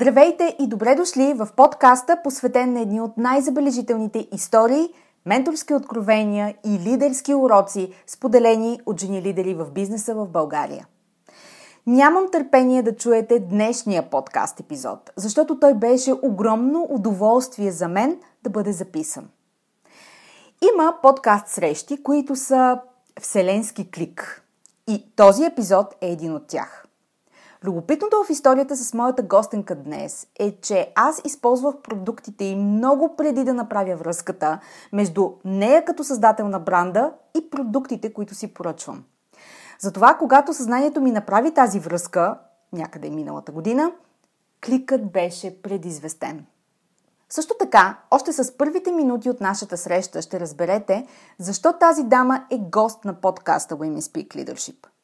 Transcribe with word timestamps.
Здравейте 0.00 0.56
и 0.58 0.66
добре 0.66 0.94
дошли 0.94 1.34
в 1.34 1.48
подкаста, 1.56 2.22
посветен 2.24 2.72
на 2.72 2.80
едни 2.80 3.00
от 3.00 3.16
най-забележителните 3.16 4.28
истории, 4.32 4.88
менторски 5.26 5.74
откровения 5.74 6.54
и 6.66 6.78
лидерски 6.78 7.34
уроци, 7.34 7.92
споделени 8.06 8.80
от 8.86 9.00
жени 9.00 9.22
лидери 9.22 9.54
в 9.54 9.70
бизнеса 9.70 10.14
в 10.14 10.28
България. 10.28 10.86
Нямам 11.86 12.30
търпение 12.32 12.82
да 12.82 12.96
чуете 12.96 13.38
днешния 13.38 14.10
подкаст 14.10 14.60
епизод, 14.60 15.10
защото 15.16 15.58
той 15.58 15.74
беше 15.74 16.12
огромно 16.22 16.86
удоволствие 16.90 17.72
за 17.72 17.88
мен 17.88 18.20
да 18.42 18.50
бъде 18.50 18.72
записан. 18.72 19.28
Има 20.74 20.94
подкаст 21.02 21.48
срещи, 21.48 22.02
които 22.02 22.36
са 22.36 22.80
вселенски 23.20 23.90
клик. 23.90 24.42
И 24.86 25.04
този 25.16 25.44
епизод 25.44 25.94
е 26.00 26.12
един 26.12 26.34
от 26.34 26.46
тях. 26.46 26.87
Любопитното 27.64 28.24
в 28.24 28.30
историята 28.30 28.76
с 28.76 28.94
моята 28.94 29.22
гостенка 29.22 29.74
днес 29.74 30.26
е, 30.38 30.60
че 30.60 30.92
аз 30.94 31.20
използвах 31.24 31.76
продуктите 31.76 32.44
и 32.44 32.56
много 32.56 33.16
преди 33.16 33.44
да 33.44 33.54
направя 33.54 33.96
връзката 33.96 34.60
между 34.92 35.30
нея 35.44 35.84
като 35.84 36.04
създател 36.04 36.48
на 36.48 36.60
бранда 36.60 37.12
и 37.38 37.50
продуктите, 37.50 38.12
които 38.12 38.34
си 38.34 38.54
поръчвам. 38.54 39.04
Затова, 39.78 40.14
когато 40.14 40.54
съзнанието 40.54 41.00
ми 41.00 41.10
направи 41.10 41.54
тази 41.54 41.80
връзка, 41.80 42.38
някъде 42.72 43.10
миналата 43.10 43.52
година, 43.52 43.92
кликът 44.64 45.12
беше 45.12 45.62
предизвестен. 45.62 46.46
Също 47.28 47.54
така, 47.58 47.98
още 48.10 48.32
с 48.32 48.56
първите 48.56 48.92
минути 48.92 49.30
от 49.30 49.40
нашата 49.40 49.76
среща 49.76 50.22
ще 50.22 50.40
разберете 50.40 51.06
защо 51.38 51.72
тази 51.72 52.02
дама 52.02 52.46
е 52.50 52.58
гост 52.58 53.04
на 53.04 53.14
подкаста 53.14 53.76
Women 53.76 54.00
Speak 54.00 54.28
Leadership– 54.28 54.86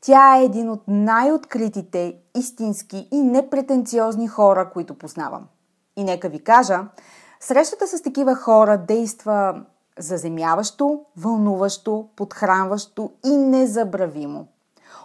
тя 0.00 0.36
е 0.36 0.44
един 0.44 0.70
от 0.70 0.82
най-откритите, 0.88 2.16
истински 2.36 3.08
и 3.10 3.22
непретенциозни 3.22 4.28
хора, 4.28 4.70
които 4.70 4.94
познавам. 4.94 5.46
И 5.96 6.04
нека 6.04 6.28
ви 6.28 6.44
кажа, 6.44 6.80
срещата 7.40 7.86
с 7.86 8.02
такива 8.02 8.34
хора 8.34 8.78
действа 8.88 9.62
заземяващо, 9.98 11.00
вълнуващо, 11.16 12.08
подхранващо 12.16 13.10
и 13.26 13.36
незабравимо. 13.36 14.46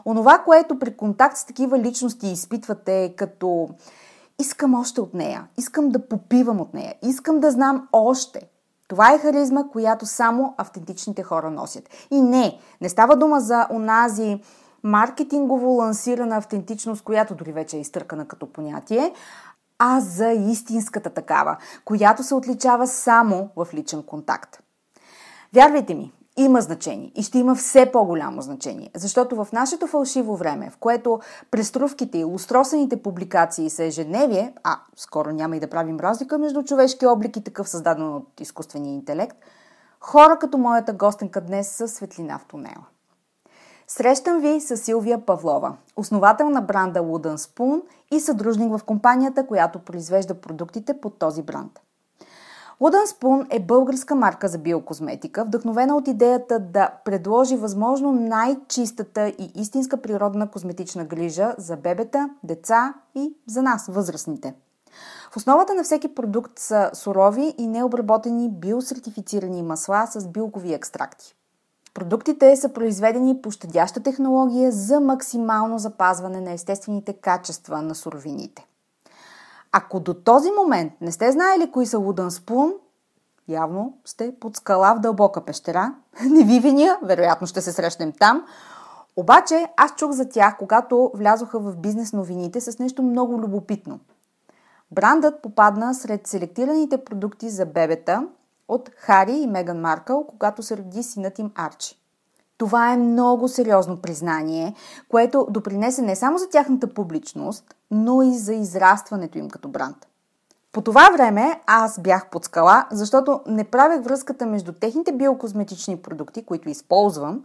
Онова, 0.05 0.37
което 0.37 0.79
при 0.79 0.97
контакт 0.97 1.37
с 1.37 1.45
такива 1.45 1.79
личности 1.79 2.27
изпитвате 2.27 3.03
е 3.03 3.15
като 3.15 3.69
искам 4.39 4.73
още 4.73 5.01
от 5.01 5.13
нея, 5.13 5.47
искам 5.57 5.89
да 5.89 6.07
попивам 6.07 6.61
от 6.61 6.73
нея, 6.73 6.95
искам 7.01 7.39
да 7.39 7.51
знам 7.51 7.87
още. 7.91 8.41
Това 8.87 9.13
е 9.13 9.19
харизма, 9.19 9.63
която 9.71 10.05
само 10.05 10.53
автентичните 10.57 11.23
хора 11.23 11.51
носят. 11.51 11.89
И 12.11 12.21
не, 12.21 12.59
не 12.81 12.89
става 12.89 13.15
дума 13.15 13.39
за 13.39 13.67
онази 13.71 14.41
маркетингово 14.83 15.69
лансирана 15.69 16.37
автентичност, 16.37 17.03
която 17.03 17.35
дори 17.35 17.51
вече 17.51 17.77
е 17.77 17.79
изтъркана 17.79 18.27
като 18.27 18.53
понятие, 18.53 19.13
а 19.79 19.99
за 19.99 20.31
истинската 20.31 21.09
такава, 21.09 21.57
която 21.85 22.23
се 22.23 22.35
отличава 22.35 22.87
само 22.87 23.49
в 23.55 23.67
личен 23.73 24.03
контакт. 24.03 24.63
Вярвайте 25.53 25.93
ми, 25.93 26.13
има 26.37 26.61
значение 26.61 27.11
и 27.15 27.23
ще 27.23 27.39
има 27.39 27.55
все 27.55 27.91
по-голямо 27.91 28.41
значение, 28.41 28.91
защото 28.95 29.43
в 29.43 29.51
нашето 29.53 29.87
фалшиво 29.87 30.37
време, 30.37 30.69
в 30.69 30.77
което 30.77 31.19
преструвките 31.51 32.17
и 32.17 32.25
устросените 32.25 33.01
публикации 33.01 33.69
са 33.69 33.83
ежедневие, 33.83 34.53
а 34.63 34.79
скоро 34.95 35.31
няма 35.31 35.57
и 35.57 35.59
да 35.59 35.69
правим 35.69 35.99
разлика 35.99 36.37
между 36.37 36.63
човешки 36.63 37.05
облик 37.05 37.37
и 37.37 37.43
такъв 37.43 37.69
създаден 37.69 38.15
от 38.15 38.41
изкуствения 38.41 38.93
интелект, 38.93 39.37
хора 39.99 40.39
като 40.39 40.57
моята 40.57 40.93
гостенка 40.93 41.41
днес 41.41 41.67
са 41.71 41.87
светлина 41.87 42.39
в 42.39 42.45
тунела. 42.45 42.85
Срещам 43.87 44.39
ви 44.39 44.61
с 44.61 44.77
Силвия 44.77 45.25
Павлова, 45.25 45.75
основател 45.95 46.49
на 46.49 46.61
бранда 46.61 46.99
Wooden 46.99 47.35
Spoon 47.35 47.81
и 48.11 48.19
съдружник 48.19 48.77
в 48.77 48.83
компанията, 48.83 49.47
която 49.47 49.79
произвежда 49.79 50.33
продуктите 50.33 51.01
под 51.01 51.19
този 51.19 51.41
бранд. 51.41 51.79
Wooden 52.81 53.05
Spoon 53.05 53.47
е 53.49 53.59
българска 53.59 54.15
марка 54.15 54.47
за 54.47 54.57
биокозметика, 54.57 55.45
вдъхновена 55.45 55.95
от 55.95 56.07
идеята 56.07 56.59
да 56.59 56.89
предложи 57.05 57.57
възможно 57.57 58.11
най-чистата 58.11 59.27
и 59.27 59.51
истинска 59.55 60.01
природна 60.01 60.51
козметична 60.51 61.05
грижа 61.05 61.55
за 61.57 61.77
бебета, 61.77 62.29
деца 62.43 62.93
и 63.15 63.33
за 63.47 63.61
нас, 63.61 63.87
възрастните. 63.87 64.53
В 65.31 65.37
основата 65.37 65.73
на 65.73 65.83
всеки 65.83 66.15
продукт 66.15 66.59
са 66.59 66.89
сурови 66.93 67.53
и 67.57 67.67
необработени 67.67 68.49
биосертифицирани 68.49 69.63
масла 69.63 70.07
с 70.07 70.27
билкови 70.27 70.73
екстракти. 70.73 71.35
Продуктите 71.93 72.55
са 72.55 72.69
произведени 72.69 73.41
по 73.41 73.51
щадяща 73.51 74.03
технология 74.03 74.71
за 74.71 74.99
максимално 74.99 75.79
запазване 75.79 76.41
на 76.41 76.51
естествените 76.51 77.13
качества 77.13 77.81
на 77.81 77.95
суровините. 77.95 78.67
Ако 79.71 79.99
до 79.99 80.13
този 80.13 80.51
момент 80.51 80.93
не 81.01 81.11
сте 81.11 81.31
знаели 81.31 81.71
кои 81.71 81.85
са 81.85 81.97
Wooden 81.97 82.29
Spoon, 82.29 82.73
явно 83.47 83.97
сте 84.05 84.35
под 84.39 84.57
скала 84.57 84.95
в 84.95 84.99
дълбока 84.99 85.45
пещера. 85.45 85.95
Не 86.29 86.43
ви 86.43 86.59
виня, 86.59 86.99
вероятно 87.03 87.47
ще 87.47 87.61
се 87.61 87.71
срещнем 87.71 88.11
там. 88.19 88.45
Обаче 89.15 89.67
аз 89.77 89.95
чух 89.95 90.11
за 90.11 90.29
тях, 90.29 90.57
когато 90.57 91.11
влязоха 91.13 91.59
в 91.59 91.77
бизнес 91.77 92.13
новините 92.13 92.61
с 92.61 92.79
нещо 92.79 93.03
много 93.03 93.39
любопитно. 93.39 93.99
Брандът 94.91 95.41
попадна 95.41 95.93
сред 95.93 96.27
селектираните 96.27 97.03
продукти 97.03 97.49
за 97.49 97.65
бебета– 97.65 98.27
от 98.67 98.89
Хари 98.95 99.37
и 99.37 99.47
Меган 99.47 99.81
Маркъл, 99.81 100.25
когато 100.27 100.63
се 100.63 100.77
роди 100.77 101.03
синът 101.03 101.39
им 101.39 101.51
Арчи. 101.55 101.99
Това 102.57 102.93
е 102.93 102.97
много 102.97 103.47
сериозно 103.47 103.97
признание, 103.97 104.75
което 105.09 105.47
допринесе 105.49 106.01
не 106.01 106.15
само 106.15 106.37
за 106.37 106.49
тяхната 106.49 106.93
публичност, 106.93 107.75
но 107.91 108.21
и 108.21 108.33
за 108.33 108.53
израстването 108.53 109.37
им 109.37 109.49
като 109.49 109.67
бранд. 109.67 110.07
По 110.71 110.81
това 110.81 111.09
време 111.13 111.61
аз 111.67 111.99
бях 111.99 112.29
под 112.29 112.45
скала, 112.45 112.87
защото 112.91 113.41
не 113.47 113.63
правех 113.63 114.03
връзката 114.03 114.45
между 114.45 114.73
техните 114.73 115.11
биокозметични 115.11 115.97
продукти, 115.97 116.45
които 116.45 116.69
използвам, 116.69 117.43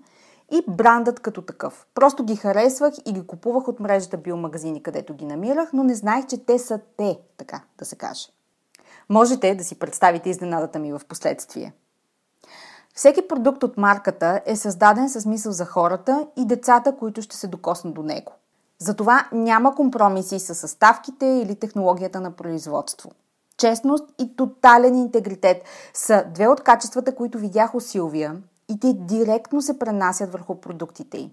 и 0.51 0.65
брандът 0.69 1.21
като 1.21 1.43
такъв. 1.43 1.87
Просто 1.95 2.25
ги 2.25 2.37
харесвах 2.37 2.95
и 3.07 3.13
ги 3.13 3.27
купувах 3.27 3.69
от 3.69 3.81
мрежата 3.81 4.17
биомагазини, 4.17 4.83
където 4.83 5.15
ги 5.15 5.25
намирах, 5.25 5.73
но 5.73 5.85
не 5.85 5.95
знаех, 5.95 6.27
че 6.27 6.45
те 6.45 6.59
са 6.59 6.81
те, 6.97 7.19
така 7.37 7.63
да 7.79 7.85
се 7.85 7.97
каже. 7.97 8.29
Можете 9.09 9.55
да 9.55 9.65
си 9.65 9.79
представите 9.79 10.31
изненадата 10.31 10.79
ми 10.79 10.93
в 10.93 11.01
последствие. 11.09 11.73
Всеки 12.95 13.29
продукт 13.29 13.63
от 13.63 13.77
марката 13.77 14.41
е 14.47 14.57
създаден 14.57 15.09
с 15.09 15.27
мисъл 15.27 15.53
за 15.53 15.65
хората 15.65 16.27
и 16.37 16.47
децата, 16.47 16.97
които 16.97 17.23
ще 17.23 17.37
се 17.37 17.47
докоснат 17.47 17.95
до 17.95 18.03
него. 18.03 18.33
Затова 18.79 19.29
няма 19.33 19.75
компромиси 19.75 20.39
с 20.39 20.55
съставките 20.55 21.27
или 21.27 21.55
технологията 21.55 22.21
на 22.21 22.31
производство. 22.31 23.11
Честност 23.57 24.05
и 24.19 24.37
тотален 24.37 24.95
интегритет 24.95 25.63
са 25.95 26.25
две 26.35 26.49
от 26.49 26.61
качествата, 26.61 27.15
които 27.15 27.39
видях 27.39 27.75
у 27.75 27.81
Силвия 27.81 28.37
и 28.69 28.81
те 28.81 28.93
директно 28.93 29.63
се 29.63 29.79
пренасят 29.79 30.33
върху 30.33 30.55
продуктите 30.55 31.19
й. 31.19 31.31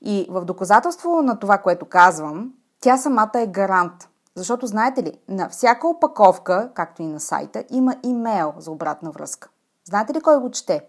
И 0.00 0.26
в 0.30 0.44
доказателство 0.44 1.22
на 1.22 1.38
това, 1.38 1.58
което 1.58 1.86
казвам, 1.86 2.52
тя 2.80 2.96
самата 2.96 3.32
е 3.34 3.46
гарант. 3.46 4.08
Защото, 4.38 4.66
знаете 4.66 5.02
ли, 5.02 5.12
на 5.28 5.48
всяка 5.48 5.88
опаковка, 5.88 6.70
както 6.74 7.02
и 7.02 7.06
на 7.06 7.20
сайта, 7.20 7.64
има 7.70 7.96
имейл 8.02 8.52
за 8.58 8.70
обратна 8.70 9.10
връзка. 9.10 9.48
Знаете 9.84 10.14
ли 10.14 10.20
кой 10.20 10.40
го 10.40 10.50
чете? 10.50 10.84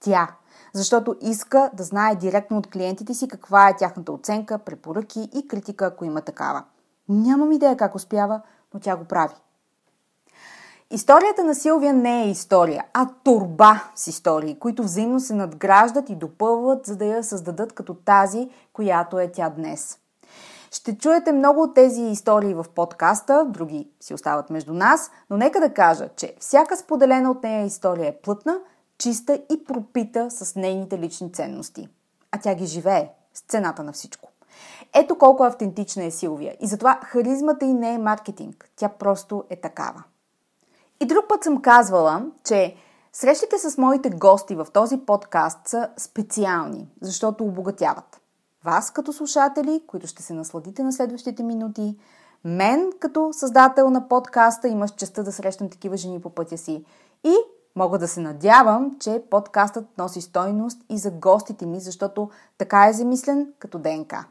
Тя. 0.00 0.28
Защото 0.72 1.16
иска 1.20 1.70
да 1.74 1.82
знае 1.82 2.14
директно 2.14 2.58
от 2.58 2.66
клиентите 2.66 3.14
си 3.14 3.28
каква 3.28 3.68
е 3.68 3.76
тяхната 3.76 4.12
оценка, 4.12 4.58
препоръки 4.58 5.28
и 5.34 5.48
критика, 5.48 5.86
ако 5.86 6.04
има 6.04 6.20
такава. 6.20 6.64
Нямам 7.08 7.52
идея 7.52 7.76
как 7.76 7.94
успява, 7.94 8.40
но 8.74 8.80
тя 8.80 8.96
го 8.96 9.04
прави. 9.04 9.34
Историята 10.90 11.44
на 11.44 11.54
Силвия 11.54 11.92
не 11.92 12.22
е 12.22 12.30
история, 12.30 12.84
а 12.92 13.08
турба 13.24 13.84
с 13.94 14.06
истории, 14.06 14.58
които 14.58 14.82
взаимно 14.82 15.20
се 15.20 15.34
надграждат 15.34 16.10
и 16.10 16.16
допълват, 16.16 16.86
за 16.86 16.96
да 16.96 17.04
я 17.04 17.24
създадат 17.24 17.72
като 17.72 17.94
тази, 17.94 18.50
която 18.72 19.18
е 19.18 19.32
тя 19.32 19.50
днес. 19.50 19.98
Ще 20.76 20.98
чуете 20.98 21.32
много 21.32 21.62
от 21.62 21.74
тези 21.74 22.02
истории 22.02 22.54
в 22.54 22.66
подкаста, 22.74 23.46
други 23.48 23.90
си 24.00 24.14
остават 24.14 24.50
между 24.50 24.74
нас, 24.74 25.10
но 25.30 25.36
нека 25.36 25.60
да 25.60 25.74
кажа, 25.74 26.08
че 26.16 26.36
всяка 26.40 26.76
споделена 26.76 27.30
от 27.30 27.42
нея 27.42 27.66
история 27.66 28.08
е 28.08 28.16
плътна, 28.16 28.58
чиста 28.98 29.42
и 29.52 29.64
пропита 29.64 30.30
с 30.30 30.56
нейните 30.56 30.98
лични 30.98 31.32
ценности. 31.32 31.88
А 32.32 32.38
тя 32.40 32.54
ги 32.54 32.66
живее 32.66 33.10
с 33.34 33.40
цената 33.40 33.82
на 33.82 33.92
всичко. 33.92 34.28
Ето 34.94 35.18
колко 35.18 35.44
автентична 35.44 36.04
е 36.04 36.10
Силвия 36.10 36.56
и 36.60 36.66
затова 36.66 37.00
харизмата 37.02 37.64
й 37.64 37.74
не 37.74 37.94
е 37.94 37.98
маркетинг, 37.98 38.70
тя 38.76 38.88
просто 38.88 39.44
е 39.50 39.56
такава. 39.56 40.02
И 41.00 41.06
друг 41.06 41.24
път 41.28 41.44
съм 41.44 41.62
казвала, 41.62 42.26
че 42.44 42.76
срещите 43.12 43.58
с 43.58 43.78
моите 43.78 44.10
гости 44.10 44.54
в 44.54 44.66
този 44.72 44.98
подкаст 44.98 45.58
са 45.68 45.88
специални, 45.96 46.88
защото 47.00 47.44
обогатяват. 47.44 48.20
Вас 48.66 48.90
като 48.90 49.12
слушатели, 49.12 49.82
които 49.86 50.06
ще 50.06 50.22
се 50.22 50.34
насладите 50.34 50.82
на 50.82 50.92
следващите 50.92 51.42
минути, 51.42 51.96
мен 52.44 52.92
като 53.00 53.32
създател 53.32 53.90
на 53.90 54.08
подкаста 54.08 54.68
имаш 54.68 54.90
честа 54.90 55.24
да 55.24 55.32
срещам 55.32 55.70
такива 55.70 55.96
жени 55.96 56.20
по 56.20 56.30
пътя 56.30 56.58
си 56.58 56.84
и 57.24 57.34
мога 57.76 57.98
да 57.98 58.08
се 58.08 58.20
надявам, 58.20 58.96
че 59.00 59.22
подкастът 59.30 59.98
носи 59.98 60.20
стойност 60.20 60.80
и 60.88 60.98
за 60.98 61.10
гостите 61.10 61.66
ми, 61.66 61.80
защото 61.80 62.30
така 62.58 62.86
е 62.88 62.92
замислен 62.92 63.52
като 63.58 63.78
ДНК. 63.78 64.24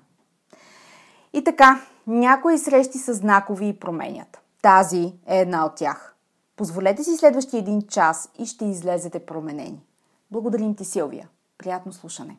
И 1.34 1.44
така, 1.44 1.82
някои 2.08 2.58
срещи 2.58 2.98
са 2.98 3.14
знакови 3.14 3.68
и 3.68 3.80
променят. 3.80 4.42
Тази 4.62 5.14
е 5.28 5.40
една 5.40 5.66
от 5.66 5.76
тях– 5.76 6.12
Позволете 6.56 7.04
си 7.04 7.18
следващия 7.18 7.60
един 7.60 7.82
час 7.82 8.30
и 8.40 8.46
ще 8.46 8.66
излезете 8.66 9.26
променени. 9.26 9.84
Благодарим 10.32 10.76
ти, 10.76 10.86
Силвия. 10.86 11.30
Приятно 11.58 11.94
слушане. 11.94 12.38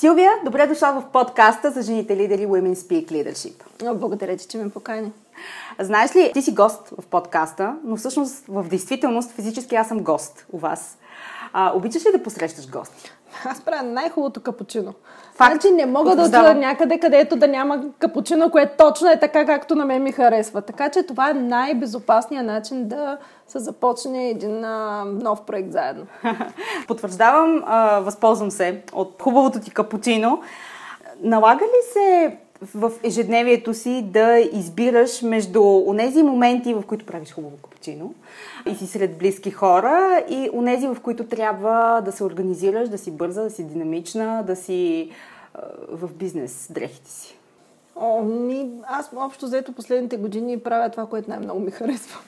Силвия, 0.00 0.32
добре 0.44 0.66
дошла 0.66 0.92
в 0.92 1.04
подкаста 1.12 1.70
за 1.70 1.82
жените 1.82 2.16
лидери 2.16 2.46
Women 2.46 2.74
Speak 2.74 3.12
Leadership. 3.12 3.94
Благодаря 3.94 4.36
ти, 4.36 4.46
че 4.48 4.58
ме 4.58 4.70
покани. 4.70 5.12
Знаеш 5.78 6.16
ли, 6.16 6.30
ти 6.34 6.42
си 6.42 6.54
гост 6.54 6.88
в 7.00 7.06
подкаста, 7.06 7.74
но 7.84 7.96
всъщност 7.96 8.44
в 8.48 8.68
действителност 8.68 9.30
физически 9.30 9.74
аз 9.74 9.88
съм 9.88 9.98
гост 9.98 10.46
у 10.52 10.58
вас. 10.58 10.98
А, 11.52 11.72
обичаш 11.74 12.06
ли 12.06 12.12
да 12.12 12.22
посрещаш 12.22 12.70
гости? 12.70 13.10
Аз 13.44 13.60
правя 13.60 13.82
най-хубавото 13.82 14.40
капучино. 14.40 14.94
Факт. 15.34 15.52
Значи 15.52 15.74
не 15.74 15.86
мога 15.86 16.16
да 16.16 16.22
отида 16.22 16.54
някъде, 16.54 16.98
където 16.98 17.36
да 17.36 17.48
няма 17.48 17.84
капучино, 17.98 18.50
което 18.50 18.72
точно 18.78 19.08
е 19.08 19.20
така, 19.20 19.46
както 19.46 19.74
на 19.74 19.84
мен 19.84 20.02
ми 20.02 20.12
харесва. 20.12 20.62
Така 20.62 20.88
че 20.88 21.02
това 21.02 21.30
е 21.30 21.34
най-безопасният 21.34 22.46
начин 22.46 22.88
да 22.88 23.18
се 23.50 23.58
започне 23.58 24.28
един 24.28 24.64
а, 24.64 25.04
нов 25.04 25.42
проект 25.42 25.72
заедно. 25.72 26.06
Потвърждавам, 26.88 27.62
а, 27.66 28.00
възползвам 28.00 28.50
се 28.50 28.82
от 28.92 29.22
хубавото 29.22 29.60
ти 29.60 29.70
капучино. 29.70 30.42
Налага 31.22 31.64
ли 31.64 31.92
се 31.92 32.38
в 32.74 32.92
ежедневието 33.02 33.74
си 33.74 34.02
да 34.02 34.38
избираш 34.38 35.22
между 35.22 35.62
онези 35.86 36.22
моменти, 36.22 36.74
в 36.74 36.82
които 36.86 37.06
правиш 37.06 37.32
хубаво 37.32 37.56
капучино 37.56 38.14
и 38.66 38.74
си 38.74 38.86
сред 38.86 39.18
близки 39.18 39.50
хора 39.50 40.24
и 40.28 40.50
онези, 40.52 40.86
в 40.86 40.96
които 41.02 41.24
трябва 41.24 42.00
да 42.04 42.12
се 42.12 42.24
организираш, 42.24 42.88
да 42.88 42.98
си 42.98 43.10
бърза, 43.10 43.42
да 43.42 43.50
си 43.50 43.64
динамична, 43.64 44.42
да 44.46 44.56
си 44.56 45.10
в 45.88 46.08
бизнес 46.14 46.68
дрехите 46.70 47.10
си? 47.10 47.36
О, 47.96 48.22
ми, 48.22 48.70
аз 48.86 49.10
общо 49.16 49.46
взето 49.46 49.72
последните 49.72 50.16
години 50.16 50.60
правя 50.60 50.90
това, 50.90 51.06
което 51.06 51.30
най-много 51.30 51.60
ми 51.60 51.70
харесва 51.70 52.20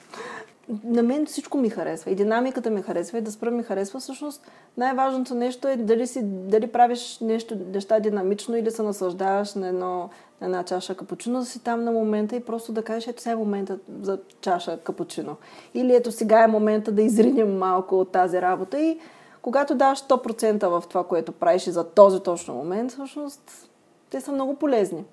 на 0.84 1.02
мен 1.02 1.26
всичко 1.26 1.58
ми 1.58 1.70
харесва. 1.70 2.10
И 2.10 2.14
динамиката 2.14 2.70
ми 2.70 2.82
харесва, 2.82 3.18
и 3.18 3.20
да 3.20 3.32
спра 3.32 3.50
ми 3.50 3.62
харесва. 3.62 4.00
Всъщност 4.00 4.46
най-важното 4.76 5.34
нещо 5.34 5.68
е 5.68 5.76
дали, 5.76 6.06
си, 6.06 6.20
дали 6.24 6.66
правиш 6.66 7.18
нещо, 7.20 7.56
неща 7.72 8.00
динамично 8.00 8.56
или 8.56 8.70
се 8.70 8.82
наслаждаваш 8.82 9.54
на, 9.54 9.68
едно, 9.68 10.10
на 10.40 10.46
една 10.46 10.64
чаша 10.64 10.94
капучино, 10.94 11.38
да 11.38 11.44
си 11.44 11.64
там 11.64 11.84
на 11.84 11.92
момента 11.92 12.36
и 12.36 12.40
просто 12.40 12.72
да 12.72 12.82
кажеш, 12.82 13.08
ето 13.08 13.22
сега 13.22 13.32
е 13.32 13.36
момента 13.36 13.78
за 14.02 14.18
чаша 14.40 14.78
капучино. 14.78 15.36
Или 15.74 15.94
ето 15.94 16.12
сега 16.12 16.44
е 16.44 16.46
момента 16.46 16.92
да 16.92 17.02
изринем 17.02 17.58
малко 17.58 18.00
от 18.00 18.12
тази 18.12 18.42
работа. 18.42 18.80
И 18.80 18.98
когато 19.42 19.74
даваш 19.74 19.98
100% 19.98 20.68
в 20.68 20.84
това, 20.88 21.04
което 21.04 21.32
правиш 21.32 21.66
и 21.66 21.70
за 21.70 21.84
този 21.84 22.20
точно 22.20 22.54
момент, 22.54 22.90
всъщност 22.90 23.70
те 24.10 24.20
са 24.20 24.32
много 24.32 24.54
полезни. 24.54 25.04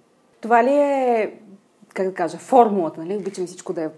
Това 0.41 0.63
ли 0.63 0.73
е, 0.73 1.33
как 1.93 2.07
да 2.07 2.13
кажа, 2.13 2.37
формулата, 2.37 3.01
нали? 3.01 3.17
Обичам 3.17 3.47
всичко 3.47 3.73
да 3.73 3.81
е 3.81 3.89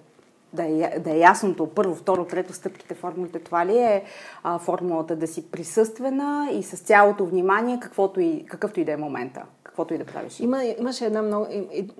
да 0.53 0.63
е, 0.63 0.99
да 0.99 1.11
е 1.11 1.17
ясното 1.17 1.67
първо, 1.67 1.95
второ, 1.95 2.25
трето 2.25 2.53
стъпките, 2.53 2.93
формулите, 2.93 3.39
това 3.39 3.65
ли 3.65 3.77
е 3.77 4.03
а, 4.43 4.59
формулата 4.59 5.15
да 5.15 5.27
си 5.27 5.51
присъствена 5.51 6.49
и 6.51 6.63
с 6.63 6.77
цялото 6.77 7.25
внимание, 7.25 7.79
каквото 7.81 8.19
и, 8.19 8.45
какъвто 8.45 8.79
и 8.79 8.85
да 8.85 8.91
е 8.91 8.97
момента, 8.97 9.43
каквото 9.63 9.93
и 9.93 9.97
да 9.97 10.05
правиш? 10.05 10.39
Има, 10.39 10.63
имаше 10.63 11.05
една 11.05 11.21
много, 11.21 11.47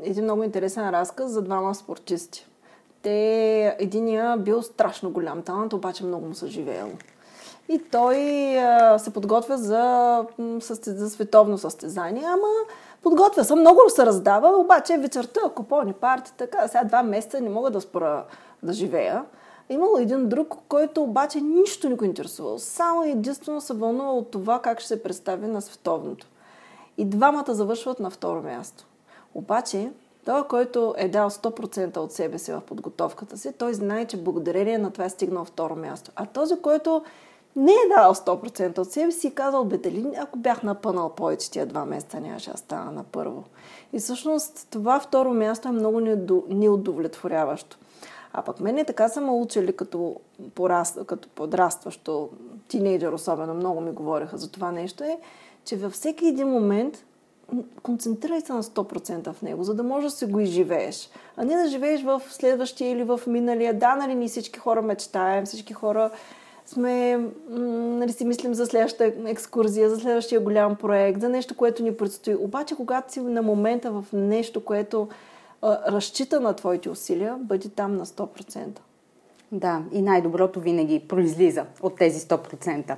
един 0.04 0.24
много 0.24 0.44
интересен 0.44 0.90
разказ 0.90 1.32
за 1.32 1.42
двама 1.42 1.76
спортисти. 1.76 2.48
Те, 3.02 3.76
единия 3.80 4.38
бил 4.38 4.62
страшно 4.62 5.10
голям 5.10 5.42
талант, 5.42 5.74
обаче 5.74 6.06
много 6.06 6.28
му 6.28 6.34
съживеел. 6.34 6.92
И 7.70 7.82
той 7.92 8.18
а, 8.58 9.00
се 9.00 9.14
подготвя 9.14 9.58
за, 9.58 10.26
за 10.86 11.10
световно 11.10 11.58
състезание, 11.58 12.24
ама 12.26 12.48
Подготвя 13.04 13.44
се, 13.44 13.56
много 13.56 13.80
се 13.88 14.06
раздава, 14.06 14.58
обаче 14.58 14.98
вечерта, 14.98 15.40
купони, 15.56 15.94
парти, 15.94 16.34
така, 16.38 16.68
сега 16.68 16.84
два 16.84 17.04
месеца 17.04 17.42
не 17.42 17.50
мога 17.50 17.70
да 17.70 17.82
спра 17.82 18.24
да 18.64 18.74
живея. 18.74 19.26
Имало 19.70 19.98
един 19.98 20.30
друг, 20.30 20.56
който 20.68 21.04
обаче 21.04 21.42
нищо 21.42 21.90
не 21.90 21.96
го 21.96 22.06
интересувал. 22.06 22.60
Само 22.60 23.04
единствено 23.04 23.62
се 23.62 23.74
вълнува 23.74 24.12
от 24.12 24.32
това 24.32 24.62
как 24.62 24.80
ще 24.80 24.88
се 24.88 25.04
представи 25.04 25.48
на 25.48 25.62
световното. 25.62 26.28
И 26.98 27.06
двамата 27.06 27.54
завършват 27.54 28.00
на 28.00 28.10
второ 28.10 28.42
място. 28.42 28.86
Обаче, 29.34 29.92
той, 30.26 30.48
който 30.48 30.94
е 30.98 31.10
дал 31.10 31.30
100% 31.30 31.98
от 31.98 32.12
себе 32.12 32.40
си 32.40 32.52
в 32.52 32.62
подготовката 32.62 33.38
си, 33.38 33.54
той 33.54 33.74
знае, 33.74 34.06
че 34.06 34.24
благодарение 34.24 34.78
на 34.78 34.92
това 34.92 35.06
е 35.06 35.10
стигнал 35.10 35.46
второ 35.46 35.76
място. 35.76 36.12
А 36.16 36.26
този, 36.26 36.56
който 36.62 37.04
не 37.56 37.72
е 37.72 37.90
дал 37.98 38.14
100% 38.16 38.80
от 38.80 38.92
себе 38.92 39.12
си 39.12 39.28
и 39.28 39.36
казал, 39.36 39.66
бе, 39.66 39.78
дали 39.78 40.12
ако 40.18 40.40
бях 40.40 40.64
напънал 40.64 41.10
повече 41.10 41.52
тия 41.52 41.66
два 41.66 41.86
месеца, 41.86 42.20
нямаше 42.20 42.52
да 42.52 42.58
стана 42.58 42.92
на 42.92 43.04
първо. 43.04 43.44
И 43.94 44.00
всъщност 44.00 44.68
това 44.70 45.00
второ 45.00 45.34
място 45.34 45.68
е 45.68 45.72
много 45.72 46.00
неудовлетворяващо. 46.50 47.78
А 48.34 48.42
пък 48.42 48.60
мене 48.60 48.84
така 48.86 49.10
са 49.10 49.22
ме 49.22 49.32
учили 49.32 49.74
като, 49.74 50.16
пораст, 50.56 51.06
като 51.06 51.30
подрастващо 51.30 52.30
тинейджър, 52.68 53.14
особено 53.14 53.54
много 53.54 53.82
ми 53.82 53.92
говореха 53.92 54.38
за 54.38 54.52
това 54.52 54.72
нещо, 54.72 55.04
е, 55.04 55.20
че 55.66 55.78
във 55.78 55.94
всеки 55.94 56.28
един 56.28 56.48
момент 56.48 57.06
концентрирай 57.84 58.42
се 58.42 58.54
на 58.54 58.64
100% 58.64 59.34
в 59.34 59.42
него, 59.42 59.64
за 59.64 59.74
да 59.74 59.84
можеш 59.84 60.12
да 60.12 60.18
се 60.18 60.26
го 60.26 60.40
изживееш. 60.40 61.10
А 61.38 61.46
не 61.46 61.56
да 61.56 61.70
живееш 61.70 62.04
в 62.04 62.22
следващия 62.30 62.92
или 62.92 63.04
в 63.04 63.22
миналия. 63.28 63.74
Да, 63.74 63.96
нали, 63.96 64.16
ни 64.16 64.28
всички 64.28 64.60
хора 64.60 64.82
мечтаем, 64.82 65.46
всички 65.46 65.74
хора 65.74 66.12
сме, 66.66 67.18
нали 67.50 68.12
си 68.12 68.26
мислим 68.26 68.54
за 68.54 68.66
следващата 68.66 69.14
екскурзия, 69.26 69.90
за 69.90 70.00
следващия 70.00 70.42
голям 70.42 70.76
проект, 70.76 71.22
за 71.22 71.30
нещо, 71.30 71.56
което 71.56 71.84
ни 71.84 71.98
предстои. 71.98 72.36
Обаче, 72.36 72.76
когато 72.76 73.14
си 73.14 73.22
на 73.22 73.42
момента 73.42 73.92
в 73.92 74.06
нещо, 74.14 74.66
което 74.66 75.08
разчита 75.64 76.40
на 76.40 76.54
твоите 76.54 76.90
усилия, 76.90 77.36
бъди 77.40 77.70
там 77.70 77.96
на 77.96 78.06
100%. 78.06 78.80
Да, 79.52 79.82
и 79.92 80.02
най-доброто 80.02 80.60
винаги 80.60 81.00
произлиза 81.00 81.66
от 81.82 81.96
тези 81.96 82.20
100%. 82.20 82.96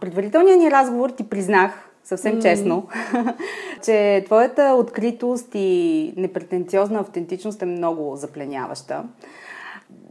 Предварителният 0.00 0.60
ни 0.60 0.70
разговор 0.70 1.10
ти 1.10 1.28
признах, 1.28 1.90
съвсем 2.04 2.36
mm. 2.36 2.42
честно, 2.42 2.88
че 3.84 4.22
твоята 4.26 4.74
откритост 4.78 5.48
и 5.54 6.12
непретенциозна 6.16 7.00
автентичност 7.00 7.62
е 7.62 7.66
много 7.66 8.16
запленяваща 8.16 9.04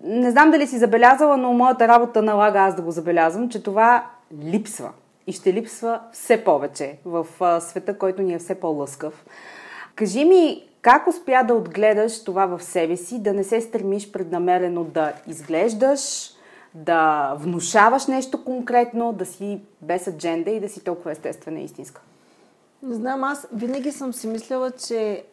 не 0.04 0.32
знам 0.32 0.52
дали 0.52 0.68
си 0.68 0.78
забелязала, 0.78 1.38
но 1.38 1.54
моята 1.54 1.88
работа 1.88 2.22
налага 2.22 2.60
аз 2.60 2.76
да 2.76 2.82
го 2.82 2.92
забелязвам, 2.92 3.50
че 3.50 3.64
това 3.64 4.06
липсва. 4.44 4.90
И 5.28 5.32
ще 5.32 5.54
липсва 5.54 6.00
все 6.12 6.44
повече 6.44 6.98
в 7.06 7.26
света, 7.62 7.98
който 7.98 8.22
ни 8.22 8.34
е 8.34 8.40
все 8.40 8.56
по-лъскав. 8.56 9.26
Кажи 9.96 10.26
ми, 10.26 10.69
как 10.82 11.08
успя 11.08 11.44
да 11.48 11.54
отгледаш 11.54 12.24
това 12.24 12.46
в 12.46 12.64
себе 12.64 12.98
си, 12.98 13.20
да 13.20 13.34
не 13.34 13.44
се 13.44 13.62
стремиш 13.62 14.12
преднамерено 14.12 14.84
да 14.84 15.14
изглеждаш, 15.28 16.32
да 16.74 17.34
внушаваш 17.40 18.08
нещо 18.08 18.44
конкретно, 18.46 19.14
да 19.14 19.26
си 19.26 19.62
без 19.82 20.08
адженда 20.08 20.52
и 20.52 20.60
да 20.60 20.70
си 20.70 20.84
толкова 20.84 21.12
естествена 21.12 21.60
и 21.60 21.64
истинска? 21.64 22.02
Не 22.84 22.96
знам, 22.96 23.24
аз 23.24 23.48
винаги 23.54 23.92
съм 23.92 24.14
си 24.14 24.28
мислила, 24.28 24.72
че 24.72 25.24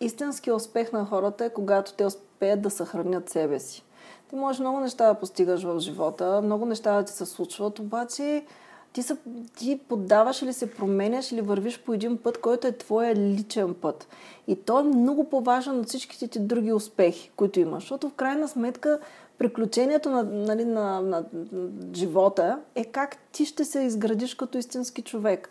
истински 0.00 0.52
успех 0.52 0.92
на 0.92 1.04
хората 1.04 1.44
е 1.44 1.50
когато 1.50 1.94
те 1.94 2.04
успеят 2.04 2.62
да 2.62 2.70
съхранят 2.70 3.30
себе 3.30 3.58
си. 3.58 3.84
Ти 4.30 4.36
можеш 4.36 4.60
много 4.60 4.80
неща 4.80 5.06
да 5.06 5.14
постигаш 5.14 5.62
в 5.62 5.80
живота, 5.80 6.40
много 6.44 6.66
неща 6.66 6.92
да 6.92 7.04
ти 7.04 7.12
се 7.12 7.26
случват, 7.26 7.78
обаче 7.78 8.44
ти, 8.92 9.02
са, 9.02 9.16
ти 9.56 9.80
поддаваш 9.88 10.42
или 10.42 10.52
се 10.52 10.70
променяш 10.70 11.32
или 11.32 11.40
вървиш 11.40 11.80
по 11.80 11.94
един 11.94 12.16
път, 12.16 12.40
който 12.40 12.66
е 12.66 12.72
твоя 12.72 13.14
личен 13.14 13.74
път. 13.74 14.08
И 14.46 14.56
той 14.56 14.80
е 14.80 14.84
много 14.84 15.24
по-важен 15.24 15.80
от 15.80 15.88
всичките 15.88 16.28
ти 16.28 16.38
други 16.38 16.72
успехи, 16.72 17.30
които 17.36 17.60
имаш. 17.60 17.82
Защото 17.82 18.08
в 18.08 18.14
крайна 18.14 18.48
сметка 18.48 18.98
приключението 19.38 20.10
на, 20.10 20.22
нали, 20.22 20.64
на, 20.64 21.00
на, 21.00 21.24
на 21.52 21.68
живота 21.94 22.58
е 22.74 22.84
как 22.84 23.16
ти 23.32 23.46
ще 23.46 23.64
се 23.64 23.80
изградиш 23.80 24.34
като 24.34 24.58
истински 24.58 25.02
човек. 25.02 25.50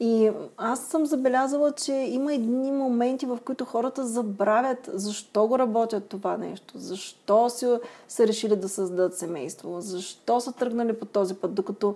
И 0.00 0.30
аз 0.56 0.86
съм 0.86 1.06
забелязала, 1.06 1.72
че 1.72 1.92
има 1.92 2.34
едни 2.34 2.72
моменти, 2.72 3.26
в 3.26 3.38
които 3.44 3.64
хората 3.64 4.06
забравят 4.06 4.90
защо 4.92 5.46
го 5.46 5.58
работят 5.58 6.08
това 6.08 6.36
нещо, 6.36 6.74
защо 6.76 7.50
си, 7.50 7.66
са 8.08 8.26
решили 8.26 8.56
да 8.56 8.68
създадат 8.68 9.16
семейство, 9.16 9.80
защо 9.80 10.40
са 10.40 10.52
тръгнали 10.52 10.92
по 10.92 11.06
този 11.06 11.34
път, 11.34 11.54
докато, 11.54 11.94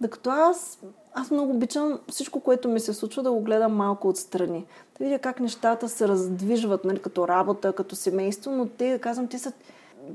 докато 0.00 0.30
аз, 0.30 0.78
аз 1.14 1.30
много 1.30 1.52
обичам 1.52 2.00
всичко, 2.10 2.40
което 2.40 2.68
ми 2.68 2.80
се 2.80 2.92
случва, 2.92 3.22
да 3.22 3.32
го 3.32 3.40
гледам 3.40 3.76
малко 3.76 4.08
отстрани. 4.08 4.66
Да 4.98 5.04
видя 5.04 5.18
как 5.18 5.40
нещата 5.40 5.88
се 5.88 6.08
раздвижват, 6.08 6.84
нали, 6.84 6.98
като 6.98 7.28
работа, 7.28 7.72
като 7.72 7.96
семейство, 7.96 8.50
но 8.50 8.66
те, 8.66 8.92
да 8.92 8.98
казвам, 8.98 9.28
те 9.28 9.38
са, 9.38 9.52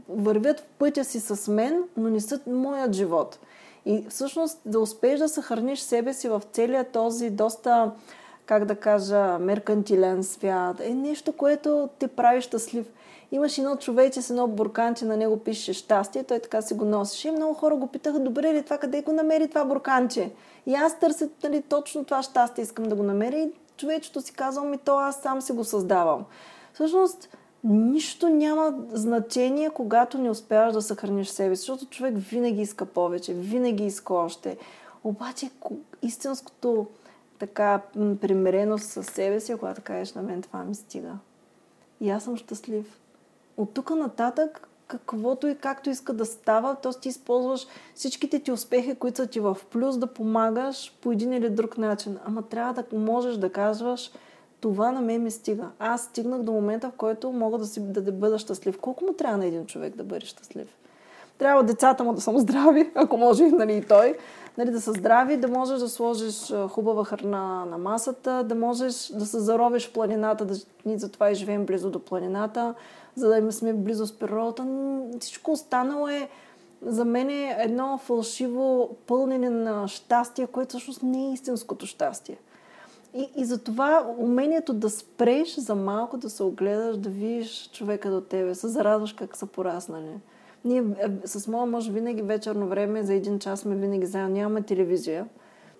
вървят 0.10 0.60
в 0.60 0.66
пътя 0.80 1.04
си 1.04 1.20
с 1.20 1.52
мен, 1.52 1.84
но 1.98 2.10
не 2.10 2.22
са 2.22 2.40
моят 2.48 2.94
живот. 2.94 3.40
И 3.86 4.06
всъщност 4.10 4.62
да 4.66 4.80
успееш 4.80 5.20
да 5.20 5.30
съхраниш 5.30 5.80
себе 5.80 6.14
си 6.14 6.30
в 6.30 6.42
целия 6.52 6.84
този 6.92 7.30
доста, 7.30 7.92
как 8.46 8.66
да 8.66 8.76
кажа, 8.76 9.40
меркантилен 9.40 10.24
свят, 10.24 10.80
е 10.80 10.94
нещо, 10.94 11.34
което 11.34 11.90
те 12.00 12.08
прави 12.08 12.42
щастлив. 12.42 12.86
Имаш 13.32 13.58
едно 13.58 13.76
човече 13.76 14.22
с 14.22 14.30
едно 14.30 14.48
бурканче, 14.48 15.06
на 15.06 15.18
него 15.18 15.38
пише 15.38 15.74
щастие, 15.74 16.24
той 16.24 16.40
така 16.40 16.62
си 16.62 16.74
го 16.74 16.86
носеше. 16.86 17.28
И 17.28 17.32
много 17.32 17.54
хора 17.54 17.76
го 17.76 17.88
питаха, 17.88 18.20
добре 18.20 18.54
ли 18.54 18.64
това, 18.64 18.78
къде 18.78 19.02
го 19.02 19.12
намери 19.12 19.48
това 19.48 19.66
бурканче? 19.66 20.32
И 20.66 20.76
аз 20.76 21.00
търся 21.00 21.30
нали, 21.44 21.62
точно 21.62 22.04
това 22.04 22.24
щастие, 22.24 22.62
искам 22.62 22.86
да 22.86 22.96
го 22.96 23.04
намеря. 23.04 23.38
И 23.38 23.52
човечето 23.78 24.22
си 24.22 24.34
казва, 24.34 24.64
ми 24.64 24.78
то 24.78 24.98
аз 24.98 25.22
сам 25.22 25.42
си 25.42 25.52
го 25.52 25.64
създавам. 25.64 26.26
Всъщност, 26.74 27.30
нищо 27.64 28.30
няма 28.30 28.74
значение, 28.92 29.70
когато 29.70 30.18
не 30.18 30.30
успяваш 30.30 30.74
да 30.74 30.82
съхраниш 30.82 31.28
себе 31.28 31.56
си, 31.56 31.60
защото 31.60 31.86
човек 31.86 32.14
винаги 32.18 32.62
иска 32.62 32.86
повече, 32.86 33.34
винаги 33.34 33.86
иска 33.86 34.14
още. 34.14 34.58
Обаче 35.04 35.50
истинското 36.02 36.88
така 37.40 37.82
примиреност 37.94 38.86
със 38.86 39.06
себе 39.06 39.40
си, 39.40 39.56
когато 39.60 39.82
кажеш 39.82 40.14
на 40.14 40.22
мен 40.22 40.42
това 40.42 40.64
ми 40.64 40.76
стига. 40.76 41.14
И 42.02 42.10
аз 42.10 42.24
съм 42.24 42.38
щастлив. 42.38 43.00
От 43.60 43.74
тук 43.74 43.90
нататък, 43.90 44.68
каквото 44.88 45.48
и 45.48 45.56
както 45.56 45.90
иска 45.90 46.14
да 46.14 46.26
става, 46.26 46.76
то 46.76 46.94
ти 46.94 47.10
използваш 47.10 47.68
всичките 47.96 48.40
ти 48.40 48.52
успехи, 48.52 48.96
които 48.96 49.18
са 49.18 49.28
ти 49.28 49.40
в 49.40 49.58
плюс, 49.72 49.98
да 49.98 50.08
помагаш 50.08 50.98
по 51.02 51.12
един 51.12 51.34
или 51.34 51.50
друг 51.50 51.78
начин. 51.78 52.18
Ама 52.26 52.42
трябва 52.42 52.74
да 52.74 52.98
можеш 52.98 53.38
да 53.38 53.50
казваш, 53.50 54.12
това 54.62 54.92
на 54.92 55.02
мен 55.02 55.24
ми 55.24 55.32
стига. 55.32 55.68
Аз 55.80 56.04
стигнах 56.04 56.42
до 56.42 56.52
момента, 56.52 56.90
в 56.90 56.94
който 56.98 57.32
мога 57.32 57.58
да, 57.58 57.66
си, 57.66 57.80
да, 57.80 58.02
да 58.02 58.12
бъда 58.12 58.40
щастлив. 58.40 58.80
Колко 58.80 59.06
му 59.06 59.14
трябва 59.14 59.38
на 59.38 59.46
един 59.46 59.66
човек 59.66 59.96
да 59.96 60.04
бъде 60.04 60.26
щастлив? 60.26 60.68
Трябва 61.38 61.64
децата 61.64 62.04
му 62.04 62.14
да 62.14 62.22
са 62.22 62.40
здрави, 62.40 62.92
ако 62.96 63.18
може 63.18 63.44
нали, 63.44 63.74
и 63.74 63.82
той, 63.82 64.18
нали, 64.58 64.72
да 64.72 64.82
са 64.82 64.92
здрави, 64.92 65.38
да 65.38 65.48
можеш 65.48 65.80
да 65.80 65.90
сложиш 65.90 66.54
хубава 66.70 67.06
храна 67.06 67.66
на 67.66 67.78
масата, 67.78 68.44
да 68.44 68.56
можеш 68.56 69.08
да 69.08 69.26
се 69.26 69.40
заровиш 69.40 69.88
в 69.88 69.94
планината, 69.94 70.46
да 70.46 70.56
ние 70.86 70.98
затова 70.98 71.32
и 71.32 71.36
живеем 71.36 71.66
близо 71.66 71.90
до 71.90 72.00
планината, 72.00 72.74
за 73.16 73.42
да 73.42 73.52
сме 73.52 73.74
близо 73.74 74.06
с 74.06 74.20
природата. 74.20 74.68
Всичко 75.20 75.52
останало 75.52 76.08
е 76.08 76.30
за 76.82 77.06
мен 77.06 77.30
е 77.30 77.56
едно 77.60 77.98
фалшиво 77.98 78.96
пълнене 79.08 79.50
на 79.50 79.88
щастие, 79.88 80.48
което 80.48 80.70
всъщност 80.70 81.04
не 81.04 81.30
е 81.30 81.34
истинското 81.34 81.86
щастие. 81.86 82.38
И, 83.14 83.30
и 83.36 83.46
затова 83.46 84.16
умението 84.18 84.74
да 84.74 84.90
спреш 84.90 85.56
за 85.56 85.76
малко, 85.76 86.18
да 86.18 86.30
се 86.30 86.44
огледаш, 86.44 86.98
да 86.98 87.10
видиш 87.10 87.70
човека 87.72 88.12
до 88.12 88.22
тебе, 88.22 88.56
се 88.56 88.68
зарадваш 88.68 89.14
как 89.14 89.38
са 89.38 89.46
пораснали. 89.46 90.20
Ние 90.66 90.84
е, 91.00 91.28
с 91.28 91.48
моя 91.48 91.66
мъж 91.66 91.90
винаги 91.90 92.22
вечерно 92.22 92.68
време, 92.68 93.04
за 93.04 93.14
един 93.14 93.40
час 93.40 93.60
сме 93.60 93.76
винаги 93.76 94.06
заедно, 94.06 94.36
нямаме 94.36 94.62
телевизия. 94.62 95.28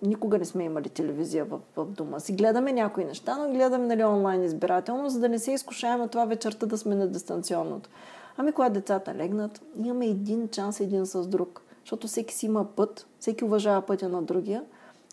Никога 0.02 0.38
не 0.38 0.44
сме 0.44 0.64
имали 0.64 0.88
телевизия 0.88 1.44
в, 1.44 1.58
в 1.76 1.84
дома 1.84 2.20
си. 2.20 2.32
Гледаме 2.32 2.72
някои 2.72 3.04
неща, 3.04 3.38
но 3.38 3.52
гледаме 3.52 3.86
нали, 3.86 4.04
онлайн 4.04 4.42
избирателно, 4.42 5.08
за 5.08 5.20
да 5.20 5.28
не 5.28 5.38
се 5.38 5.52
изкушаваме 5.52 6.08
това 6.08 6.24
вечерта 6.24 6.66
да 6.66 6.78
сме 6.78 6.94
на 6.94 7.06
дистанционното. 7.06 7.90
Ами 8.36 8.52
когато 8.52 8.72
децата 8.72 9.14
легнат, 9.14 9.62
имаме 9.76 10.06
един 10.06 10.48
час 10.48 10.80
един 10.80 11.06
с 11.06 11.26
друг. 11.26 11.62
Защото 11.84 12.06
всеки 12.06 12.34
си 12.34 12.46
има 12.46 12.64
път, 12.64 13.06
всеки 13.20 13.44
уважава 13.44 13.82
пътя 13.82 14.08
на 14.08 14.22
другия. 14.22 14.62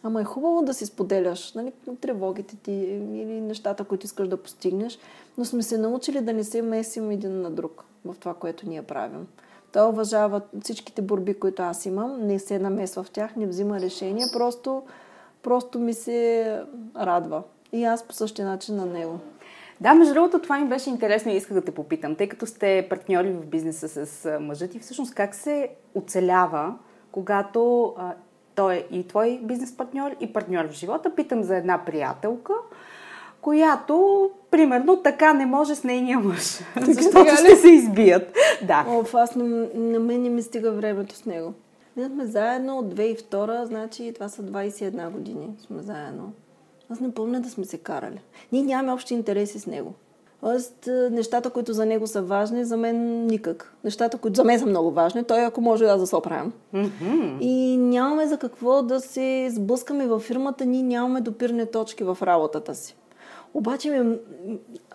Ама 0.04 0.22
е 0.22 0.24
хубаво 0.24 0.62
да 0.62 0.74
си 0.74 0.86
споделяш 0.86 1.54
нали, 1.54 1.72
тревогите 2.02 2.56
ти 2.56 2.72
или 2.72 3.42
нещата, 3.42 3.84
които 3.84 4.06
искаш 4.06 4.28
да 4.28 4.38
постигнеш, 4.38 5.00
но 5.38 5.46
сме 5.46 5.64
се 5.64 5.78
научили 5.78 6.22
да 6.22 6.34
не 6.34 6.44
се 6.44 6.62
месим 6.62 7.12
един 7.12 7.42
на 7.42 7.52
друг 7.52 7.84
в 8.06 8.16
това, 8.20 8.34
което 8.34 8.70
ние 8.70 8.82
правим. 8.82 9.28
Той 9.78 9.90
уважава 9.90 10.42
всичките 10.64 11.02
борби, 11.02 11.34
които 11.34 11.62
аз 11.62 11.86
имам, 11.86 12.28
не 12.28 12.40
се 12.40 12.60
намесва 12.60 13.04
в 13.04 13.10
тях, 13.10 13.36
не 13.36 13.46
взима 13.46 13.80
решения, 13.80 14.28
просто, 14.34 14.84
просто 15.44 15.80
ми 15.80 15.94
се 15.94 16.62
радва. 16.96 17.44
И 17.72 17.84
аз 17.84 18.04
по 18.04 18.14
същия 18.14 18.48
начин 18.48 18.76
на 18.76 18.86
него. 18.86 19.20
Да, 19.82 19.94
между 19.94 20.14
другото, 20.14 20.42
това 20.42 20.60
ми 20.60 20.70
беше 20.70 20.90
интересно 20.90 21.32
и 21.32 21.36
исках 21.36 21.54
да 21.54 21.66
те 21.66 21.72
попитам, 21.72 22.16
тъй 22.16 22.30
като 22.30 22.46
сте 22.46 22.88
партньори 22.90 23.32
в 23.32 23.46
бизнеса 23.46 24.06
с 24.06 24.40
мъжът 24.40 24.76
и 24.76 24.80
всъщност 24.80 25.16
как 25.16 25.36
се 25.36 25.70
оцелява, 25.96 26.76
когато 27.12 27.94
а, 27.98 28.14
той 28.56 28.76
е 28.76 28.86
и 28.92 29.08
твой 29.08 29.40
бизнес 29.44 29.78
партньор 29.78 30.12
и 30.20 30.34
партньор 30.34 30.68
в 30.68 30.72
живота. 30.72 31.16
Питам 31.16 31.44
за 31.44 31.58
една 31.58 31.86
приятелка, 31.86 32.54
която, 33.48 34.30
примерно, 34.52 34.98
така 34.98 35.34
не 35.34 35.46
може 35.46 35.76
с 35.76 35.84
нейния 35.84 36.20
мъж. 36.20 36.60
Защото 36.82 37.36
ще 37.36 37.56
се 37.56 37.70
избият. 37.70 38.38
Да. 38.64 38.86
О, 38.90 39.04
аз 39.14 39.36
на, 39.36 39.68
на 39.74 40.00
мен 40.00 40.22
не 40.22 40.30
ми 40.30 40.42
стига 40.42 40.72
времето 40.72 41.16
с 41.16 41.26
него. 41.26 41.54
Ние 41.98 42.06
сме 42.06 42.26
заедно 42.26 42.78
от 42.78 42.86
2002, 42.86 43.64
значи 43.64 44.12
това 44.16 44.30
са 44.30 44.42
21 44.44 45.10
години 45.10 45.50
сме 45.68 45.82
заедно. 45.82 46.32
Аз 46.90 47.00
не 47.00 47.12
помня 47.12 47.42
да 47.42 47.50
сме 47.50 47.66
се 47.66 47.78
карали. 47.78 48.20
Ние 48.52 48.64
нямаме 48.64 48.94
общи 48.94 49.14
интереси 49.14 49.60
с 49.60 49.68
него. 49.68 49.94
Тоест, 50.42 50.88
е, 50.88 51.10
нещата, 51.12 51.50
които 51.50 51.74
за 51.74 51.86
него 51.86 52.08
са 52.08 52.22
важни, 52.22 52.66
за 52.66 52.78
мен 52.78 53.26
никак. 53.26 53.74
Нещата, 53.84 54.18
които 54.18 54.36
за 54.36 54.44
мен 54.44 54.60
са 54.60 54.66
много 54.66 54.92
важни, 54.92 55.24
той 55.24 55.46
ако 55.46 55.62
може 55.62 55.86
аз 55.86 56.00
да 56.00 56.08
се 56.08 56.16
оправям. 56.16 56.54
Mm-hmm. 56.74 57.40
И 57.40 57.78
нямаме 57.78 58.28
за 58.28 58.38
какво 58.38 58.82
да 58.82 59.00
се 59.00 59.48
сблъскаме 59.52 60.08
във 60.08 60.22
фирмата, 60.22 60.66
ние 60.66 60.84
нямаме 60.84 61.22
допирни 61.22 61.66
точки 61.66 62.04
в 62.04 62.18
работата 62.22 62.76
си. 62.76 62.96
Обаче 63.54 63.90
ми, 63.90 64.18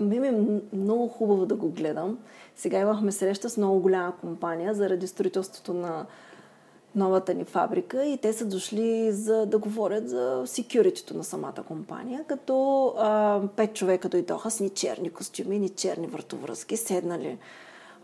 ми, 0.01 0.21
ми 0.21 0.29
е 0.29 0.61
много 0.73 1.09
хубаво 1.09 1.47
да 1.47 1.55
го 1.55 1.69
гледам. 1.69 2.19
Сега 2.57 2.79
имахме 2.79 3.13
среща 3.13 3.51
с 3.51 3.57
много 3.57 3.81
голяма 3.81 4.13
компания 4.21 4.75
заради 4.75 5.07
строителството 5.07 5.75
на 5.75 6.07
новата 6.95 7.35
ни 7.35 7.45
фабрика 7.45 8.05
и 8.05 8.19
те 8.19 8.33
са 8.33 8.47
дошли 8.47 9.13
за 9.13 9.47
да 9.47 9.59
говорят 9.59 10.09
за 10.09 10.43
секюритито 10.47 11.17
на 11.17 11.25
самата 11.25 11.65
компания, 11.67 12.25
като 12.27 12.87
а, 12.99 13.41
пет 13.57 13.75
човека 13.75 14.09
дойдоха 14.09 14.51
с 14.51 14.61
ни 14.61 14.71
черни 14.71 15.11
костюми, 15.11 15.59
ни 15.59 15.69
черни 15.69 16.07
въртовръзки, 16.07 16.77
седнали 16.77 17.39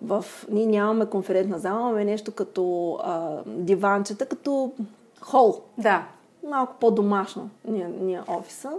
в... 0.03 0.25
Ние 0.51 0.67
нямаме 0.67 1.07
конферентна 1.07 1.59
зала, 1.59 1.81
имаме 1.81 2.05
нещо 2.05 2.33
като 2.33 2.93
а, 3.03 3.43
диванчета, 3.47 4.27
като 4.27 4.73
хол. 5.21 5.63
Да. 5.79 6.09
Малко 6.49 6.75
по-домашно 6.81 7.51
ние, 7.65 7.89
ние 8.01 8.23
офиса. 8.29 8.73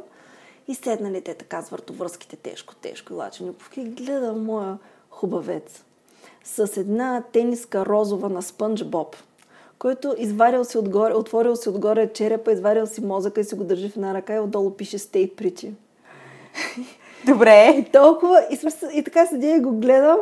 И 0.70 0.76
седнали 0.76 1.22
те 1.22 1.34
така 1.34 1.62
с 1.62 1.70
въртовръзките 1.70 2.36
тежко, 2.36 2.76
тежко 2.76 3.14
лачени 3.14 3.52
И 3.78 3.84
гледам 3.84 4.46
моя 4.46 4.78
хубавец 5.10 5.84
с 6.44 6.78
една 6.78 7.24
тениска 7.32 7.86
розова 7.86 8.30
на 8.30 8.42
Спънч 8.42 8.84
Боб– 8.84 9.16
който 9.80 10.16
изварил 10.18 10.64
си 10.64 10.78
отгоре, 10.78 11.14
отворил 11.14 11.56
си 11.56 11.70
отгоре 11.70 12.14
черепа, 12.14 12.52
изварил 12.52 12.88
си 12.88 13.06
мозъка 13.06 13.42
и 13.42 13.44
си 13.44 13.56
го 13.56 13.64
държи 13.64 13.90
в 13.90 13.96
една 13.96 14.14
ръка 14.14 14.36
и 14.36 14.40
отдолу 14.40 14.72
пише 14.72 14.98
Stay 14.98 15.36
Pretty. 15.36 15.72
Добре. 17.26 17.76
И 17.78 17.92
толкова, 17.92 18.46
и, 18.50 18.56
смисъл, 18.56 18.90
и 18.94 19.04
така 19.04 19.26
седя 19.26 19.48
и 19.48 19.60
го 19.60 19.72
гледам 19.72 20.18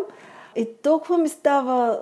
и 0.55 0.65
толкова 0.83 1.17
ми 1.17 1.29
става, 1.29 1.99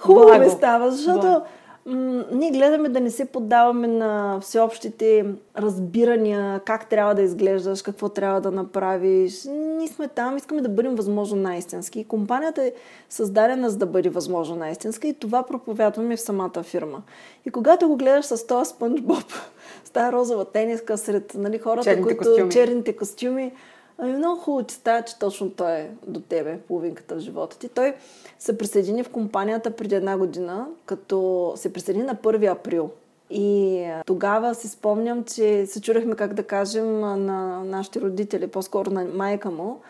хубаво 0.00 0.26
Благо. 0.26 0.44
ми 0.44 0.50
става, 0.50 0.90
защото 0.90 1.20
Благо. 1.20 1.44
Ние 1.86 2.50
гледаме 2.50 2.88
да 2.88 3.00
не 3.00 3.10
се 3.10 3.24
поддаваме 3.24 3.88
на 3.88 4.38
всеобщите 4.40 5.26
разбирания, 5.58 6.60
как 6.64 6.88
трябва 6.88 7.14
да 7.14 7.22
изглеждаш, 7.22 7.82
какво 7.82 8.08
трябва 8.08 8.40
да 8.40 8.50
направиш. 8.50 9.44
Ние 9.44 9.88
сме 9.88 10.08
там, 10.08 10.36
искаме 10.36 10.60
да 10.60 10.68
бъдем 10.68 10.94
възможно 10.94 11.42
най-истински. 11.42 12.00
И 12.00 12.04
компанията 12.04 12.62
е 12.64 12.72
създадена 13.08 13.70
за 13.70 13.78
да 13.78 13.86
бъде 13.86 14.08
възможно 14.08 14.56
най-истинска 14.56 15.08
и 15.08 15.14
това 15.14 15.42
проповядваме 15.42 16.16
в 16.16 16.20
самата 16.20 16.62
фирма. 16.62 17.02
И 17.46 17.50
когато 17.50 17.88
го 17.88 17.96
гледаш 17.96 18.24
с 18.24 18.46
този 18.46 18.70
спънч 18.70 19.00
боб, 19.00 19.24
с 19.84 19.90
тази 19.90 20.12
розова 20.12 20.44
тениска 20.44 20.98
сред 20.98 21.34
нали, 21.34 21.58
хората, 21.58 21.84
черните 21.84 22.02
които 22.02 22.18
костюми. 22.18 22.50
черните 22.50 22.96
костюми, 22.96 23.52
Ами 24.04 24.12
много 24.12 24.40
хубаво 24.40 24.62
ти 24.62 24.74
става, 24.74 25.02
че 25.02 25.18
точно 25.18 25.50
той 25.50 25.72
е 25.72 25.90
до 26.06 26.20
тебе, 26.20 26.58
половинката 26.68 27.14
в 27.14 27.18
живота 27.18 27.58
ти. 27.58 27.68
Той 27.68 27.94
се 28.38 28.58
присъедини 28.58 29.04
в 29.04 29.10
компанията 29.10 29.70
преди 29.70 29.94
една 29.94 30.18
година, 30.18 30.66
като 30.86 31.52
се 31.56 31.72
присъедини 31.72 32.04
на 32.04 32.16
1 32.16 32.52
април. 32.52 32.90
И 33.30 33.86
тогава 34.06 34.54
си 34.54 34.68
спомням, 34.68 35.24
че 35.24 35.66
се 35.66 35.80
чурехме 35.80 36.14
как 36.14 36.34
да 36.34 36.42
кажем 36.42 37.00
на 37.00 37.64
нашите 37.64 38.00
родители, 38.00 38.46
по-скоро 38.46 38.90
на 38.90 39.04
майка 39.04 39.50
му, 39.50 39.80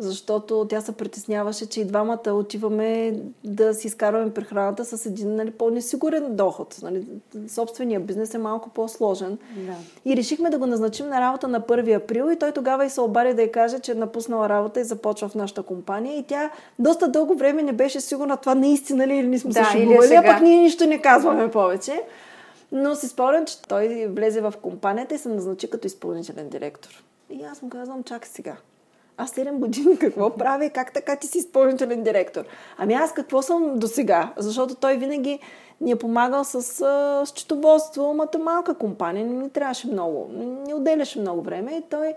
защото 0.00 0.66
тя 0.68 0.80
се 0.80 0.92
притесняваше, 0.92 1.66
че 1.66 1.80
и 1.80 1.84
двамата 1.84 2.32
отиваме 2.32 3.14
да 3.44 3.74
си 3.74 3.86
изкарваме 3.86 4.34
прехраната 4.34 4.84
с 4.84 5.06
един 5.06 5.34
нали, 5.36 5.50
по-несигурен 5.50 6.36
доход. 6.36 6.76
Нали. 6.82 7.06
Собствения 7.48 8.00
бизнес 8.00 8.34
е 8.34 8.38
малко 8.38 8.70
по-сложен. 8.70 9.38
Да. 9.56 9.74
И 10.04 10.16
решихме 10.16 10.50
да 10.50 10.58
го 10.58 10.66
назначим 10.66 11.08
на 11.08 11.20
работа 11.20 11.48
на 11.48 11.60
1 11.60 11.96
април 11.96 12.30
и 12.32 12.38
той 12.38 12.52
тогава 12.52 12.84
и 12.86 12.90
се 12.90 13.00
обади 13.00 13.34
да 13.34 13.42
й 13.42 13.52
каже, 13.52 13.78
че 13.78 13.92
е 13.92 13.94
напуснала 13.94 14.48
работа 14.48 14.80
и 14.80 14.84
започва 14.84 15.28
в 15.28 15.34
нашата 15.34 15.62
компания. 15.62 16.18
И 16.18 16.22
тя 16.22 16.50
доста 16.78 17.08
дълго 17.08 17.34
време 17.34 17.62
не 17.62 17.72
беше 17.72 18.00
сигурна 18.00 18.36
това 18.36 18.54
наистина 18.54 19.06
ли 19.06 19.16
или 19.16 19.26
не 19.26 19.38
сме 19.38 19.52
Да, 19.52 19.64
се 19.64 19.78
е 19.78 19.80
шегували, 19.80 20.14
а 20.14 20.22
пък 20.22 20.40
ние 20.40 20.60
нищо 20.60 20.86
не 20.86 21.02
казваме 21.02 21.50
повече. 21.50 22.02
Но 22.72 22.94
си 22.94 23.08
спомням, 23.08 23.44
че 23.44 23.62
той 23.62 24.06
влезе 24.10 24.40
в 24.40 24.54
компанията 24.62 25.14
и 25.14 25.18
се 25.18 25.28
назначи 25.28 25.70
като 25.70 25.86
изпълнителен 25.86 26.48
директор. 26.48 27.04
И 27.30 27.42
аз 27.44 27.62
му 27.62 27.68
казвам, 27.68 28.02
чакай 28.02 28.28
сега. 28.32 28.56
Аз 29.22 29.30
7 29.30 29.52
години 29.52 29.98
какво 29.98 30.36
правя 30.36 30.70
как 30.70 30.92
така 30.92 31.16
ти 31.16 31.26
си 31.26 31.38
изпълнителен 31.38 32.02
директор? 32.02 32.44
Ами 32.78 32.94
аз 32.94 33.12
какво 33.12 33.42
съм 33.42 33.78
до 33.78 33.88
сега? 33.88 34.32
Защото 34.36 34.74
той 34.74 34.96
винаги 34.96 35.38
ни 35.80 35.90
е 35.90 35.96
помагал 35.96 36.44
с 36.44 36.80
а, 36.80 37.22
счетоводство, 37.26 38.10
ама 38.10 38.28
малка 38.44 38.74
компания, 38.74 39.26
не 39.26 39.32
ни 39.32 39.50
трябваше 39.50 39.86
много, 39.86 40.30
не 40.32 40.74
отделяше 40.74 41.20
много 41.20 41.42
време 41.42 41.72
и 41.72 41.82
той, 41.90 42.14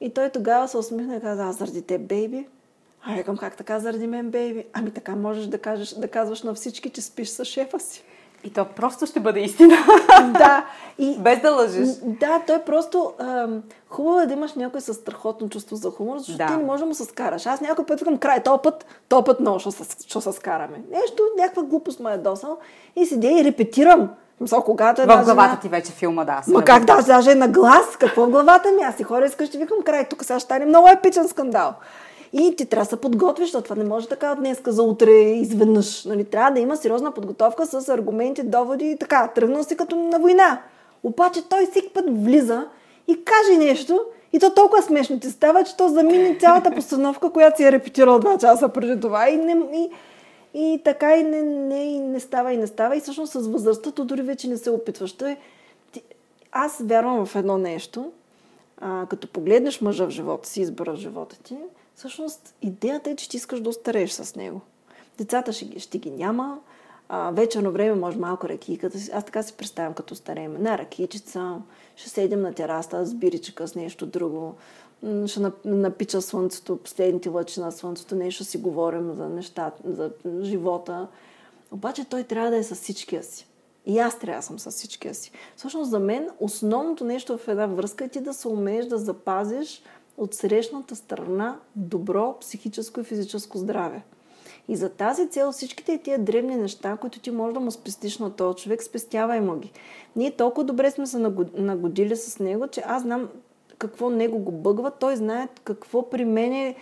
и 0.00 0.10
той 0.10 0.28
тогава 0.28 0.68
се 0.68 0.76
усмихна 0.76 1.16
и 1.16 1.20
каза, 1.20 1.44
аз 1.44 1.56
заради 1.56 1.82
теб, 1.82 2.00
бейби. 2.00 2.46
А 3.02 3.14
викам, 3.14 3.36
как 3.36 3.56
така 3.56 3.78
заради 3.80 4.06
мен, 4.06 4.30
бейби? 4.30 4.64
Ами 4.72 4.90
така 4.90 5.16
можеш 5.16 5.46
да, 5.46 5.58
кажеш, 5.58 5.94
да 5.94 6.08
казваш 6.08 6.42
на 6.42 6.54
всички, 6.54 6.90
че 6.90 7.02
спиш 7.02 7.28
с 7.28 7.44
шефа 7.44 7.80
си. 7.80 8.04
И 8.44 8.50
то 8.50 8.64
просто 8.66 9.06
ще 9.06 9.20
бъде 9.20 9.40
истина. 9.40 9.76
да. 10.28 10.64
И, 10.98 11.16
Без 11.18 11.40
да 11.40 11.50
лъжеш. 11.50 11.88
да, 12.02 12.42
той 12.46 12.58
просто... 12.58 13.12
Ам, 13.18 13.62
хубаво 13.88 14.20
е 14.20 14.26
да 14.26 14.32
имаш 14.32 14.54
някой 14.54 14.80
с 14.80 14.94
страхотно 14.94 15.48
чувство 15.48 15.76
за 15.76 15.90
хумор, 15.90 16.18
защото 16.18 16.38
Да. 16.38 16.46
ти 16.46 16.52
не 16.52 16.64
можеш 16.64 16.80
да 16.80 16.86
му 16.86 16.94
се 16.94 17.04
скараш. 17.04 17.46
Аз 17.46 17.60
някой 17.60 17.86
път 17.86 17.98
викам, 17.98 18.18
край, 18.18 18.42
този 18.42 18.58
път, 18.62 18.86
този 19.08 19.24
път 19.24 19.40
много 19.40 19.58
ще 19.58 19.70
се, 19.70 19.84
ще 20.00 20.20
се 20.20 20.32
скараме. 20.32 20.82
Нещо, 20.92 21.22
някаква 21.38 21.62
глупост 21.62 22.00
ме 22.00 22.12
е 22.12 22.18
досал. 22.18 22.58
И 22.96 23.06
седя 23.06 23.28
и 23.30 23.44
репетирам. 23.44 24.10
Мисъл, 24.40 24.62
когато 24.62 25.02
е 25.02 25.04
В 25.04 25.08
главата 25.08 25.32
жена- 25.34 25.58
ти 25.58 25.68
вече 25.68 25.92
филма, 25.92 26.24
да. 26.24 26.40
Ма 26.48 26.64
как 26.64 26.84
да, 26.84 27.02
даже 27.02 27.30
е 27.30 27.34
на 27.34 27.48
глас? 27.48 27.96
Какво 27.98 28.22
в 28.22 28.30
главата 28.30 28.68
ми? 28.70 28.82
Аз 28.82 28.96
си 28.96 29.02
хора 29.02 29.26
искаш, 29.26 29.48
ще 29.48 29.58
викам 29.58 29.82
край. 29.82 30.04
Тук 30.04 30.24
сега 30.24 30.38
ще 30.38 30.44
стане 30.44 30.64
много 30.64 30.88
епичен 30.88 31.28
скандал. 31.28 31.72
И 32.32 32.56
ти 32.56 32.66
трябва 32.66 32.84
да 32.84 32.90
се 32.90 33.00
подготвиш, 33.00 33.46
защото 33.46 33.64
това 33.64 33.82
не 33.82 33.88
може 33.88 34.08
така 34.08 34.32
от 34.32 34.38
днеска 34.38 34.72
за 34.72 34.82
утре 34.82 35.10
изведнъж. 35.10 36.04
Нали? 36.04 36.24
Трябва 36.24 36.50
да 36.50 36.60
има 36.60 36.76
сериозна 36.76 37.12
подготовка 37.12 37.66
с 37.66 37.88
аргументи, 37.88 38.42
доводи 38.42 38.90
и 38.90 38.96
така. 38.96 39.28
Тръгнал 39.34 39.64
си 39.64 39.76
като 39.76 39.96
на 39.96 40.18
война. 40.18 40.62
Обаче 41.02 41.48
той 41.48 41.66
всеки 41.66 41.88
път 41.88 42.04
влиза 42.08 42.66
и 43.08 43.24
каже 43.24 43.58
нещо 43.58 44.04
и 44.32 44.38
то 44.38 44.54
толкова 44.54 44.82
смешно 44.82 45.20
ти 45.20 45.30
става, 45.30 45.64
че 45.64 45.76
то 45.76 45.88
замине 45.88 46.36
цялата 46.40 46.70
постановка, 46.70 47.30
която 47.30 47.56
си 47.56 47.64
е 47.64 47.72
репетирал 47.72 48.18
два 48.18 48.38
часа 48.38 48.68
преди 48.68 49.00
това 49.00 49.28
и, 49.30 49.36
не, 49.36 49.56
и, 49.74 49.90
и 50.54 50.80
така 50.84 51.16
и 51.16 51.22
не, 51.22 51.42
не, 51.42 51.84
и 51.84 51.98
не 52.00 52.20
става 52.20 52.52
и 52.52 52.56
не 52.56 52.66
става. 52.66 52.96
И 52.96 53.00
всъщност 53.00 53.32
с 53.32 53.46
възрастта 53.46 53.90
то 53.90 54.04
дори 54.04 54.22
вече 54.22 54.48
не 54.48 54.56
се 54.56 54.70
опитваш. 54.70 55.12
Той, 55.12 55.36
ти, 55.92 56.02
аз 56.52 56.80
вярвам 56.84 57.26
в 57.26 57.36
едно 57.36 57.58
нещо. 57.58 58.12
А, 58.80 59.06
като 59.06 59.28
погледнеш 59.28 59.80
мъжа 59.80 60.06
в 60.06 60.10
живота 60.10 60.48
си, 60.48 60.60
избора 60.60 60.92
в 60.92 60.96
живота 60.96 61.38
ти, 61.42 61.56
всъщност 62.00 62.54
идеята 62.62 63.10
е, 63.10 63.16
че 63.16 63.28
ти 63.28 63.36
искаш 63.36 63.60
да 63.60 63.68
остарееш 63.68 64.10
с 64.10 64.36
него. 64.36 64.60
Децата 65.18 65.52
ще, 65.52 65.78
ще 65.78 65.98
ги 65.98 66.10
няма, 66.10 66.58
а, 67.08 67.30
вечерно 67.30 67.72
време 67.72 67.94
може 67.94 68.18
малко 68.18 68.48
ракийката. 68.48 68.98
Аз 69.12 69.24
така 69.24 69.42
си 69.42 69.52
представям 69.52 69.94
като 69.94 70.14
стареем. 70.14 70.62
На 70.62 70.78
ракийчица, 70.78 71.56
ще 71.96 72.08
седим 72.08 72.40
на 72.40 72.54
тераста 72.54 73.06
с 73.06 73.14
биричка, 73.14 73.68
с 73.68 73.74
нещо 73.74 74.06
друго. 74.06 74.54
Ще 75.02 75.40
нап- 75.40 75.64
напича 75.64 76.22
слънцето, 76.22 76.76
последните 76.76 77.28
лъчи 77.28 77.60
на 77.60 77.72
слънцето, 77.72 78.14
нещо 78.14 78.44
си 78.44 78.58
говорим 78.58 79.14
за 79.14 79.28
нещата, 79.28 79.82
за 79.84 80.10
живота. 80.42 81.08
Обаче 81.72 82.04
той 82.04 82.22
трябва 82.22 82.50
да 82.50 82.56
е 82.56 82.62
с 82.62 82.74
всичкия 82.74 83.22
си. 83.22 83.46
И 83.86 83.98
аз 83.98 84.18
трябва 84.18 84.38
да 84.38 84.46
съм 84.46 84.58
с 84.58 84.70
всичкия 84.70 85.14
си. 85.14 85.32
Всъщност 85.56 85.90
за 85.90 85.98
мен 85.98 86.28
основното 86.40 87.04
нещо 87.04 87.38
в 87.38 87.48
една 87.48 87.66
връзка 87.66 88.04
е 88.04 88.08
ти 88.08 88.20
да 88.20 88.34
се 88.34 88.48
умееш 88.48 88.86
да 88.86 88.98
запазиш 88.98 89.82
от 90.20 90.34
срещната 90.34 90.96
страна 90.96 91.58
добро 91.76 92.36
психическо 92.40 93.00
и 93.00 93.04
физическо 93.04 93.58
здраве. 93.58 94.02
И 94.68 94.76
за 94.76 94.88
тази 94.88 95.28
цел 95.28 95.52
всичките 95.52 95.98
тия 95.98 96.18
древни 96.18 96.56
неща, 96.56 96.96
които 97.00 97.20
ти 97.20 97.30
можеш 97.30 97.54
да 97.54 97.60
му 97.60 97.70
спестиш 97.70 98.18
на 98.18 98.30
този 98.30 98.62
човек, 98.62 98.82
спестявай 98.82 99.40
му 99.40 99.56
ги. 99.56 99.72
Ние 100.16 100.30
толкова 100.30 100.64
добре 100.64 100.90
сме 100.90 101.06
се 101.06 101.16
нагод- 101.16 101.58
нагодили 101.58 102.16
с 102.16 102.38
него, 102.38 102.68
че 102.68 102.82
аз 102.86 103.02
знам 103.02 103.28
какво 103.78 104.10
него 104.10 104.38
го 104.38 104.52
бъгва, 104.52 104.90
той 104.90 105.16
знае 105.16 105.48
какво 105.64 106.10
при 106.10 106.24
мен 106.24 106.52
е 106.52 106.76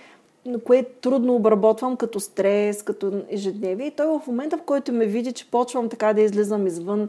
кое 0.65 0.83
трудно 0.83 1.35
обработвам 1.35 1.97
като 1.97 2.21
стрес, 2.21 2.83
като 2.83 3.23
ежедневие. 3.29 3.87
И 3.87 3.91
той 3.91 4.07
в 4.07 4.27
момента, 4.27 4.59
в 4.59 4.63
който 4.63 4.93
ме 4.93 5.07
види, 5.07 5.33
че 5.33 5.51
почвам 5.51 5.89
така 5.89 6.13
да 6.13 6.21
излизам 6.21 6.67
извън 6.67 7.09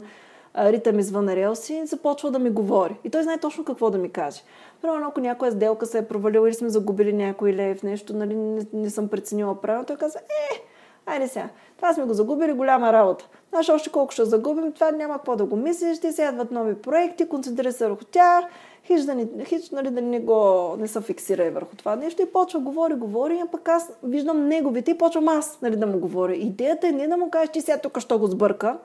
ритъм 0.58 0.98
извън 0.98 1.28
релси, 1.28 1.86
започва 1.86 2.30
да 2.30 2.38
ми 2.38 2.50
говори. 2.50 2.96
И 3.04 3.10
той 3.10 3.22
знае 3.22 3.38
точно 3.38 3.64
какво 3.64 3.90
да 3.90 3.98
ми 3.98 4.10
каже. 4.10 4.42
Примерно, 4.82 5.08
ако 5.08 5.20
някоя 5.20 5.52
сделка 5.52 5.86
се 5.86 5.98
е 5.98 6.08
провалила 6.08 6.48
или 6.48 6.54
сме 6.54 6.68
загубили 6.68 7.12
някой 7.12 7.52
лев, 7.52 7.82
нещо, 7.82 8.16
нали, 8.16 8.34
не, 8.34 8.66
не 8.72 8.90
съм 8.90 9.08
преценила 9.08 9.60
правилно, 9.60 9.86
той 9.86 9.96
каза, 9.96 10.18
е, 10.18 10.62
айде 11.06 11.28
сега, 11.28 11.48
това 11.76 11.94
сме 11.94 12.04
го 12.04 12.14
загубили, 12.14 12.52
голяма 12.52 12.92
работа. 12.92 13.28
Знаеш, 13.50 13.68
още 13.68 13.90
колко 13.90 14.12
ще 14.12 14.24
загубим, 14.24 14.72
това 14.72 14.90
няма 14.90 15.14
какво 15.14 15.36
да 15.36 15.44
го 15.44 15.56
мислиш, 15.56 15.96
ще 15.96 16.12
се 16.12 16.24
ядват 16.24 16.50
нови 16.50 16.74
проекти, 16.74 17.28
концентрирай 17.28 17.72
се 17.72 17.86
върху 17.86 18.04
тях, 18.04 18.44
хич, 18.84 19.00
да 19.00 19.14
не, 19.14 19.44
хич 19.44 19.70
нали, 19.70 19.90
да 19.90 20.02
не 20.02 20.20
го 20.20 20.74
не 20.78 20.88
се 20.88 21.00
фиксира 21.00 21.50
върху 21.50 21.76
това 21.76 21.96
нещо 21.96 22.22
и 22.22 22.32
почва 22.32 22.60
говори, 22.60 22.94
говори, 22.94 23.40
а 23.44 23.46
пък 23.46 23.68
аз 23.68 23.92
виждам 24.02 24.48
неговите 24.48 24.90
и 24.90 24.98
почвам 24.98 25.28
аз 25.28 25.58
нали, 25.62 25.76
да 25.76 25.86
му 25.86 25.98
говоря. 25.98 26.34
Идеята 26.34 26.88
е 26.88 26.92
не 26.92 27.08
да 27.08 27.16
му 27.16 27.30
кажеш, 27.30 27.48
ти 27.48 27.60
сега 27.60 27.78
тук 27.78 27.98
що 27.98 28.18
го 28.18 28.26
сбърка, 28.26 28.78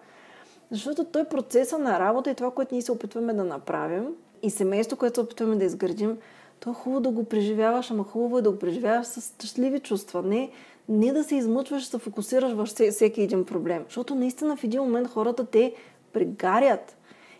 защото 0.71 1.03
той 1.03 1.23
процеса 1.25 1.77
на 1.77 1.99
работа 1.99 2.29
и 2.29 2.35
това, 2.35 2.51
което 2.51 2.75
ние 2.75 2.81
се 2.81 2.91
опитваме 2.91 3.33
да 3.33 3.43
направим 3.43 4.07
и 4.43 4.49
семейство, 4.49 4.97
което 4.97 5.15
се 5.15 5.21
опитваме 5.21 5.55
да 5.55 5.65
изградим, 5.65 6.17
то 6.59 6.69
е 6.69 6.73
хубаво 6.73 7.01
да 7.01 7.09
го 7.09 7.23
преживяваш, 7.23 7.91
ама 7.91 8.03
хубаво 8.03 8.37
е 8.37 8.41
да 8.41 8.51
го 8.51 8.59
преживяваш 8.59 9.07
с 9.07 9.33
щастливи 9.35 9.79
чувства. 9.79 10.21
Не, 10.23 10.49
не 10.89 11.13
да 11.13 11.23
се 11.23 11.35
измъчваш, 11.35 11.89
да 11.89 11.99
фокусираш 11.99 12.67
все- 12.67 12.91
всеки 12.91 13.21
един 13.21 13.45
проблем. 13.45 13.83
Защото 13.87 14.15
наистина 14.15 14.57
в 14.57 14.63
един 14.63 14.81
момент 14.81 15.07
хората 15.07 15.45
те 15.45 15.73
прегарят. 16.13 16.97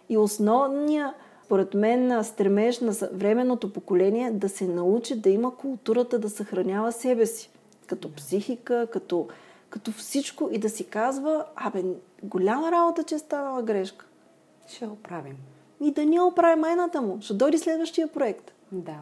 И 0.10 0.18
основният, 0.18 1.12
според 1.46 1.74
мен, 1.74 2.24
стремеж 2.24 2.80
на 2.80 2.94
съвременното 2.94 3.74
поколение 3.74 4.28
е 4.28 4.32
да 4.32 4.50
се 4.50 4.68
научи 4.68 5.16
да 5.16 5.30
има 5.30 5.56
културата 5.56 6.20
да 6.20 6.30
съхранява 6.30 6.92
себе 6.92 7.26
си. 7.26 7.50
Като 7.88 8.14
психика, 8.14 8.88
като, 8.92 9.28
като 9.76 9.92
всичко 9.92 10.50
и 10.52 10.58
да 10.58 10.70
си 10.70 10.84
казва, 10.84 11.46
абе, 11.56 11.84
голяма 12.24 12.72
работа, 12.72 13.04
че 13.04 13.16
е 13.16 13.20
станала 13.20 13.62
грешка. 13.62 14.06
Ще 14.68 14.88
го 14.88 14.96
правим. 14.96 15.38
И 15.82 15.92
да 15.92 16.06
ни 16.06 16.20
оправи 16.20 16.62
майната 16.62 17.02
му. 17.02 17.18
Ще 17.22 17.34
дойде 17.34 17.58
следващия 17.58 18.08
проект. 18.08 18.52
Да. 18.72 18.96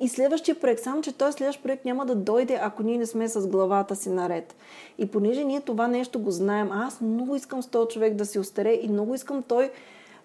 И 0.00 0.08
следващия 0.08 0.60
проект, 0.60 0.82
само 0.82 1.02
че 1.02 1.12
този 1.12 1.32
следващ 1.32 1.62
проект 1.62 1.84
няма 1.84 2.06
да 2.06 2.14
дойде, 2.14 2.58
ако 2.62 2.82
ние 2.82 2.98
не 2.98 3.06
сме 3.06 3.28
с 3.28 3.48
главата 3.48 3.96
си 3.96 4.10
наред. 4.10 4.56
И 4.98 5.06
понеже 5.06 5.44
ние 5.44 5.60
това 5.60 5.88
нещо 5.88 6.20
го 6.20 6.30
знаем, 6.30 6.72
аз 6.72 7.00
много 7.00 7.36
искам 7.36 7.62
с 7.62 7.66
този 7.66 7.88
човек 7.88 8.14
да 8.14 8.26
си 8.26 8.38
остаре 8.38 8.72
и 8.82 8.88
много 8.88 9.14
искам 9.14 9.42
той, 9.42 9.70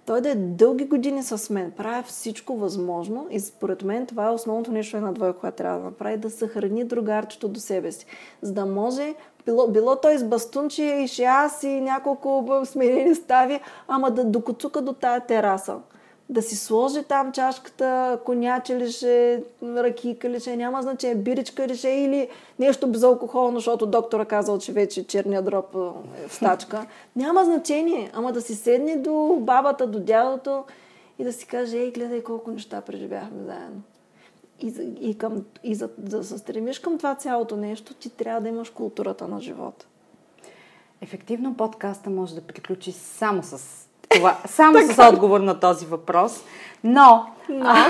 той 0.09 0.21
да 0.21 0.29
е 0.29 0.35
дълги 0.35 0.85
години 0.85 1.23
с 1.23 1.49
мен. 1.49 1.71
Правя 1.71 2.03
всичко 2.03 2.55
възможно 2.55 3.27
и 3.31 3.39
според 3.39 3.83
мен 3.83 4.05
това 4.05 4.25
е 4.25 4.29
основното 4.29 4.71
нещо 4.71 4.97
една 4.97 5.11
двойка, 5.11 5.39
която 5.39 5.57
трябва 5.57 5.79
да 5.79 5.85
направи, 5.85 6.17
да 6.17 6.29
съхрани 6.29 6.83
другарчето 6.83 7.47
до 7.47 7.59
себе 7.59 7.91
си. 7.91 8.05
За 8.41 8.53
да 8.53 8.65
може, 8.65 9.15
било, 9.45 9.67
било 9.67 9.95
той 9.95 10.17
с 10.17 10.23
бастунче 10.23 10.83
и 10.83 11.07
шеас 11.07 11.63
и 11.63 11.81
няколко 11.81 12.61
сменени 12.65 13.15
стави, 13.15 13.59
ама 13.87 14.11
да 14.11 14.25
докоцука 14.25 14.81
до 14.81 14.93
тая 14.93 15.25
тераса 15.25 15.75
да 16.29 16.41
си 16.41 16.55
сложи 16.55 17.03
там 17.03 17.31
чашката, 17.31 18.19
коняче 18.25 18.75
ли 18.75 18.91
ще, 18.91 19.43
ракийка 19.63 20.29
ли 20.29 20.39
ще, 20.39 20.55
няма 20.55 20.81
значение, 20.81 21.15
биричка 21.15 21.67
ли 21.67 21.77
ще 21.77 21.89
или 21.89 22.29
нещо 22.59 22.87
безалкохолно, 22.87 23.57
защото 23.57 23.85
доктора 23.85 24.25
казал, 24.25 24.59
че 24.59 24.71
вече 24.71 25.07
черния 25.07 25.41
дроб 25.41 25.75
е 25.75 26.27
в 26.27 26.33
стачка. 26.33 26.85
Няма 27.15 27.45
значение, 27.45 28.11
ама 28.13 28.31
да 28.31 28.41
си 28.41 28.55
седне 28.55 28.97
до 28.97 29.37
бабата, 29.41 29.87
до 29.87 29.99
дядото 29.99 30.63
и 31.19 31.23
да 31.23 31.33
си 31.33 31.47
каже, 31.47 31.77
ей, 31.77 31.91
гледай 31.91 32.23
колко 32.23 32.51
неща 32.51 32.81
преживяхме 32.81 33.43
заедно. 33.43 33.81
И, 34.61 34.73
и, 35.09 35.17
към, 35.17 35.45
и 35.63 35.75
за, 35.75 35.89
за 36.03 36.17
да 36.17 36.23
се 36.23 36.37
стремиш 36.37 36.79
към 36.79 36.97
това 36.97 37.15
цялото 37.15 37.57
нещо, 37.57 37.93
ти 37.93 38.09
трябва 38.09 38.41
да 38.41 38.49
имаш 38.49 38.69
културата 38.69 39.27
на 39.27 39.41
живота. 39.41 39.87
Ефективно 41.01 41.57
подкаста 41.57 42.09
може 42.09 42.35
да 42.35 42.41
приключи 42.41 42.91
само 42.91 43.43
с 43.43 43.88
това, 44.09 44.37
само 44.45 44.79
с 44.79 45.07
отговор 45.09 45.39
на 45.39 45.59
този 45.59 45.85
въпрос. 45.85 46.43
Но, 46.83 47.25
Но. 47.49 47.65
А, 47.69 47.85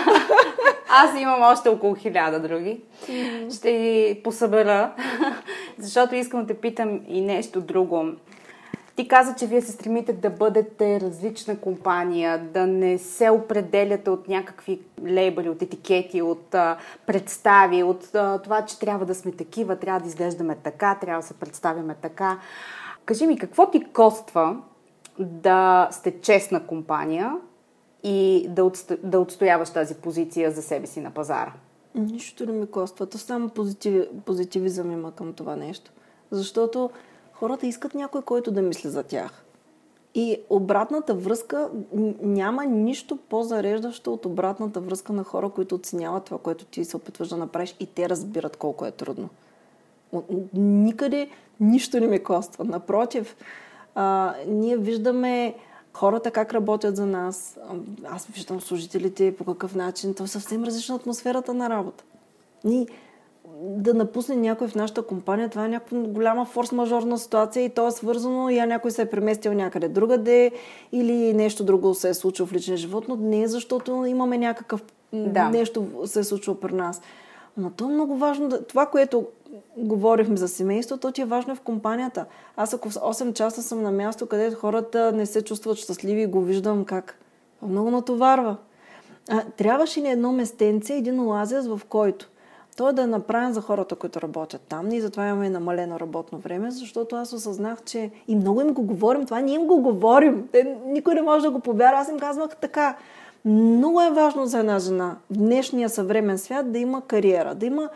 аз 0.89 1.19
имам 1.19 1.41
още 1.41 1.69
около 1.69 1.95
хиляда 1.95 2.39
други. 2.39 2.82
Mm-hmm. 3.05 3.58
Ще 3.58 3.71
ги 3.71 4.21
посъбера, 4.23 4.91
защото 5.77 6.15
искам 6.15 6.41
да 6.41 6.47
те 6.47 6.53
питам 6.53 6.99
и 7.08 7.21
нещо 7.21 7.62
друго. 7.62 8.05
Ти 8.95 9.08
каза, 9.08 9.36
че 9.36 9.47
вие 9.47 9.62
се 9.62 9.71
стремите 9.71 10.13
да 10.13 10.29
бъдете 10.29 10.99
различна 11.01 11.58
компания, 11.58 12.39
да 12.53 12.67
не 12.67 12.97
се 12.97 13.29
определяте 13.29 14.10
от 14.10 14.27
някакви 14.27 14.79
лейбъли, 15.08 15.49
от 15.49 15.62
етикети, 15.62 16.21
от 16.21 16.55
а, 16.55 16.77
представи, 17.05 17.84
от 17.84 18.15
а, 18.15 18.41
това, 18.41 18.65
че 18.65 18.79
трябва 18.79 19.05
да 19.05 19.15
сме 19.15 19.32
такива, 19.32 19.75
трябва 19.75 19.99
да 19.99 20.08
изглеждаме 20.08 20.55
така, 20.63 20.97
трябва 21.01 21.21
да 21.21 21.27
се 21.27 21.34
представяме 21.34 21.95
така. 22.01 22.38
Кажи 23.05 23.27
ми, 23.27 23.38
какво 23.38 23.71
ти 23.71 23.84
коства 23.84 24.58
да 25.19 25.88
сте 25.91 26.21
честна 26.21 26.67
компания 26.67 27.36
и 28.03 28.47
да, 28.49 28.63
отсто, 28.63 28.97
да 29.03 29.19
отстояваш 29.19 29.69
тази 29.69 29.95
позиция 29.95 30.51
за 30.51 30.62
себе 30.62 30.88
си 30.88 31.01
на 31.01 31.12
пазара? 31.12 31.53
Нищо 31.95 32.45
не 32.45 32.51
ми 32.51 32.67
коства. 32.67 33.05
То 33.05 33.17
само 33.17 33.49
позитив, 33.49 34.08
позитивизъм 34.25 34.91
има 34.91 35.12
към 35.12 35.34
това 35.34 35.55
нещо. 35.55 35.91
Защото 36.32 36.89
хората 37.34 37.67
искат 37.67 37.95
някой, 37.95 38.21
който 38.21 38.51
да 38.51 38.62
мисли 38.62 38.89
за 38.89 39.03
тях. 39.03 39.45
И 40.15 40.38
обратната 40.49 41.13
връзка, 41.13 41.69
няма 42.21 42.65
нищо 42.65 43.17
по-зареждащо 43.17 44.13
от 44.13 44.25
обратната 44.25 44.79
връзка 44.79 45.13
на 45.13 45.23
хора, 45.23 45.49
които 45.49 45.75
оценяват 45.75 46.23
това, 46.23 46.38
което 46.38 46.65
ти 46.65 46.86
се 46.86 46.97
опитваш 46.97 47.27
да 47.27 47.38
направиш 47.38 47.75
и 47.79 47.86
те 47.86 48.10
разбират 48.10 48.58
колко 48.58 48.86
е 48.86 48.91
трудно. 48.91 49.29
Никъде 50.53 51.29
нищо 51.60 51.99
не 51.99 52.08
ми 52.08 52.23
коства. 52.23 52.63
Напротив, 52.63 53.36
а, 54.01 54.33
ние 54.47 54.77
виждаме 54.77 55.55
хората 55.93 56.31
как 56.31 56.53
работят 56.53 56.95
за 56.95 57.05
нас. 57.05 57.57
Аз 58.05 58.25
виждам 58.25 58.62
служителите 58.62 59.35
по 59.35 59.43
какъв 59.43 59.75
начин. 59.75 60.13
Това 60.13 60.25
е 60.25 60.27
съвсем 60.27 60.63
различна 60.63 60.95
атмосферата 60.95 61.53
на 61.53 61.69
работа. 61.69 62.03
Ние 62.63 62.88
да 63.62 63.93
напусне 63.93 64.35
някой 64.35 64.67
в 64.67 64.75
нашата 64.75 65.01
компания, 65.01 65.49
това 65.49 65.65
е 65.65 65.69
някаква 65.69 65.97
голяма 65.97 66.45
форс-мажорна 66.45 67.15
ситуация 67.15 67.65
и 67.65 67.69
то 67.69 67.88
е 67.88 67.91
свързано, 67.91 68.49
я 68.49 68.67
някой 68.67 68.91
се 68.91 69.01
е 69.01 69.09
преместил 69.09 69.53
някъде 69.53 69.89
другаде 69.89 70.51
или 70.91 71.33
нещо 71.33 71.63
друго 71.63 71.93
се 71.93 72.09
е 72.09 72.13
случило 72.13 72.47
в 72.47 72.53
личния 72.53 72.77
живот, 72.77 73.05
но 73.07 73.15
не 73.15 73.41
е 73.41 73.47
защото 73.47 74.05
имаме 74.05 74.38
някакъв 74.38 74.83
да. 75.13 75.49
нещо 75.49 75.88
се 76.05 76.19
е 76.19 76.23
случило 76.23 76.55
при 76.55 76.73
нас. 76.73 77.01
Но 77.57 77.69
то 77.69 77.89
е 77.89 77.93
много 77.93 78.17
важно. 78.17 78.49
Да, 78.49 78.63
това, 78.63 78.85
което 78.85 79.25
говорихме 79.77 80.38
за 80.38 80.47
семейството, 80.47 81.12
ти 81.12 81.21
е 81.21 81.25
важно 81.25 81.55
в 81.55 81.62
компанията. 81.62 82.25
Аз 82.55 82.73
ако 82.73 82.89
8 82.89 83.33
часа 83.33 83.63
съм 83.63 83.81
на 83.81 83.91
място, 83.91 84.25
където 84.25 84.57
хората 84.57 85.12
не 85.12 85.25
се 85.25 85.41
чувстват 85.41 85.77
щастливи 85.77 86.21
и 86.21 86.27
го 86.27 86.41
виждам 86.41 86.85
как 86.85 87.19
много 87.62 87.91
натоварва. 87.91 88.57
А, 89.29 89.43
трябваше 89.57 90.01
ни 90.01 90.12
едно 90.12 90.31
местенце, 90.31 90.93
един 90.93 91.19
оазис, 91.19 91.67
в 91.67 91.81
който 91.89 92.29
той 92.79 92.93
да 92.93 93.01
е 93.01 93.07
направен 93.07 93.53
за 93.53 93.62
хората, 93.62 93.95
които 93.95 94.21
работят 94.21 94.62
там. 94.62 94.91
И 94.91 95.01
затова 95.01 95.27
имаме 95.27 95.49
намалено 95.49 95.99
работно 95.99 96.38
време, 96.38 96.71
защото 96.71 97.15
аз 97.15 97.33
осъзнах, 97.33 97.83
че 97.85 98.12
и 98.27 98.35
много 98.35 98.62
им 98.62 98.73
го 98.73 98.81
говорим. 98.81 99.25
Това 99.25 99.39
ние 99.39 99.55
им 99.55 99.67
го 99.67 99.81
говорим. 99.81 100.49
Те, 100.51 100.77
никой 100.85 101.15
не 101.15 101.21
може 101.21 101.43
да 101.43 101.51
го 101.51 101.59
повярва. 101.59 101.99
Аз 101.99 102.09
им 102.09 102.19
казвах 102.19 102.55
така. 102.55 102.97
Много 103.45 104.01
е 104.01 104.12
важно 104.12 104.45
за 104.45 104.59
една 104.59 104.79
жена 104.79 105.17
в 105.29 105.38
днешния 105.38 105.89
съвремен 105.89 106.38
свят 106.38 106.71
да 106.71 106.79
има 106.79 107.01
кариера, 107.01 107.55
да 107.55 107.65
има, 107.65 107.89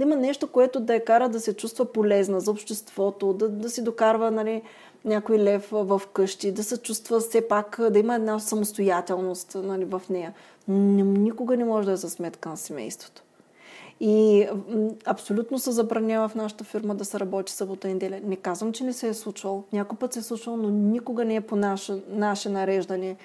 да 0.00 0.04
има 0.04 0.16
нещо, 0.16 0.48
което 0.48 0.80
да 0.80 0.94
я 0.94 1.04
кара 1.04 1.28
да 1.28 1.40
се 1.40 1.54
чувства 1.54 1.84
полезна 1.84 2.40
за 2.40 2.50
обществото, 2.50 3.32
да, 3.32 3.48
да 3.48 3.70
си 3.70 3.84
докарва 3.84 4.30
нали, 4.30 4.62
някой 5.04 5.38
лев 5.38 5.68
в 5.70 6.02
къщи, 6.12 6.52
да 6.52 6.64
се 6.64 6.76
чувства 6.76 7.20
все 7.20 7.48
пак, 7.48 7.80
да 7.90 7.98
има 7.98 8.14
една 8.14 8.38
самостоятелност 8.38 9.56
нали, 9.62 9.84
в 9.84 10.02
нея. 10.10 10.34
Никога 10.68 11.56
не 11.56 11.64
може 11.64 11.86
да 11.86 11.92
е 11.92 11.96
за 11.96 12.10
сметка 12.10 12.48
на 12.48 12.56
семейството. 12.56 13.22
И 14.00 14.46
абсолютно 15.04 15.58
се 15.58 15.70
забранява 15.70 16.28
в 16.28 16.34
нашата 16.34 16.64
фирма 16.64 16.94
да 16.94 17.04
се 17.04 17.20
работи 17.20 17.52
събота 17.52 17.88
и 17.88 17.92
неделя. 17.92 18.20
Не 18.24 18.36
казвам, 18.36 18.72
че 18.72 18.84
не 18.84 18.92
се 18.92 19.08
е 19.08 19.14
случвало. 19.14 19.64
Някой 19.72 19.98
път 19.98 20.12
се 20.12 20.18
е 20.18 20.22
случвало, 20.22 20.58
но 20.58 20.68
никога 20.68 21.24
не 21.24 21.34
е 21.34 21.40
по 21.40 21.56
наше, 21.56 22.02
наше 22.08 22.48
нареждане 22.48 23.16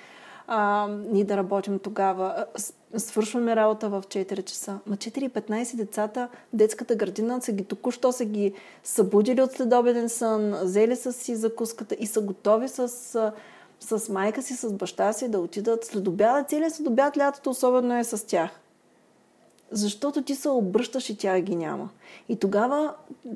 а, 0.48 0.88
ние 1.12 1.24
да 1.24 1.38
работим 1.38 1.80
тогава. 1.80 2.46
Свършваме 2.98 3.56
работа 3.56 3.90
в 3.90 4.04
4 4.08 4.44
часа. 4.44 4.80
Ма 4.86 4.98
4.15 4.98 5.76
децата, 5.76 6.30
детската 6.54 6.96
градина, 6.96 7.42
са 7.42 7.52
ги 7.52 7.64
току-що 7.64 8.12
са 8.12 8.26
ги 8.26 8.54
събудили 8.84 9.42
от 9.42 9.52
следобеден 9.52 10.10
сън, 10.10 10.56
взели 10.64 10.96
са 10.96 11.14
си 11.14 11.36
закуската 11.36 11.96
и 12.00 12.08
са 12.08 12.22
готови 12.22 12.68
с, 12.68 12.88
с 13.80 14.10
майка 14.10 14.42
си, 14.42 14.56
с 14.56 14.74
баща 14.74 15.14
си 15.14 15.28
да 15.28 15.40
отидат 15.40 15.86
след 15.86 16.08
обяда. 16.08 16.44
Целият 16.44 16.76
след 16.76 16.88
обяд 16.88 17.18
лятото 17.18 17.50
особено 17.50 17.98
е 17.98 18.04
с 18.04 18.28
тях. 18.28 18.50
Защото 19.72 20.22
ти 20.22 20.36
се 20.36 20.50
обръщаш 20.50 21.10
и 21.10 21.18
тя 21.18 21.40
ги 21.40 21.56
няма. 21.56 21.90
И 22.30 22.36
тогава 22.36 22.94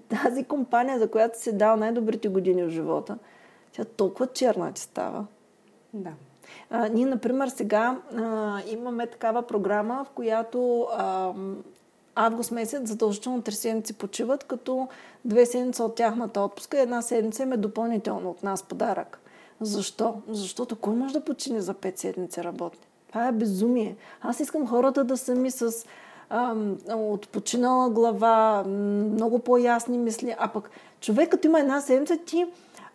тази 0.09 0.43
компания, 0.43 0.99
за 0.99 1.11
която 1.11 1.39
си 1.39 1.57
дал 1.57 1.77
най-добрите 1.77 2.27
години 2.29 2.63
в 2.63 2.69
живота, 2.69 3.17
тя 3.71 3.85
толкова 3.85 4.27
черна 4.27 4.73
ти 4.73 4.81
става. 4.81 5.25
Да. 5.93 6.11
А, 6.69 6.87
ние, 6.87 7.05
например, 7.05 7.47
сега 7.47 7.97
а, 8.17 8.59
имаме 8.67 9.07
такава 9.07 9.41
програма, 9.41 10.05
в 10.05 10.09
която 10.09 10.87
а, 10.97 11.33
август 12.15 12.51
месец 12.51 12.89
задължително 12.89 13.41
три 13.41 13.53
седмици 13.53 13.93
почиват, 13.93 14.43
като 14.43 14.87
две 15.25 15.45
седмици 15.45 15.81
от 15.81 15.95
тяхната 15.95 16.41
отпуска 16.41 16.77
и 16.77 16.81
една 16.81 17.01
седмица 17.01 17.43
им 17.43 17.53
е 17.53 17.57
допълнително 17.57 18.29
от 18.29 18.43
нас 18.43 18.63
подарък. 18.63 19.19
Защо? 19.61 20.21
Защото 20.29 20.75
кой 20.75 20.93
може 20.93 21.13
да 21.13 21.25
почини 21.25 21.61
за 21.61 21.73
пет 21.73 21.99
седмици 21.99 22.43
работни? 22.43 22.85
Това 23.07 23.27
е 23.27 23.31
безумие. 23.31 23.95
Аз 24.21 24.39
искам 24.39 24.67
хората 24.67 25.03
да 25.03 25.17
са 25.17 25.35
ми 25.35 25.51
с 25.51 25.71
отпочинала 26.95 27.89
глава, 27.89 28.63
много 28.67 29.39
по-ясни 29.39 29.97
мисли. 29.97 30.35
А 30.39 30.47
пък 30.47 30.69
човек, 31.01 31.29
като 31.29 31.47
има 31.47 31.59
една 31.59 31.81
седмица, 31.81 32.17
ти 32.17 32.45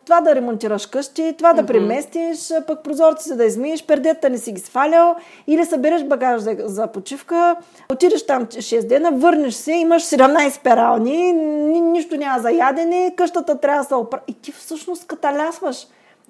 това 0.05 0.21
да 0.21 0.35
ремонтираш 0.35 0.87
къщи, 0.87 1.35
това 1.39 1.53
да 1.53 1.67
преместиш, 1.67 2.53
пък 2.67 2.83
прозорците 2.83 3.35
да 3.35 3.45
измиеш, 3.45 3.87
пердета 3.87 4.31
не 4.31 4.39
си 4.39 4.53
ги 4.53 4.61
свалял 4.61 5.17
или 5.47 5.65
събереш 5.65 6.05
багаж 6.05 6.41
за, 6.41 6.57
за 6.59 6.87
почивка, 6.87 7.57
отидеш 7.93 8.27
там 8.27 8.47
6 8.47 8.87
дена, 8.87 9.11
върнеш 9.13 9.55
се, 9.55 9.73
имаш 9.73 10.03
17 10.03 10.63
перални, 10.63 11.33
ни, 11.33 11.81
нищо 11.81 12.17
няма 12.17 12.41
за 12.41 12.51
ядене, 12.51 13.15
къщата 13.17 13.61
трябва 13.61 13.83
да 13.83 13.89
се 13.89 13.95
оправи. 13.95 14.23
И 14.29 14.35
ти 14.35 14.53
всъщност 14.53 15.07
каталясваш. 15.07 15.87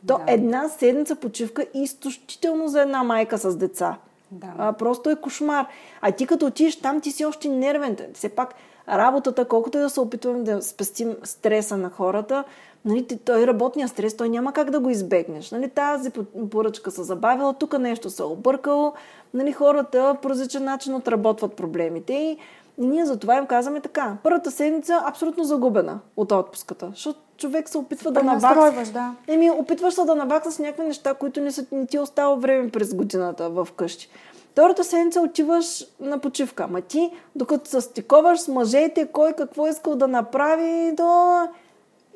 То 0.07 0.19
да. 0.19 0.33
една 0.33 0.69
седмица 0.69 1.17
почивка 1.17 1.63
е 1.63 1.79
изтощително 1.79 2.69
за 2.69 2.83
една 2.83 3.03
майка 3.03 3.39
с 3.39 3.57
деца. 3.57 3.97
Да. 4.31 4.47
А, 4.59 4.73
просто 4.73 5.11
е 5.11 5.17
кошмар. 5.17 5.67
А 6.01 6.13
ти 6.13 6.27
като 6.27 6.47
отидеш 6.47 6.77
там, 6.77 7.01
ти 7.01 7.11
си 7.11 7.25
още 7.25 7.49
нервен. 7.49 7.97
Все 8.15 8.29
пак 8.29 8.55
работата, 8.89 9.45
колкото 9.45 9.79
и 9.79 9.81
да 9.81 9.91
се 9.91 10.01
опитваме 10.01 10.43
да 10.43 10.63
спестим 10.63 11.17
стреса 11.25 11.77
на 11.77 11.91
хората, 11.91 12.45
нали, 12.85 13.07
той 13.25 13.47
работния 13.47 13.89
стрес, 13.89 14.17
той 14.17 14.29
няма 14.29 14.53
как 14.53 14.71
да 14.71 14.81
го 14.81 14.91
избегнеш. 14.91 15.51
Нали, 15.51 15.69
тази 15.69 16.11
поръчка 16.51 16.91
се 16.91 17.03
забавила, 17.03 17.55
тук 17.55 17.79
нещо 17.79 18.11
се 18.11 18.23
е 18.23 18.27
объркало, 18.27 18.93
нали, 19.35 19.53
хората 19.53 20.17
по 20.23 20.31
различен 20.31 20.65
начин 20.65 20.95
отработват 20.95 21.53
проблемите 21.53 22.13
и 22.13 22.39
ние 22.79 23.05
за 23.05 23.19
това 23.19 23.37
им 23.37 23.47
казваме 23.47 23.81
така. 23.81 24.17
Първата 24.23 24.51
седмица 24.51 25.03
абсолютно 25.07 25.45
загубена 25.45 25.99
от 26.17 26.33
отпуската, 26.33 26.89
защото 26.95 27.21
човек 27.37 27.69
се 27.69 27.79
опитва 27.79 28.11
да 28.11 28.23
навакса. 28.23 28.93
Да. 28.93 29.15
Еми, 29.29 29.51
опитваш 29.51 29.95
се 29.95 30.05
да 30.05 30.15
навакса 30.15 30.53
с 30.53 30.59
някакви 30.59 30.87
неща, 30.87 31.15
които 31.15 31.41
не, 31.41 31.53
са, 31.53 31.67
не 31.73 31.87
ти 31.87 31.97
е 31.97 32.01
остава 32.01 32.35
време 32.35 32.71
през 32.71 32.95
годината 32.95 33.51
в 33.51 33.69
къщи. 33.77 34.09
Втората 34.53 34.85
седмица 34.85 35.21
отиваш 35.21 35.87
на 36.01 36.19
почивка. 36.19 36.67
Ма 36.67 36.81
ти, 36.81 37.11
докато 37.37 37.71
се 37.71 37.81
стиковаш 37.81 38.41
с 38.41 38.49
мъжете, 38.49 39.07
кой 39.07 39.33
какво 39.33 39.67
искал 39.67 39.95
да 39.95 40.09
направи, 40.09 40.93
до... 40.97 41.39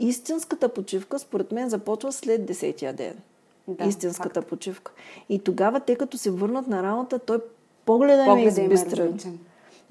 Истинската 0.00 0.68
почивка, 0.68 1.18
според 1.18 1.52
мен, 1.52 1.68
започва 1.68 2.12
след 2.12 2.46
десетия 2.46 2.92
ден. 2.92 3.14
Да, 3.68 3.84
Истинската 3.84 4.40
факт. 4.40 4.50
почивка. 4.50 4.92
И 5.28 5.38
тогава, 5.38 5.80
те 5.80 5.96
като 5.96 6.18
се 6.18 6.30
върнат 6.30 6.66
на 6.66 6.82
работа, 6.82 7.18
той 7.18 7.38
погледа, 7.86 8.24
погледа 8.24 8.60
е 8.60 8.64
избистрен. 8.64 9.38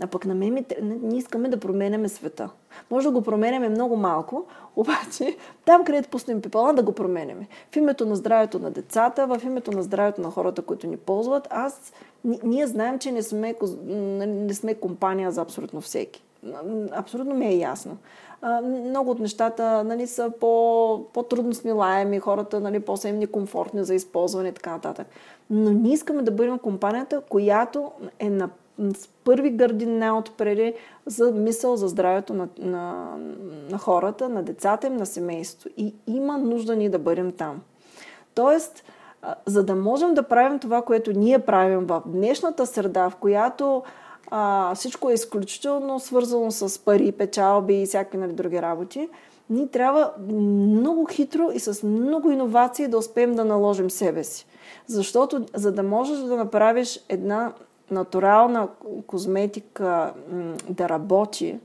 А 0.03 0.07
пък 0.07 0.25
на 0.25 0.35
мен 0.35 0.53
ми, 0.53 0.65
ние 0.81 1.17
искаме 1.17 1.49
да 1.49 1.59
променяме 1.59 2.09
света. 2.09 2.49
Може 2.91 3.07
да 3.07 3.11
го 3.11 3.21
променяме 3.21 3.69
много 3.69 3.95
малко, 3.95 4.45
обаче 4.75 5.37
там, 5.65 5.83
където 5.83 6.09
пуснем 6.09 6.41
пепела, 6.41 6.73
да 6.73 6.83
го 6.83 6.91
променяме. 6.91 7.47
В 7.71 7.75
името 7.75 8.05
на 8.05 8.15
здравето 8.15 8.59
на 8.59 8.71
децата, 8.71 9.27
в 9.27 9.41
името 9.43 9.71
на 9.71 9.83
здравето 9.83 10.21
на 10.21 10.31
хората, 10.31 10.61
които 10.61 10.87
ни 10.87 10.97
ползват, 10.97 11.47
аз, 11.49 11.93
ние 12.43 12.67
знаем, 12.67 12.99
че 12.99 13.11
не 13.11 13.23
сме, 13.23 13.55
не 14.27 14.53
сме 14.53 14.73
компания 14.73 15.31
за 15.31 15.41
абсолютно 15.41 15.81
всеки. 15.81 16.23
Абсолютно 16.91 17.35
ми 17.35 17.45
е 17.45 17.57
ясно. 17.57 17.97
Много 18.63 19.11
от 19.11 19.19
нещата 19.19 19.83
нали, 19.83 20.07
са 20.07 20.31
по, 20.39 21.05
по-трудно 21.13 21.53
смилаеми, 21.53 22.19
хората 22.19 22.59
нали, 22.59 22.79
по-са 22.79 23.11
некомфортни 23.13 23.83
за 23.83 23.95
използване 23.95 24.49
и 24.49 24.53
така 24.53 24.71
нататък. 24.71 25.07
Но 25.49 25.71
ние 25.71 25.93
искаме 25.93 26.21
да 26.21 26.31
бъдем 26.31 26.59
компанията, 26.59 27.21
която 27.21 27.91
е 28.19 28.29
на 28.29 28.49
с 28.79 29.07
първи 29.23 29.49
гърдина 29.49 30.17
отпреди 30.17 30.73
за 31.05 31.31
мисъл 31.31 31.75
за 31.75 31.87
здравето 31.87 32.33
на, 32.33 32.47
на, 32.59 33.15
на 33.69 33.77
хората, 33.77 34.29
на 34.29 34.43
децата 34.43 34.87
им, 34.87 34.97
на 34.97 35.05
семейството. 35.05 35.69
И 35.77 35.93
има 36.07 36.37
нужда 36.37 36.75
ни 36.75 36.89
да 36.89 36.99
бъдем 36.99 37.31
там. 37.31 37.61
Тоест, 38.35 38.83
за 39.45 39.63
да 39.63 39.75
можем 39.75 40.13
да 40.13 40.23
правим 40.23 40.59
това, 40.59 40.81
което 40.81 41.11
ние 41.11 41.39
правим 41.39 41.79
в 41.79 42.01
днешната 42.05 42.65
среда, 42.65 43.09
в 43.09 43.15
която 43.15 43.83
а, 44.31 44.75
всичко 44.75 45.09
е 45.09 45.13
изключително 45.13 45.99
свързано 45.99 46.51
с 46.51 46.85
пари, 46.85 47.11
печалби 47.11 47.81
и 47.81 47.85
всякакви 47.85 48.17
нали, 48.17 48.33
други 48.33 48.61
работи, 48.61 49.09
ние 49.49 49.67
трябва 49.67 50.11
много 50.17 51.05
хитро 51.05 51.51
и 51.53 51.59
с 51.59 51.83
много 51.87 52.31
иновации 52.31 52.87
да 52.87 52.97
успеем 52.97 53.35
да 53.35 53.45
наложим 53.45 53.89
себе 53.89 54.23
си. 54.23 54.45
Защото 54.87 55.45
за 55.53 55.71
да 55.71 55.83
можеш 55.83 56.17
да 56.19 56.35
направиш 56.35 56.99
една 57.09 57.53
натурална 57.91 58.67
козметика 59.07 60.13
да 60.69 60.89
работи, 60.89 61.59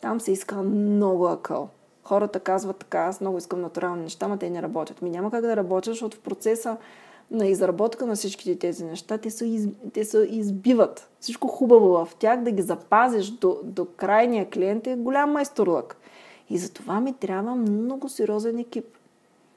там 0.00 0.20
се 0.20 0.32
иска 0.32 0.56
много 0.56 1.26
акъл. 1.26 1.68
Хората 2.04 2.40
казват 2.40 2.76
така, 2.76 2.98
аз 2.98 3.20
много 3.20 3.38
искам 3.38 3.60
натурални 3.60 4.02
неща, 4.02 4.28
но 4.28 4.36
те 4.36 4.50
не 4.50 4.62
работят. 4.62 5.02
Ми 5.02 5.10
няма 5.10 5.30
как 5.30 5.40
да 5.40 5.56
работят, 5.56 5.94
защото 5.94 6.16
в 6.16 6.20
процеса 6.20 6.76
на 7.32 7.46
изработка 7.46 8.06
на 8.06 8.14
всичките 8.14 8.58
тези 8.58 8.84
неща, 8.84 9.18
те 9.18 9.30
се, 9.30 9.46
из, 9.46 9.68
те 9.92 10.04
се 10.04 10.28
избиват. 10.30 11.08
Всичко 11.20 11.48
хубаво 11.48 11.88
в 11.88 12.08
тях, 12.18 12.42
да 12.42 12.50
ги 12.50 12.62
запазиш 12.62 13.30
до, 13.30 13.60
до 13.64 13.84
крайния 13.84 14.50
клиент 14.50 14.86
е 14.86 14.96
голям 14.96 15.32
майсторлък. 15.32 15.96
И 16.50 16.58
за 16.58 16.72
това 16.72 17.00
ми 17.00 17.12
трябва 17.12 17.54
много 17.54 18.08
сериозен 18.08 18.58
екип 18.58 18.84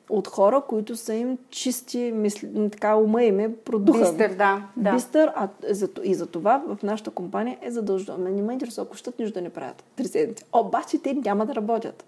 от 0.09 0.27
хора, 0.27 0.61
които 0.67 0.95
са 0.95 1.13
им 1.13 1.37
чисти, 1.49 2.11
мисли, 2.15 2.69
така 2.71 2.95
ума 2.95 3.23
им 3.23 3.39
е 3.39 3.55
продухан. 3.55 4.01
Бистър, 4.01 4.29
да. 4.29 4.63
да. 4.77 4.93
Бистър, 4.93 5.31
а 5.35 5.49
за, 5.69 5.89
и 6.03 6.15
за 6.15 6.25
това 6.25 6.63
в 6.67 6.83
нашата 6.83 7.11
компания 7.11 7.57
е 7.61 7.71
задължително. 7.71 8.29
Не 8.29 8.41
ме 8.41 8.53
интересува, 8.53 8.85
ако 8.85 8.97
щат 8.97 9.19
нищо 9.19 9.33
да 9.33 9.41
не 9.41 9.49
правят. 9.49 9.83
Три 9.95 10.07
седмици. 10.07 10.43
Обаче 10.53 10.97
те 10.97 11.13
няма 11.13 11.45
да 11.45 11.55
работят. 11.55 12.05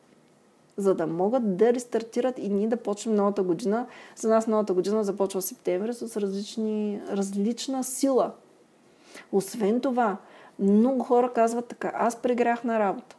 За 0.77 0.95
да 0.95 1.07
могат 1.07 1.57
да 1.57 1.73
рестартират 1.73 2.39
и 2.39 2.49
ние 2.49 2.67
да 2.67 2.77
почнем 2.77 3.15
новата 3.15 3.43
година. 3.43 3.85
За 4.15 4.29
нас 4.29 4.47
новата 4.47 4.73
година 4.73 5.03
започва 5.03 5.41
септември 5.41 5.93
с 5.93 6.21
различни, 6.21 7.01
различна 7.11 7.83
сила. 7.83 8.31
Освен 9.31 9.81
това, 9.81 10.17
много 10.59 11.03
хора 11.03 11.33
казват 11.33 11.65
така, 11.65 11.91
аз 11.95 12.15
прегрях 12.15 12.63
на 12.63 12.79
работа. 12.79 13.15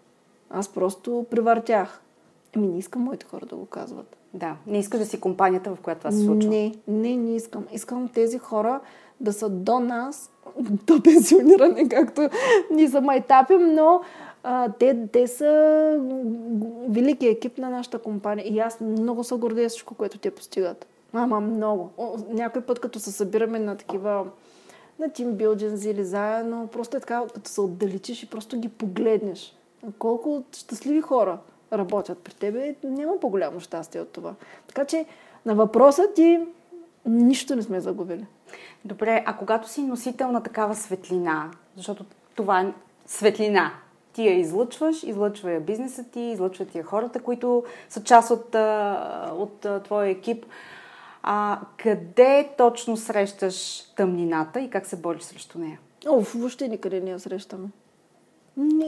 Аз 0.50 0.68
просто 0.68 1.26
превъртях. 1.30 2.00
Ами 2.56 2.68
не 2.68 2.78
искам 2.78 3.02
моите 3.02 3.26
хора 3.26 3.46
да 3.46 3.56
го 3.56 3.66
казват. 3.66 4.16
Да, 4.34 4.56
не 4.66 4.78
искаш 4.78 5.00
да 5.00 5.06
си 5.06 5.20
компанията, 5.20 5.74
в 5.74 5.80
която 5.80 5.98
това 5.98 6.10
се 6.10 6.24
случва. 6.24 6.50
Не, 6.50 6.74
не, 6.88 7.16
не 7.16 7.36
искам. 7.36 7.66
Искам 7.72 8.08
тези 8.08 8.38
хора 8.38 8.80
да 9.20 9.32
са 9.32 9.48
до 9.48 9.80
нас, 9.80 10.30
до 10.86 11.02
пенсиониране, 11.02 11.88
както 11.88 12.28
ни 12.70 12.86
замайтапим, 12.86 13.74
но 13.74 14.00
а, 14.42 14.72
те, 14.78 15.08
те 15.12 15.26
са 15.26 15.94
велики 16.88 17.26
екип 17.26 17.58
на 17.58 17.70
нашата 17.70 17.98
компания 17.98 18.46
и 18.46 18.58
аз 18.58 18.80
много 18.80 19.24
се 19.24 19.34
гордея 19.34 19.68
всичко, 19.68 19.94
което 19.94 20.18
те 20.18 20.30
постигат. 20.30 20.86
Ама 21.12 21.40
много. 21.40 21.90
О, 21.98 22.16
някой 22.30 22.62
път, 22.62 22.80
като 22.80 23.00
се 23.00 23.12
събираме 23.12 23.58
на 23.58 23.76
такива 23.76 24.26
на 24.98 25.08
тимбилдинг 25.08 25.84
или 25.84 26.04
заедно, 26.04 26.66
просто 26.66 26.96
е 26.96 27.00
така, 27.00 27.22
като 27.34 27.50
се 27.50 27.60
отдалечиш 27.60 28.22
и 28.22 28.30
просто 28.30 28.60
ги 28.60 28.68
погледнеш. 28.68 29.56
Колко 29.98 30.42
щастливи 30.52 31.00
хора 31.00 31.38
работят 31.72 32.18
при 32.18 32.34
тебе, 32.34 32.74
няма 32.84 33.20
по-голямо 33.20 33.60
щастие 33.60 34.00
от 34.00 34.12
това. 34.12 34.34
Така 34.66 34.84
че 34.84 35.06
на 35.46 35.54
въпроса 35.54 36.02
ти 36.14 36.40
нищо 37.06 37.56
не 37.56 37.62
сме 37.62 37.80
загубили. 37.80 38.26
Добре, 38.84 39.22
а 39.26 39.36
когато 39.36 39.68
си 39.68 39.82
носител 39.82 40.32
на 40.32 40.42
такава 40.42 40.74
светлина, 40.74 41.50
защото 41.76 42.04
това 42.34 42.60
е 42.60 42.72
светлина, 43.06 43.72
ти 44.18 44.26
я 44.26 44.38
излъчваш, 44.38 45.02
излъчва 45.02 45.52
я 45.52 45.60
бизнеса 45.60 46.04
ти, 46.04 46.20
излъчват 46.20 46.74
я 46.74 46.84
хората, 46.84 47.20
които 47.20 47.64
са 47.88 48.04
част 48.04 48.30
от, 48.30 48.54
от 49.32 49.84
твоя 49.84 50.08
екип. 50.10 50.46
А 51.22 51.58
къде 51.82 52.48
точно 52.56 52.96
срещаш 52.96 53.80
тъмнината 53.96 54.60
и 54.60 54.70
как 54.70 54.86
се 54.86 54.96
бориш 54.96 55.22
срещу 55.22 55.58
нея? 55.58 55.78
О, 56.08 56.20
въобще 56.20 56.68
никъде 56.68 57.00
не 57.00 57.10
я 57.10 57.18
срещаме 57.18 57.68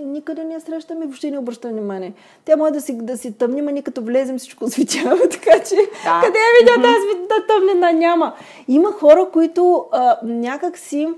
никъде 0.05 0.45
не 0.45 0.55
я 0.55 0.61
срещаме, 0.61 1.07
въобще 1.07 1.31
не 1.31 1.38
обръща 1.38 1.69
внимание. 1.69 2.12
Тя 2.45 2.57
може 2.57 2.73
да 2.73 2.81
си, 2.81 2.99
да 3.03 3.19
си 3.19 3.33
тъмни, 3.33 3.62
ма 3.62 3.73
ние 3.73 3.83
като 3.83 4.03
влезем 4.03 4.38
всичко 4.38 4.64
осветява, 4.64 5.29
така 5.31 5.64
че 5.64 5.77
да. 6.05 6.21
къде 6.25 6.38
е 6.38 6.61
видео 6.61 6.83
тази 6.83 7.29
да 7.29 7.47
тъмнина? 7.47 7.93
Няма. 7.93 8.35
Има 8.69 8.93
хора, 8.93 9.29
които 9.33 9.87
а, 9.93 10.19
някак 10.23 10.79
си 10.79 11.09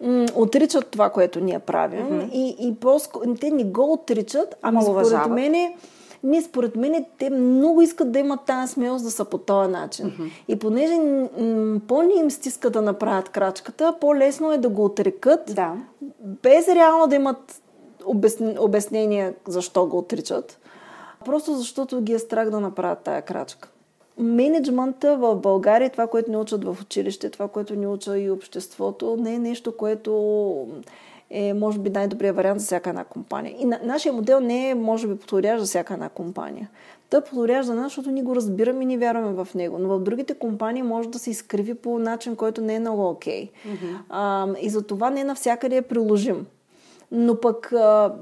м- 0.00 0.26
отричат 0.34 0.88
това, 0.90 1.10
което 1.10 1.40
ние 1.40 1.58
правим 1.58 2.06
mm-hmm. 2.06 2.30
и, 2.32 2.56
и 2.68 2.74
по 2.74 2.98
те 3.40 3.50
не 3.50 3.64
го 3.64 3.92
отричат, 3.92 4.56
ами 4.62 4.82
според 4.82 5.26
мен 5.26 5.74
не, 6.22 6.42
според 6.42 6.76
мен 6.76 7.04
те 7.18 7.30
много 7.30 7.82
искат 7.82 8.12
да 8.12 8.18
имат 8.18 8.40
тази 8.46 8.72
смелост 8.72 9.04
да 9.04 9.10
са 9.10 9.24
по 9.24 9.38
този 9.38 9.70
начин. 9.70 10.06
Mm-hmm. 10.06 10.30
И 10.48 10.58
понеже 10.58 10.94
м- 10.94 11.80
по-ни 11.88 12.14
им 12.14 12.30
стиска 12.30 12.70
да 12.70 12.82
направят 12.82 13.28
крачката, 13.28 13.94
по-лесно 14.00 14.52
е 14.52 14.58
да 14.58 14.68
го 14.68 14.84
отрекат, 14.84 15.40
да. 15.54 15.74
без 16.20 16.68
реално 16.68 17.06
да 17.06 17.14
имат 17.14 17.62
обяснения 18.58 19.34
защо 19.48 19.86
го 19.86 19.98
отричат. 19.98 20.58
Просто 21.24 21.54
защото 21.54 22.00
ги 22.00 22.12
е 22.12 22.18
страх 22.18 22.50
да 22.50 22.60
направят 22.60 22.98
тая 22.98 23.22
крачка. 23.22 23.68
Менеджмента 24.20 25.16
в 25.16 25.36
България, 25.36 25.90
това, 25.90 26.06
което 26.06 26.30
ни 26.30 26.36
учат 26.36 26.64
в 26.64 26.76
училище, 26.82 27.30
това, 27.30 27.48
което 27.48 27.76
ни 27.76 27.86
уча 27.86 28.18
и 28.18 28.30
обществото, 28.30 29.16
не 29.20 29.34
е 29.34 29.38
нещо, 29.38 29.76
което 29.76 30.68
е, 31.30 31.54
може 31.54 31.78
би, 31.78 31.90
най-добрият 31.90 32.36
вариант 32.36 32.60
за 32.60 32.66
всяка 32.66 32.90
една 32.90 33.04
компания. 33.04 33.54
И 33.58 33.64
на, 33.64 33.80
нашия 33.84 34.12
модел 34.12 34.40
не 34.40 34.70
е, 34.70 34.74
може 34.74 35.08
би, 35.08 35.16
подходящ 35.16 35.60
за 35.60 35.66
всяка 35.66 35.94
една 35.94 36.08
компания. 36.08 36.68
Той 37.10 37.20
подходящ 37.20 37.66
за 37.66 37.74
нас, 37.74 37.84
защото 37.84 38.10
ни 38.10 38.22
го 38.22 38.36
разбираме 38.36 38.82
и 38.82 38.86
ни 38.86 38.98
вярваме 38.98 39.44
в 39.44 39.54
него. 39.54 39.78
Но 39.78 39.88
в 39.88 40.00
другите 40.00 40.34
компании 40.34 40.82
може 40.82 41.08
да 41.08 41.18
се 41.18 41.30
изкриви 41.30 41.74
по 41.74 41.98
начин, 41.98 42.36
който 42.36 42.60
не 42.60 42.74
е 42.74 42.80
много 42.80 43.08
окей. 43.08 43.50
Okay. 43.50 43.76
Mm-hmm. 44.10 44.58
и 44.58 44.68
за 44.68 44.82
това 44.82 45.10
не 45.10 45.24
навсякъде 45.24 45.76
е 45.76 45.82
приложим. 45.82 46.46
Но 47.12 47.40
пък 47.40 47.72
а, 47.72 48.14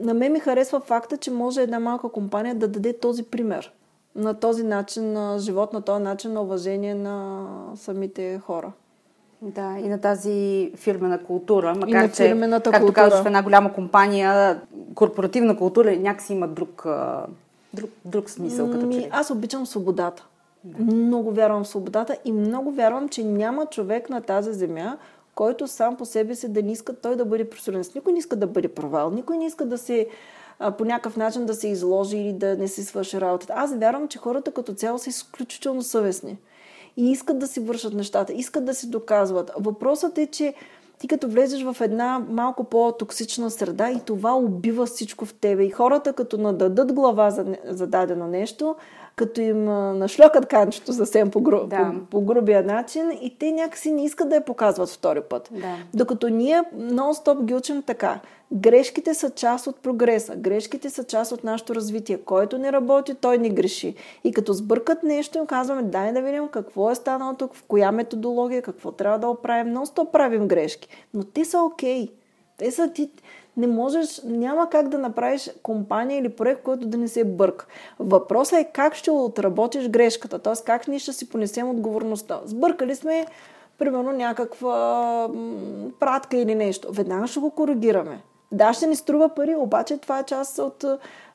на 0.00 0.14
мен 0.14 0.32
ми 0.32 0.40
харесва 0.40 0.80
факта, 0.80 1.16
че 1.16 1.30
може 1.30 1.62
една 1.62 1.80
малка 1.80 2.08
компания 2.08 2.54
да 2.54 2.68
даде 2.68 2.98
този 2.98 3.22
пример 3.22 3.72
на 4.16 4.34
този 4.34 4.62
начин 4.62 5.12
на 5.12 5.38
живот, 5.38 5.72
на 5.72 5.82
този 5.82 6.02
начин 6.02 6.32
на 6.32 6.42
уважение 6.42 6.94
на 6.94 7.46
самите 7.76 8.40
хора. 8.46 8.72
Да, 9.42 9.76
и 9.78 9.88
на 9.88 10.00
тази 10.00 10.70
фирмена 10.76 11.22
култура, 11.22 11.74
макар 11.74 12.12
че, 12.12 12.40
както 12.50 12.70
култура. 12.70 12.92
казваш, 12.92 13.22
в 13.22 13.26
една 13.26 13.42
голяма 13.42 13.72
компания, 13.72 14.60
корпоративна 14.94 15.56
култура 15.56 15.96
някакси 15.96 16.32
има 16.32 16.48
друг, 16.48 16.86
друг, 17.74 17.90
друг 18.04 18.30
смисъл. 18.30 18.70
Като 18.70 18.86
ми, 18.86 19.08
аз 19.10 19.30
обичам 19.30 19.66
свободата. 19.66 20.26
Да. 20.64 20.94
Много 20.94 21.30
вярвам 21.30 21.64
в 21.64 21.68
свободата 21.68 22.16
и 22.24 22.32
много 22.32 22.72
вярвам, 22.72 23.08
че 23.08 23.24
няма 23.24 23.66
човек 23.66 24.10
на 24.10 24.20
тази 24.20 24.52
земя, 24.52 24.96
който 25.34 25.68
сам 25.68 25.96
по 25.96 26.04
себе 26.04 26.34
си 26.34 26.48
да 26.48 26.62
не 26.62 26.72
иска 26.72 26.96
той 26.96 27.16
да 27.16 27.24
бъде 27.24 27.50
професионалист. 27.50 27.94
Никой 27.94 28.12
не 28.12 28.18
иска 28.18 28.36
да 28.36 28.46
бъде 28.46 28.68
провал, 28.68 29.10
никой 29.10 29.38
не 29.38 29.46
иска 29.46 29.64
да 29.64 29.78
се 29.78 30.06
по 30.78 30.84
някакъв 30.84 31.16
начин 31.16 31.46
да 31.46 31.54
се 31.54 31.68
изложи 31.68 32.16
или 32.16 32.32
да 32.32 32.56
не 32.56 32.68
си 32.68 32.84
свърши 32.84 33.20
работата. 33.20 33.52
Аз 33.56 33.74
вярвам, 33.74 34.08
че 34.08 34.18
хората 34.18 34.50
като 34.50 34.74
цяло 34.74 34.98
са 34.98 35.10
изключително 35.10 35.82
съвестни 35.82 36.38
и 36.96 37.10
искат 37.10 37.38
да 37.38 37.46
си 37.46 37.60
вършат 37.60 37.94
нещата, 37.94 38.32
искат 38.32 38.64
да 38.64 38.74
си 38.74 38.90
доказват. 38.90 39.50
Въпросът 39.58 40.18
е, 40.18 40.26
че 40.26 40.54
ти 40.98 41.08
като 41.08 41.28
влезеш 41.28 41.62
в 41.62 41.76
една 41.80 42.18
малко 42.28 42.64
по-токсична 42.64 43.50
среда 43.50 43.90
и 43.90 44.00
това 44.00 44.34
убива 44.36 44.86
всичко 44.86 45.24
в 45.24 45.34
тебе. 45.34 45.64
И 45.64 45.70
хората 45.70 46.12
като 46.12 46.38
нададат 46.38 46.92
глава 46.92 47.30
за, 47.30 47.56
за 47.64 47.86
дадено 47.86 48.26
нещо, 48.26 48.76
като 49.16 49.40
им 49.40 49.64
нашлякат 49.98 50.46
канчето 50.46 50.92
съвсем 50.92 51.30
по, 51.30 51.40
гру... 51.40 51.66
да. 51.66 51.92
по, 51.92 52.04
по 52.10 52.20
грубия 52.20 52.62
начин 52.62 53.10
и 53.22 53.38
те 53.38 53.52
някакси 53.52 53.92
не 53.92 54.04
искат 54.04 54.28
да 54.28 54.34
я 54.34 54.44
показват 54.44 54.88
втори 54.88 55.20
път. 55.20 55.48
Да. 55.52 55.76
Докато 55.94 56.28
ние 56.28 56.62
нон-стоп 56.76 57.44
ги 57.44 57.54
учим 57.54 57.82
така. 57.82 58.20
Грешките 58.52 59.14
са 59.14 59.30
част 59.30 59.66
от 59.66 59.76
прогреса. 59.76 60.36
Грешките 60.36 60.90
са 60.90 61.04
част 61.04 61.32
от 61.32 61.44
нашето 61.44 61.74
развитие. 61.74 62.18
Който 62.18 62.58
не 62.58 62.72
работи, 62.72 63.14
той 63.14 63.38
не 63.38 63.50
греши. 63.50 63.94
И 64.24 64.32
като 64.32 64.52
сбъркат 64.52 65.02
нещо, 65.02 65.38
им 65.38 65.46
казваме, 65.46 65.82
дай 65.82 66.12
да 66.12 66.22
видим 66.22 66.48
какво 66.48 66.90
е 66.90 66.94
станало 66.94 67.34
тук, 67.34 67.54
в 67.54 67.62
коя 67.62 67.92
методология, 67.92 68.62
какво 68.62 68.92
трябва 68.92 69.18
да 69.18 69.28
оправим. 69.28 69.74
Нон-стоп 69.74 70.10
правим 70.10 70.48
грешки. 70.48 70.88
Но 71.14 71.24
те 71.24 71.44
са 71.44 71.58
окей. 71.58 72.06
Okay. 72.06 72.10
Те 72.56 72.70
са 72.70 72.92
ти... 72.92 73.10
Не 73.56 73.66
можеш, 73.66 74.20
няма 74.24 74.68
как 74.70 74.88
да 74.88 74.98
направиш 74.98 75.50
компания 75.62 76.18
или 76.18 76.28
проект, 76.28 76.62
който 76.62 76.86
да 76.86 76.98
не 76.98 77.08
се 77.08 77.24
бърка. 77.24 77.66
Въпросът 77.98 78.58
е 78.58 78.70
как 78.72 78.94
ще 78.94 79.10
отработиш 79.10 79.88
грешката, 79.88 80.38
т.е. 80.38 80.64
как 80.66 80.88
ние 80.88 80.98
ще 80.98 81.12
си 81.12 81.28
понесем 81.28 81.70
отговорността. 81.70 82.40
Сбъркали 82.44 82.94
сме, 82.94 83.26
примерно, 83.78 84.12
някаква 84.12 85.28
пратка 86.00 86.36
или 86.36 86.54
нещо. 86.54 86.88
Веднага 86.92 87.26
ще 87.26 87.40
го 87.40 87.50
коригираме. 87.50 88.22
Да, 88.52 88.72
ще 88.72 88.86
ни 88.86 88.96
струва 88.96 89.28
пари, 89.28 89.54
обаче 89.54 89.98
това 89.98 90.18
е 90.18 90.24
част 90.24 90.58
от 90.58 90.84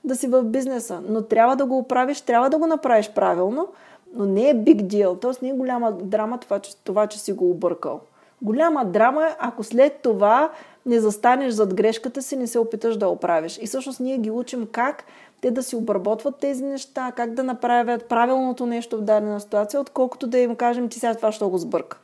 да 0.03 0.15
си 0.15 0.27
в 0.27 0.43
бизнеса. 0.43 1.01
Но 1.09 1.21
трябва 1.21 1.55
да 1.55 1.65
го 1.65 1.77
оправиш, 1.77 2.21
трябва 2.21 2.49
да 2.49 2.57
го 2.57 2.67
направиш 2.67 3.11
правилно, 3.11 3.67
но 4.13 4.25
не 4.25 4.49
е 4.49 4.55
big 4.55 4.83
deal. 4.83 5.21
Тоест 5.21 5.41
не 5.41 5.49
е 5.49 5.53
голяма 5.53 5.91
драма 5.91 6.37
това, 6.37 6.59
че, 6.59 6.77
това, 6.77 7.07
че 7.07 7.19
си 7.19 7.33
го 7.33 7.51
объркал. 7.51 7.99
Голяма 8.41 8.85
драма 8.85 9.25
е, 9.25 9.35
ако 9.39 9.63
след 9.63 9.99
това 10.01 10.49
не 10.89 10.99
застанеш 10.99 11.53
зад 11.53 11.73
грешката 11.73 12.21
си, 12.21 12.35
не 12.35 12.47
се 12.47 12.59
опиташ 12.59 12.97
да 12.97 13.07
оправиш. 13.07 13.59
И 13.61 13.67
всъщност 13.67 13.99
ние 13.99 14.17
ги 14.17 14.31
учим 14.31 14.67
как 14.71 15.03
те 15.41 15.51
да 15.51 15.63
си 15.63 15.75
обработват 15.75 16.37
тези 16.37 16.63
неща, 16.63 17.11
как 17.15 17.33
да 17.33 17.43
направят 17.43 18.05
правилното 18.05 18.65
нещо 18.65 18.97
в 18.97 19.01
дадена 19.01 19.39
ситуация, 19.39 19.81
отколкото 19.81 20.27
да 20.27 20.39
им 20.39 20.55
кажем, 20.55 20.89
ти 20.89 20.99
сега 20.99 21.15
това 21.15 21.31
ще 21.31 21.45
го 21.45 21.57
сбърка. 21.57 21.97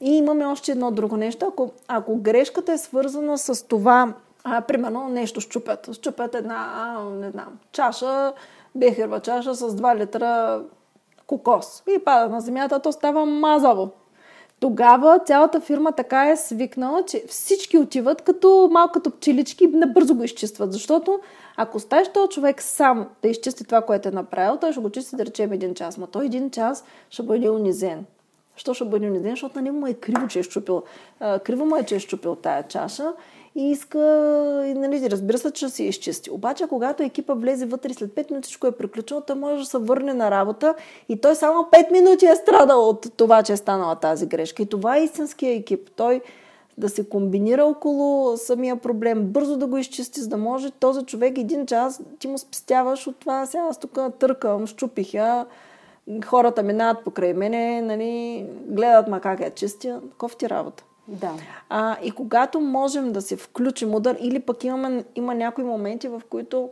И 0.00 0.16
имаме 0.16 0.46
още 0.46 0.72
едно 0.72 0.90
друго 0.90 1.16
нещо. 1.16 1.46
Ако, 1.46 1.70
ако 1.88 2.16
грешката 2.16 2.72
е 2.72 2.78
свързана 2.78 3.38
с 3.38 3.66
това, 3.66 4.14
а, 4.44 4.60
примерно 4.60 5.08
нещо 5.08 5.40
щупят. 5.40 5.88
Щупят 5.92 6.34
една, 6.34 6.72
а, 6.74 7.04
не 7.04 7.30
знам, 7.30 7.58
чаша, 7.72 8.32
бехерва 8.74 9.20
чаша 9.20 9.54
с 9.54 9.76
2 9.76 9.96
литра 9.96 10.60
кокос. 11.26 11.82
И 11.96 12.04
пада 12.04 12.28
на 12.28 12.40
земята, 12.40 12.80
то 12.80 12.92
става 12.92 13.26
мазаво. 13.26 13.90
Тогава 14.60 15.18
цялата 15.18 15.60
фирма 15.60 15.92
така 15.92 16.30
е 16.30 16.36
свикнала, 16.36 17.04
че 17.04 17.24
всички 17.28 17.78
отиват 17.78 18.22
като 18.22 18.68
малко 18.72 18.92
като 18.92 19.10
пчелички 19.10 19.64
и 19.64 19.68
набързо 19.68 20.14
го 20.14 20.24
изчистват. 20.24 20.72
Защото 20.72 21.20
ако 21.56 21.76
оставиш 21.76 22.08
този 22.08 22.28
човек 22.28 22.62
сам 22.62 23.08
да 23.22 23.28
изчисти 23.28 23.64
това, 23.64 23.82
което 23.82 24.08
е 24.08 24.12
направил, 24.12 24.56
той 24.60 24.72
ще 24.72 24.80
го 24.80 24.90
чисти 24.90 25.16
да 25.16 25.26
речем 25.26 25.52
един 25.52 25.74
час. 25.74 25.96
Но 25.96 26.06
той 26.06 26.26
един 26.26 26.50
час 26.50 26.84
ще 27.10 27.22
бъде 27.22 27.50
унизен. 27.50 28.04
Що 28.56 28.74
ще 28.74 28.84
бъде 28.84 29.06
унизен? 29.06 29.30
Защото 29.30 29.58
на 29.58 29.62
него 29.62 29.76
му 29.76 29.86
е 29.86 29.94
криво, 29.94 30.28
че 30.28 30.38
е 30.38 30.42
щупил. 30.42 30.82
Криво 31.44 31.66
му 31.66 31.76
е, 31.76 31.84
че 31.84 31.96
е 31.96 32.00
щупил 32.00 32.34
тая 32.34 32.68
чаша 32.68 33.12
и 33.56 33.70
иска, 33.70 33.98
и, 34.66 34.74
нали, 34.74 35.10
разбира 35.10 35.38
се, 35.38 35.50
че 35.50 35.68
си 35.68 35.84
изчисти. 35.84 36.30
Обаче, 36.30 36.66
когато 36.68 37.02
екипа 37.02 37.34
влезе 37.34 37.66
вътре 37.66 37.94
след 37.94 38.10
5 38.10 38.30
минути 38.30 38.46
всичко 38.46 38.66
е 38.66 38.72
приключило, 38.72 39.20
той 39.20 39.36
може 39.36 39.62
да 39.62 39.66
се 39.66 39.78
върне 39.78 40.14
на 40.14 40.30
работа 40.30 40.74
и 41.08 41.20
той 41.20 41.34
само 41.34 41.68
5 41.72 41.92
минути 41.92 42.26
е 42.26 42.36
страдал 42.36 42.88
от 42.88 43.06
това, 43.16 43.42
че 43.42 43.52
е 43.52 43.56
станала 43.56 43.94
тази 43.94 44.26
грешка. 44.26 44.62
И 44.62 44.66
това 44.66 44.96
е 44.96 45.04
истинския 45.04 45.54
екип. 45.54 45.90
Той 45.96 46.20
да 46.78 46.88
се 46.88 47.08
комбинира 47.08 47.64
около 47.64 48.36
самия 48.36 48.76
проблем, 48.76 49.22
бързо 49.22 49.56
да 49.56 49.66
го 49.66 49.78
изчисти, 49.78 50.20
за 50.20 50.28
да 50.28 50.36
може 50.36 50.70
този 50.70 51.04
човек 51.04 51.38
един 51.38 51.66
час 51.66 52.02
ти 52.18 52.28
му 52.28 52.38
спестяваш 52.38 53.06
от 53.06 53.16
това, 53.16 53.46
сега 53.46 53.64
аз 53.70 53.78
тук 53.78 53.98
търкам, 54.18 54.66
щупих 54.66 55.14
я, 55.14 55.46
хората 56.24 56.62
минават 56.62 57.04
покрай 57.04 57.34
мене, 57.34 57.82
нали, 57.82 58.46
гледат 58.66 59.08
ма 59.08 59.20
как 59.20 59.40
я 59.40 59.50
чистя, 59.50 60.00
кофти 60.18 60.48
работа. 60.48 60.84
Да. 61.08 61.32
А, 61.68 61.96
и 62.02 62.10
когато 62.10 62.60
можем 62.60 63.12
да 63.12 63.22
се 63.22 63.36
включим 63.36 63.94
удар, 63.94 64.16
или 64.20 64.40
пък 64.40 64.64
имаме, 64.64 65.04
има 65.14 65.34
някои 65.34 65.64
моменти, 65.64 66.08
в 66.08 66.22
които 66.30 66.70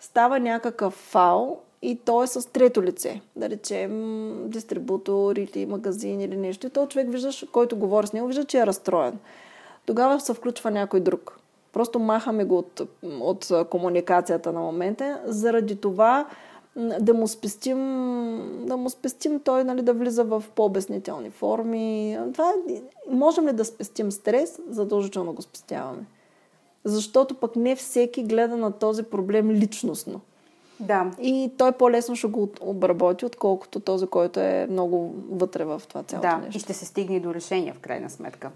става 0.00 0.40
някакъв 0.40 0.92
фал 0.92 1.60
и 1.82 1.98
то 2.04 2.22
е 2.22 2.26
с 2.26 2.52
трето 2.52 2.82
лице. 2.82 3.20
Да 3.36 3.50
речем 3.50 4.34
дистрибутор 4.48 5.36
или 5.36 5.66
магазин 5.66 6.20
или 6.20 6.36
нещо. 6.36 6.66
И 6.66 6.70
то 6.70 6.86
човек, 6.86 7.10
виждаш, 7.10 7.46
който 7.52 7.76
говори 7.76 8.06
с 8.06 8.12
него, 8.12 8.26
вижда, 8.26 8.44
че 8.44 8.58
е 8.58 8.66
разстроен. 8.66 9.18
Тогава 9.86 10.20
се 10.20 10.34
включва 10.34 10.70
някой 10.70 11.00
друг. 11.00 11.38
Просто 11.72 11.98
махаме 11.98 12.44
го 12.44 12.58
от, 12.58 12.80
от 13.20 13.52
комуникацията 13.70 14.52
на 14.52 14.60
момента. 14.60 15.20
Заради 15.24 15.76
това 15.76 16.26
да 16.78 17.14
му 17.14 17.28
спестим, 17.28 17.78
да 18.66 18.76
му 18.76 18.90
спестим 18.90 19.40
той 19.40 19.64
нали, 19.64 19.82
да 19.82 19.92
влиза 19.92 20.24
в 20.24 20.44
по-обяснителни 20.54 21.30
форми. 21.30 22.18
Това, 22.32 22.52
е, 22.70 22.82
можем 23.10 23.48
ли 23.48 23.52
да 23.52 23.64
спестим 23.64 24.12
стрес? 24.12 24.60
Задължително 24.70 25.32
го 25.32 25.42
спестяваме. 25.42 26.06
Защото 26.84 27.34
пък 27.34 27.56
не 27.56 27.76
всеки 27.76 28.22
гледа 28.22 28.56
на 28.56 28.72
този 28.72 29.02
проблем 29.02 29.50
личностно. 29.50 30.20
Да. 30.80 31.10
И 31.20 31.52
той 31.58 31.72
по-лесно 31.72 32.16
ще 32.16 32.26
го 32.26 32.48
обработи, 32.60 33.26
отколкото 33.26 33.80
този, 33.80 34.06
който 34.06 34.40
е 34.40 34.66
много 34.70 35.14
вътре 35.30 35.64
в 35.64 35.82
това 35.88 36.02
цялото 36.02 36.28
да, 36.28 36.36
нещо. 36.36 36.56
и 36.56 36.60
ще 36.60 36.74
се 36.74 36.84
стигне 36.84 37.20
до 37.20 37.34
решение 37.34 37.72
в 37.72 37.78
крайна 37.78 38.10
сметка. 38.10 38.50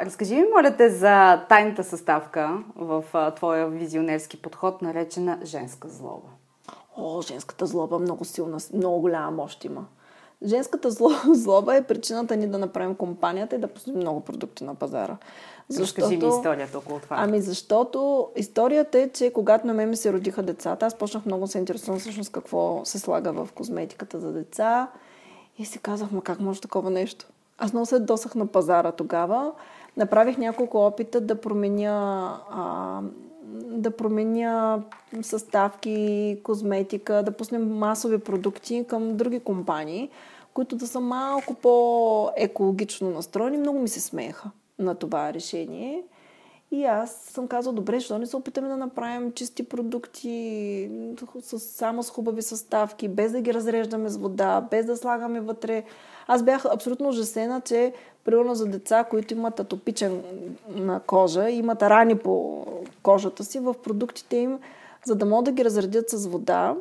Разкажи 0.00 0.34
ми, 0.34 0.44
моля 0.56 0.76
те, 0.76 0.90
за 0.90 1.44
тайната 1.48 1.84
съставка 1.84 2.62
в 2.76 3.04
твоя 3.36 3.68
визионерски 3.68 4.36
подход, 4.36 4.82
наречена 4.82 5.38
женска 5.44 5.88
злоба. 5.88 6.28
О, 7.00 7.22
женската 7.22 7.66
злоба 7.66 7.98
много 7.98 8.24
силна, 8.24 8.58
много 8.74 9.00
голяма 9.00 9.30
мощ 9.30 9.64
има. 9.64 9.86
Женската 10.46 10.90
злоба 11.34 11.76
е 11.76 11.84
причината 11.84 12.36
ни 12.36 12.46
да 12.46 12.58
направим 12.58 12.94
компанията 12.94 13.56
и 13.56 13.58
да 13.58 13.68
пуснем 13.68 13.96
много 13.96 14.20
продукти 14.20 14.64
на 14.64 14.74
пазара. 14.74 15.16
Защото... 15.68 16.00
Разкажи 16.00 16.16
ми 16.16 16.28
историята 16.28 16.78
около 16.78 16.98
това. 16.98 17.16
Ами 17.18 17.40
защото 17.40 18.28
историята 18.36 18.98
е, 18.98 19.08
че 19.08 19.32
когато 19.32 19.66
на 19.66 19.74
мен 19.74 19.90
ми 19.90 19.96
се 19.96 20.12
родиха 20.12 20.42
децата, 20.42 20.86
аз 20.86 20.98
почнах 20.98 21.26
много 21.26 21.46
се 21.46 21.58
интересувам 21.58 22.00
всъщност 22.00 22.32
какво 22.32 22.80
се 22.84 22.98
слага 22.98 23.32
в 23.32 23.48
козметиката 23.54 24.20
за 24.20 24.32
деца 24.32 24.90
и 25.58 25.64
си 25.64 25.78
казах, 25.78 26.10
ма 26.10 26.22
как 26.22 26.40
може 26.40 26.60
такова 26.60 26.90
нещо? 26.90 27.26
Аз 27.58 27.72
много 27.72 27.86
се 27.86 27.98
досах 27.98 28.34
на 28.34 28.46
пазара 28.46 28.92
тогава. 28.92 29.52
Направих 29.96 30.38
няколко 30.38 30.86
опита 30.86 31.20
да 31.20 31.40
променя 31.40 32.36
а, 32.50 33.00
да 33.56 33.90
променя 33.90 34.82
съставки, 35.22 36.38
козметика, 36.42 37.22
да 37.22 37.32
пуснем 37.32 37.78
масови 37.78 38.18
продукти 38.18 38.84
към 38.88 39.16
други 39.16 39.40
компании, 39.40 40.10
които 40.54 40.76
да 40.76 40.86
са 40.86 41.00
малко 41.00 41.54
по-екологично 41.54 43.10
настроени. 43.10 43.58
Много 43.58 43.78
ми 43.78 43.88
се 43.88 44.00
смееха 44.00 44.50
на 44.78 44.94
това 44.94 45.32
решение. 45.32 46.02
И 46.70 46.84
аз 46.84 47.10
съм 47.10 47.48
казал, 47.48 47.72
добре, 47.72 47.98
защо 47.98 48.18
не 48.18 48.26
се 48.26 48.36
опитаме 48.36 48.68
да 48.68 48.76
направим 48.76 49.32
чисти 49.32 49.62
продукти 49.62 50.90
с, 51.42 51.58
само 51.58 52.02
с 52.02 52.10
хубави 52.10 52.42
съставки, 52.42 53.08
без 53.08 53.32
да 53.32 53.40
ги 53.40 53.54
разреждаме 53.54 54.08
с 54.08 54.16
вода, 54.16 54.66
без 54.70 54.86
да 54.86 54.96
слагаме 54.96 55.40
вътре. 55.40 55.84
Аз 56.26 56.42
бях 56.42 56.64
абсолютно 56.64 57.08
ужасена, 57.08 57.60
че 57.60 57.92
примерно 58.24 58.54
за 58.54 58.66
деца, 58.66 59.04
които 59.04 59.34
имат 59.34 59.60
атопичен 59.60 60.22
на 60.68 61.00
кожа, 61.00 61.50
имат 61.50 61.82
рани 61.82 62.18
по 62.18 62.66
кожата 63.08 63.44
си, 63.44 63.58
в 63.58 63.74
продуктите 63.82 64.36
им, 64.36 64.58
за 65.04 65.14
да 65.14 65.26
могат 65.26 65.44
да 65.44 65.52
ги 65.52 65.64
разредят 65.64 66.10
с 66.10 66.26
вода 66.26 66.76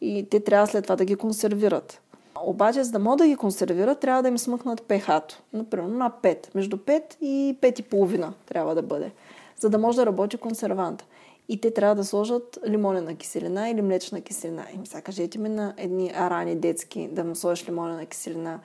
и 0.00 0.26
те 0.30 0.40
трябва 0.40 0.66
след 0.66 0.82
това 0.82 0.96
да 0.96 1.04
ги 1.04 1.16
консервират. 1.16 2.00
Обаче, 2.44 2.84
за 2.84 2.92
да 2.92 2.98
могат 2.98 3.18
да 3.18 3.26
ги 3.26 3.36
консервират, 3.36 4.00
трябва 4.00 4.22
да 4.22 4.28
им 4.28 4.38
смъкнат 4.38 4.80
pH. 4.80 5.34
Например, 5.52 5.88
на 5.88 6.10
5. 6.22 6.54
Между 6.54 6.76
5 6.76 7.16
и 7.20 7.58
5,5 7.60 8.32
трябва 8.46 8.74
да 8.74 8.82
бъде. 8.82 9.12
За 9.58 9.70
да 9.70 9.78
може 9.78 9.96
да 9.96 10.06
работи 10.06 10.36
консервант. 10.36 11.04
И 11.48 11.60
те 11.60 11.70
трябва 11.70 11.94
да 11.94 12.04
сложат 12.04 12.58
лимонена 12.68 13.14
киселина 13.14 13.68
или 13.68 13.82
млечна 13.82 14.20
киселина. 14.20 14.66
И 14.74 14.86
сега 14.86 15.00
кажете 15.00 15.38
ми 15.38 15.48
на 15.48 15.74
едни 15.76 16.12
арани 16.14 16.56
детски 16.56 17.08
да 17.12 17.24
му 17.24 17.34
сложиш 17.34 17.68
лимонена 17.68 18.06
киселина 18.06 18.60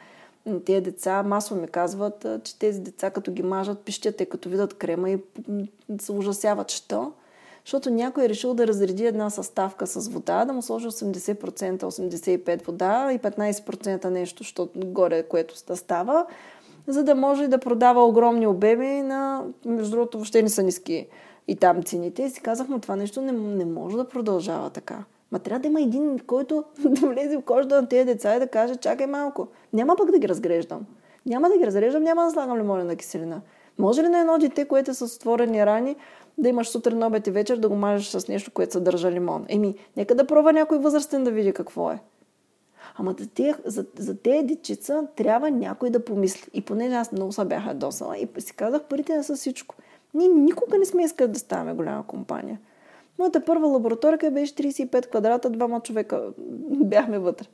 тези 0.65 0.82
деца 0.82 1.23
масово 1.23 1.62
ми 1.62 1.67
казват, 1.67 2.25
че 2.43 2.60
тези 2.60 2.80
деца 2.80 3.10
като 3.10 3.32
ги 3.32 3.43
мажат, 3.43 3.80
пищят, 3.80 4.17
те 4.17 4.25
като 4.25 4.49
видят 4.49 4.73
крема 4.73 5.10
и 5.10 5.17
се 6.01 6.12
ужасяват, 6.12 6.71
що? 6.71 7.12
Защото 7.65 7.89
някой 7.89 8.25
е 8.25 8.30
решил 8.30 8.54
да 8.54 8.67
разреди 8.67 9.06
една 9.06 9.30
съставка 9.30 9.88
с 9.88 10.10
вода, 10.10 10.45
да 10.45 10.54
му 10.54 10.62
сложи 10.62 10.88
80%, 10.88 11.77
85% 11.77 12.65
вода 12.65 13.13
и 13.13 13.19
15% 13.19 14.06
нещо, 14.06 14.43
защото 14.43 14.71
горе, 14.75 15.23
което 15.23 15.75
става, 15.77 16.25
за 16.88 17.04
да 17.04 17.15
може 17.15 17.47
да 17.47 17.58
продава 17.58 18.06
огромни 18.06 18.47
обеми 18.47 19.01
на... 19.01 19.43
Между 19.65 19.91
другото, 19.91 20.17
въобще 20.17 20.41
не 20.41 20.49
са 20.49 20.63
ниски 20.63 21.08
и 21.47 21.56
там 21.56 21.84
цените. 21.84 22.23
И 22.23 22.30
си 22.30 22.41
казахме, 22.41 22.80
това 22.80 22.95
нещо 22.95 23.21
не, 23.21 23.32
не 23.32 23.65
може 23.65 23.97
да 23.97 24.08
продължава 24.08 24.69
така. 24.69 25.04
Ма 25.32 25.39
трябва 25.39 25.60
да 25.60 25.67
има 25.67 25.82
един, 25.82 26.20
който 26.20 26.63
да 26.86 27.08
влезе 27.08 27.38
в 27.38 27.42
кожата 27.42 27.82
на 27.82 27.88
тези 27.88 28.06
деца 28.06 28.36
и 28.36 28.40
да 28.40 28.48
каже, 28.48 28.75
чакай 28.75 29.08
малко. 29.08 29.48
Няма 29.73 29.96
пък 29.96 30.12
да 30.12 30.19
ги 30.19 30.29
разгреждам. 30.29 30.86
Няма 31.25 31.50
да 31.50 31.58
ги 31.58 31.65
разреждам, 31.65 32.04
няма 32.04 32.23
да 32.23 32.32
слагам 32.32 32.58
лимонена 32.58 32.96
киселина. 32.96 33.42
Може 33.77 34.04
ли 34.04 34.10
на 34.10 34.19
едно 34.19 34.38
дете, 34.38 34.65
което 34.65 34.92
е 34.92 34.94
с 34.94 35.15
отворени 35.15 35.65
рани, 35.65 35.96
да 36.38 36.50
имаш 36.50 36.69
сутрин, 36.69 37.04
обед 37.04 37.27
и 37.27 37.32
вечер 37.32 37.58
да 37.58 37.69
го 37.69 37.75
мажеш 37.75 38.08
с 38.08 38.27
нещо, 38.27 38.52
което 38.52 38.73
съдържа 38.73 39.12
лимон? 39.12 39.46
Еми, 39.50 39.75
нека 39.98 40.15
да 40.15 40.27
пробва 40.27 40.54
някой 40.54 40.77
възрастен 40.77 41.23
да 41.23 41.32
види 41.32 41.54
какво 41.54 41.92
е. 41.92 42.00
Ама 42.98 43.15
за, 43.19 43.27
тия, 43.27 43.58
за, 43.65 43.86
за 43.98 44.17
тези 44.17 44.48
дечица 44.48 45.08
трябва 45.15 45.52
някой 45.52 45.90
да 45.90 46.06
помисли. 46.06 46.50
И 46.54 46.62
понеже 46.62 46.96
аз 46.96 47.12
много 47.12 47.32
са 47.32 47.46
бяха 47.46 47.73
досала 47.73 48.17
и 48.17 48.27
си 48.40 48.56
казах, 48.56 48.84
парите 48.84 49.17
не 49.17 49.23
са 49.23 49.36
всичко. 49.36 49.75
Ние 50.13 50.27
никога 50.27 50.77
не 50.77 50.86
сме 50.86 51.04
искали 51.04 51.27
да 51.27 51.40
ставаме 51.40 51.73
голяма 51.73 52.08
компания. 52.08 52.60
Моята 53.20 53.46
първа 53.46 53.68
лаборатория 53.68 54.32
беше 54.32 54.56
35 54.56 55.10
квадрата, 55.10 55.50
двама 55.50 55.80
човека 55.80 56.24
бяхме 56.70 57.20
вътре. 57.20 57.48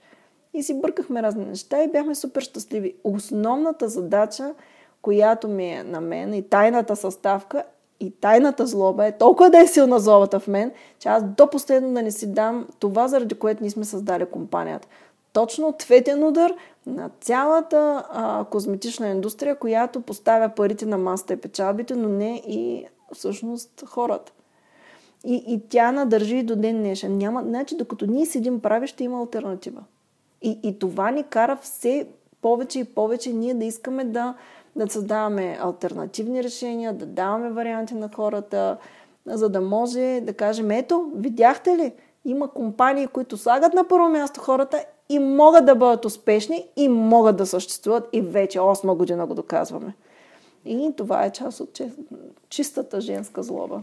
И 0.53 0.63
си 0.63 0.81
бъркахме 0.81 1.23
разни 1.23 1.45
неща 1.45 1.83
и 1.83 1.91
бяхме 1.91 2.15
супер 2.15 2.41
щастливи. 2.41 2.95
Основната 3.03 3.89
задача, 3.89 4.53
която 5.01 5.47
ми 5.47 5.69
е 5.69 5.83
на 5.83 6.01
мен 6.01 6.33
и 6.33 6.49
тайната 6.49 6.95
съставка 6.95 7.63
и 7.99 8.11
тайната 8.11 8.67
злоба 8.67 9.05
е 9.05 9.17
толкова 9.17 9.49
да 9.49 9.59
е 9.59 9.67
силна 9.67 9.99
злобата 9.99 10.39
в 10.39 10.47
мен, 10.47 10.71
че 10.99 11.09
аз 11.09 11.23
до 11.23 11.49
последно 11.49 11.93
да 11.93 12.01
не 12.01 12.11
си 12.11 12.33
дам 12.33 12.67
това, 12.79 13.07
заради 13.07 13.35
което 13.35 13.63
ние 13.63 13.69
сме 13.69 13.85
създали 13.85 14.25
компанията. 14.25 14.87
Точно 15.33 15.67
ответен 15.67 16.23
удар 16.23 16.53
на 16.85 17.09
цялата 17.21 18.07
а, 18.11 18.45
козметична 18.45 19.07
индустрия, 19.09 19.55
която 19.55 20.01
поставя 20.01 20.49
парите 20.49 20.85
на 20.85 20.97
масата 20.97 21.33
и 21.33 21.37
печалбите, 21.37 21.95
но 21.95 22.09
не 22.09 22.43
и 22.47 22.85
всъщност 23.13 23.83
хората. 23.87 24.31
И, 25.25 25.43
и 25.47 25.61
тя 25.69 25.91
надържи 25.91 26.43
до 26.43 26.55
ден 26.55 26.77
днешен. 26.77 27.17
Няма, 27.17 27.43
значи, 27.43 27.75
докато 27.75 28.05
ние 28.05 28.25
седим 28.25 28.59
прави, 28.59 28.87
ще 28.87 29.03
има 29.03 29.19
альтернатива. 29.19 29.83
И, 30.41 30.59
и 30.63 30.79
това 30.79 31.11
ни 31.11 31.23
кара 31.23 31.57
все 31.61 32.07
повече 32.41 32.79
и 32.79 32.83
повече 32.83 33.33
ние 33.33 33.53
да 33.53 33.65
искаме 33.65 34.03
да, 34.03 34.35
да 34.75 34.87
създаваме 34.89 35.57
альтернативни 35.61 36.43
решения, 36.43 36.93
да 36.93 37.05
даваме 37.05 37.49
варианти 37.49 37.93
на 37.93 38.09
хората, 38.15 38.77
за 39.25 39.49
да 39.49 39.61
може 39.61 40.21
да 40.23 40.33
кажем, 40.33 40.71
ето, 40.71 41.11
видяхте 41.15 41.77
ли, 41.77 41.93
има 42.25 42.47
компании, 42.51 43.07
които 43.07 43.37
слагат 43.37 43.73
на 43.73 43.87
първо 43.87 44.09
място 44.09 44.39
хората 44.39 44.85
и 45.09 45.19
могат 45.19 45.65
да 45.65 45.75
бъдат 45.75 46.05
успешни 46.05 46.67
и 46.75 46.89
могат 46.89 47.37
да 47.37 47.45
съществуват 47.45 48.09
и 48.13 48.21
вече 48.21 48.59
8 48.59 48.95
година 48.95 49.27
го 49.27 49.35
доказваме. 49.35 49.95
И 50.65 50.93
това 50.97 51.25
е 51.25 51.31
част 51.31 51.59
от 51.59 51.81
чистата 52.49 53.01
женска 53.01 53.43
злоба. 53.43 53.81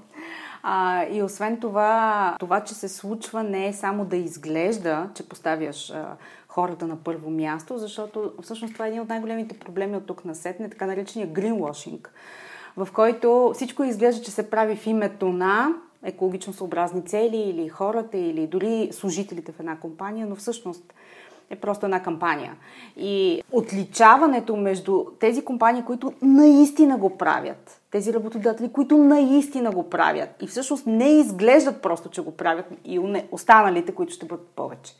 А, 0.66 1.06
и 1.10 1.22
освен 1.22 1.60
това, 1.60 2.36
това, 2.40 2.64
че 2.64 2.74
се 2.74 2.88
случва, 2.88 3.42
не 3.42 3.68
е 3.68 3.72
само 3.72 4.04
да 4.04 4.16
изглежда, 4.16 5.08
че 5.14 5.28
поставяш 5.28 5.90
а, 5.90 6.16
хората 6.48 6.86
на 6.86 6.96
първо 6.96 7.30
място, 7.30 7.78
защото 7.78 8.32
всъщност 8.42 8.72
това 8.72 8.86
е 8.86 8.88
един 8.88 9.00
от 9.00 9.08
най-големите 9.08 9.58
проблеми 9.58 9.96
от 9.96 10.06
тук 10.06 10.24
на 10.24 10.34
сетне, 10.34 10.70
така 10.70 10.86
наречения 10.86 11.28
greenwashing, 11.28 12.08
в 12.76 12.88
който 12.92 13.50
всичко 13.54 13.84
изглежда, 13.84 14.22
че 14.22 14.30
се 14.30 14.50
прави 14.50 14.76
в 14.76 14.86
името 14.86 15.28
на 15.28 15.68
екологично 16.02 16.52
съобразни 16.52 17.04
цели 17.04 17.36
или 17.36 17.68
хората, 17.68 18.18
или 18.18 18.46
дори 18.46 18.88
служителите 18.92 19.52
в 19.52 19.60
една 19.60 19.76
компания, 19.76 20.26
но 20.26 20.36
всъщност 20.36 20.94
е 21.54 21.60
просто 21.60 21.86
една 21.86 22.02
кампания. 22.02 22.56
И 22.96 23.42
отличаването 23.52 24.56
между 24.56 25.04
тези 25.20 25.44
компании, 25.44 25.82
които 25.82 26.12
наистина 26.22 26.96
го 26.96 27.10
правят, 27.10 27.80
тези 27.90 28.12
работодатели, 28.12 28.72
които 28.72 28.98
наистина 28.98 29.70
го 29.70 29.90
правят 29.90 30.28
и 30.42 30.46
всъщност 30.46 30.86
не 30.86 31.10
изглеждат 31.10 31.82
просто, 31.82 32.08
че 32.08 32.20
го 32.20 32.30
правят 32.30 32.66
и 32.84 33.24
останалите, 33.32 33.92
които 33.92 34.12
ще 34.12 34.26
бъдат 34.26 34.46
повече. 34.46 34.94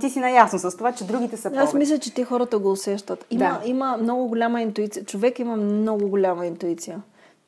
Ти 0.00 0.10
си 0.10 0.20
наясно 0.20 0.58
с 0.58 0.76
това, 0.76 0.92
че 0.92 1.06
другите 1.06 1.36
са 1.36 1.50
повече. 1.50 1.64
Аз 1.64 1.74
мисля, 1.74 1.98
че 1.98 2.14
те 2.14 2.24
хората 2.24 2.58
го 2.58 2.70
усещат. 2.70 3.26
Има, 3.30 3.60
да. 3.62 3.68
има 3.68 3.96
много 3.96 4.28
голяма 4.28 4.62
интуиция. 4.62 5.04
Човек 5.04 5.38
има 5.38 5.56
много 5.56 6.08
голяма 6.08 6.46
интуиция. 6.46 7.02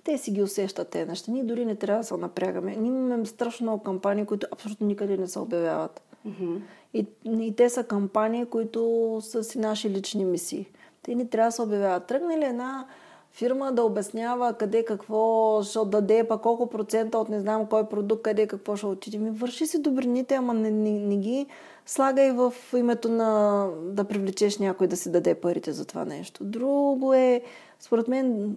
Те 0.05 0.19
си 0.19 0.31
ги 0.31 0.43
усещат 0.43 0.89
тези 0.89 1.09
неща. 1.09 1.33
Ние 1.33 1.45
дори 1.45 1.65
не 1.65 1.75
трябва 1.75 2.01
да 2.01 2.07
се 2.07 2.17
напрягаме. 2.17 2.77
Ние 2.77 2.89
имаме 2.89 3.27
страшно 3.27 3.65
много 3.65 3.83
кампании, 3.83 4.25
които 4.25 4.47
абсолютно 4.53 4.87
никъде 4.87 5.17
не 5.17 5.27
се 5.27 5.39
обявяват. 5.39 6.03
Mm-hmm. 6.29 6.59
И, 6.95 7.07
и 7.25 7.55
те 7.57 7.71
са 7.71 7.85
кампании, 7.85 8.47
които 8.47 9.19
са 9.23 9.45
си 9.45 9.59
наши 9.59 9.91
лични 9.91 10.25
мисии. 10.25 10.67
Те 11.03 11.15
не 11.15 11.29
трябва 11.29 11.49
да 11.49 11.53
се 11.53 11.63
обявяват. 11.63 12.07
Тръгне 12.07 12.39
ли 12.39 12.45
една 12.45 12.87
фирма 13.33 13.73
да 13.73 13.83
обяснява 13.83 14.53
къде 14.53 14.85
какво 14.85 15.63
ще 15.63 15.79
даде, 15.87 16.25
па 16.29 16.39
колко 16.39 16.67
процента 16.67 17.19
от 17.19 17.29
не 17.29 17.41
знам 17.41 17.67
кой 17.67 17.89
продукт, 17.89 18.23
къде 18.23 18.47
какво 18.47 18.77
ще 18.77 18.87
отиде. 18.87 19.19
Ми 19.19 19.31
върши 19.31 19.67
си 19.67 19.83
добрините, 19.83 20.35
ама 20.35 20.55
не, 20.55 20.71
не, 20.71 20.91
не 20.91 21.17
ги 21.17 21.47
слагай 21.87 22.33
в 22.33 22.55
името 22.77 23.09
на 23.09 23.67
да 23.83 24.05
привлечеш 24.05 24.59
някой 24.59 24.87
да 24.87 24.97
си 24.97 25.11
даде 25.11 25.35
парите 25.35 25.73
за 25.73 25.85
това 25.85 26.05
нещо. 26.05 26.45
Друго 26.45 27.15
е, 27.15 27.43
според 27.81 28.09
мен, 28.09 28.57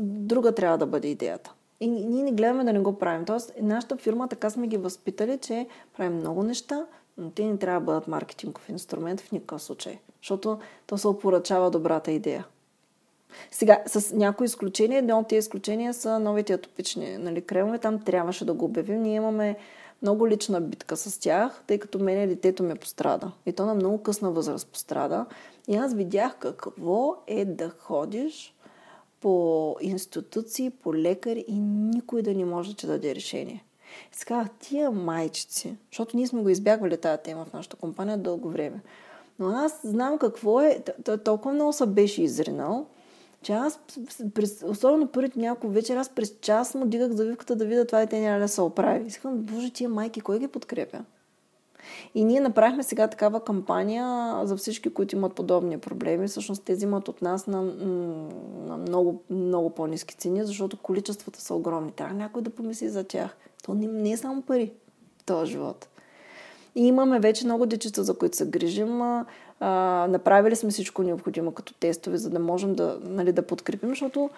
друга 0.00 0.52
трябва 0.52 0.78
да 0.78 0.86
бъде 0.86 1.08
идеята. 1.08 1.54
И 1.82 1.88
ние 1.88 2.22
не 2.22 2.32
гледаме 2.32 2.64
да 2.64 2.72
не 2.72 2.80
го 2.80 2.98
правим. 2.98 3.24
Тоест, 3.24 3.52
нашата 3.60 3.96
фирма 3.96 4.28
така 4.28 4.50
сме 4.50 4.66
ги 4.66 4.76
възпитали, 4.76 5.38
че 5.38 5.66
правим 5.96 6.16
много 6.16 6.42
неща, 6.42 6.86
но 7.18 7.30
те 7.30 7.44
не 7.44 7.58
трябва 7.58 7.80
да 7.80 7.84
бъдат 7.84 8.08
маркетингов 8.08 8.68
инструмент 8.68 9.20
в 9.20 9.32
никакъв 9.32 9.62
случай. 9.62 9.98
Защото 10.22 10.58
то 10.86 10.98
се 10.98 11.08
опоръчава 11.08 11.70
добрата 11.70 12.10
идея. 12.12 12.46
Сега, 13.50 13.82
с 13.86 14.16
някои 14.16 14.44
изключения, 14.44 14.98
едно 14.98 15.18
от 15.18 15.28
тези 15.28 15.38
изключения 15.38 15.94
са 15.94 16.18
новите 16.18 16.52
атопични 16.52 17.18
нали, 17.18 17.42
кремове. 17.42 17.78
Там 17.78 17.98
трябваше 17.98 18.44
да 18.44 18.54
го 18.54 18.64
обявим. 18.64 19.02
Ние 19.02 19.14
имаме 19.14 19.56
много 20.02 20.28
лична 20.28 20.60
битка 20.60 20.96
с 20.96 21.18
тях, 21.18 21.62
тъй 21.66 21.78
като 21.78 21.98
мене 21.98 22.26
детето 22.26 22.62
ме 22.62 22.74
пострада. 22.74 23.32
И 23.46 23.52
то 23.52 23.66
на 23.66 23.74
много 23.74 24.02
късна 24.02 24.30
възраст 24.30 24.68
пострада. 24.68 25.26
И 25.68 25.76
аз 25.76 25.94
видях 25.94 26.36
какво 26.38 27.16
е 27.26 27.44
да 27.44 27.70
ходиш 27.78 28.54
по 29.22 29.76
институции, 29.80 30.70
по 30.70 30.94
лекари 30.94 31.44
и 31.48 31.58
никой 31.60 32.22
да 32.22 32.34
не 32.34 32.44
може 32.44 32.76
да 32.76 32.86
даде 32.86 33.14
решение. 33.14 33.64
И 34.12 34.16
сега, 34.16 34.48
тия 34.60 34.90
майчици, 34.90 35.76
защото 35.90 36.16
ние 36.16 36.26
сме 36.26 36.42
го 36.42 36.48
избягвали 36.48 36.96
тази 36.96 37.22
тема 37.22 37.44
в 37.44 37.52
нашата 37.52 37.76
компания 37.76 38.18
дълго 38.18 38.50
време, 38.50 38.80
но 39.38 39.48
аз 39.48 39.80
знам 39.84 40.18
какво 40.18 40.60
е, 40.60 40.82
толкова 41.24 41.54
много 41.54 41.72
се 41.72 41.86
беше 41.86 42.22
изринал, 42.22 42.86
че 43.42 43.52
аз, 43.52 43.80
през, 44.34 44.64
особено 44.66 45.08
първите 45.08 45.38
няколко 45.38 45.68
вечер, 45.68 45.96
аз 45.96 46.08
през 46.08 46.34
час 46.40 46.74
му 46.74 46.86
дигах 46.86 47.12
завивката 47.12 47.56
да 47.56 47.64
видя 47.64 47.86
това 47.86 48.02
и 48.02 48.06
те 48.06 48.20
няма 48.20 48.38
да 48.38 48.48
се 48.48 48.60
оправи. 48.60 49.06
И 49.06 49.10
си 49.10 49.20
боже, 49.24 49.70
тия 49.70 49.88
майки, 49.88 50.20
кой 50.20 50.38
ги 50.38 50.48
подкрепя? 50.48 51.04
И 52.14 52.24
ние 52.24 52.40
направихме 52.40 52.82
сега 52.82 53.08
такава 53.08 53.44
кампания 53.44 54.40
за 54.44 54.56
всички, 54.56 54.94
които 54.94 55.16
имат 55.16 55.34
подобни 55.34 55.78
проблеми. 55.78 56.28
Всъщност 56.28 56.64
те 56.64 56.72
взимат 56.72 57.08
от 57.08 57.22
нас 57.22 57.46
на, 57.46 57.62
на 58.66 58.76
много, 58.76 59.22
много 59.30 59.70
по-низки 59.70 60.14
цени, 60.14 60.44
защото 60.44 60.76
количествата 60.76 61.40
са 61.40 61.54
огромни. 61.54 61.92
Трябва 61.92 62.14
някой 62.14 62.42
да 62.42 62.50
помисли 62.50 62.88
за 62.88 63.04
тях. 63.04 63.36
То 63.64 63.74
не, 63.74 63.86
не 63.86 64.12
е 64.12 64.16
само 64.16 64.42
пари 64.42 64.72
в 65.18 65.24
този 65.24 65.52
живот. 65.52 65.88
И 66.74 66.86
имаме 66.86 67.20
вече 67.20 67.44
много 67.44 67.66
дечица, 67.66 68.04
за 68.04 68.14
които 68.14 68.36
се 68.36 68.46
грижим. 68.46 69.02
А, 69.60 70.06
направили 70.10 70.56
сме 70.56 70.70
всичко 70.70 71.02
необходимо 71.02 71.52
като 71.52 71.74
тестове, 71.74 72.16
за 72.16 72.30
да 72.30 72.38
можем 72.38 72.74
да, 72.74 72.98
нали, 73.02 73.32
да 73.32 73.46
подкрепим, 73.46 73.88
защото 73.88 74.30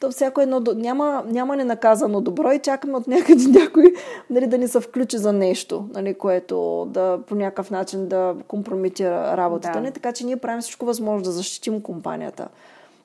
то 0.00 0.10
всяко 0.10 0.40
едно, 0.40 0.62
няма, 0.74 1.24
няма 1.26 1.56
ненаказано 1.56 2.20
добро 2.20 2.52
и 2.52 2.58
чакаме 2.58 2.96
от 2.96 3.06
някъде 3.06 3.44
някой 3.58 3.94
нали, 4.30 4.46
да 4.46 4.58
ни 4.58 4.68
се 4.68 4.80
включи 4.80 5.18
за 5.18 5.32
нещо, 5.32 5.88
нали, 5.94 6.14
което 6.14 6.88
да 6.90 7.18
по 7.26 7.34
някакъв 7.34 7.70
начин 7.70 8.08
да 8.08 8.34
компрометира 8.48 9.36
работата 9.36 9.78
да. 9.78 9.80
ни. 9.80 9.92
Така 9.92 10.12
че 10.12 10.26
ние 10.26 10.36
правим 10.36 10.60
всичко 10.60 10.86
възможно 10.86 11.24
да 11.24 11.32
защитим 11.32 11.80
компанията. 11.80 12.48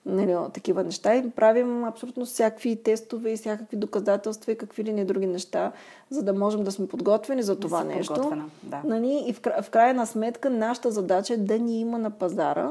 Нали, 0.05 0.35
такива 0.53 0.83
неща 0.83 1.15
и 1.15 1.29
правим 1.29 1.83
абсолютно 1.83 2.25
всякакви 2.25 2.75
тестове 2.75 3.31
и 3.31 3.37
всякакви 3.37 3.77
доказателства 3.77 4.51
и 4.51 4.57
какви 4.57 4.83
ли 4.83 4.93
не 4.93 5.05
други 5.05 5.27
неща, 5.27 5.71
за 6.09 6.23
да 6.23 6.33
можем 6.33 6.63
да 6.63 6.71
сме 6.71 6.87
подготвени 6.87 7.43
за 7.43 7.59
това 7.59 7.83
да 7.83 7.85
нещо. 7.85 8.31
Да. 8.63 8.81
Нали, 8.83 9.23
и 9.27 9.33
в, 9.33 9.41
в 9.61 9.69
крайна 9.69 10.07
сметка 10.07 10.49
нашата 10.49 10.91
задача 10.91 11.33
е 11.33 11.37
да 11.37 11.59
ни 11.59 11.79
има 11.79 11.97
на 11.97 12.09
пазара, 12.09 12.69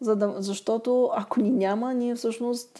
за 0.00 0.16
да, 0.16 0.34
защото 0.38 1.10
ако 1.14 1.40
ни 1.40 1.50
няма, 1.50 1.94
ние 1.94 2.14
всъщност 2.14 2.74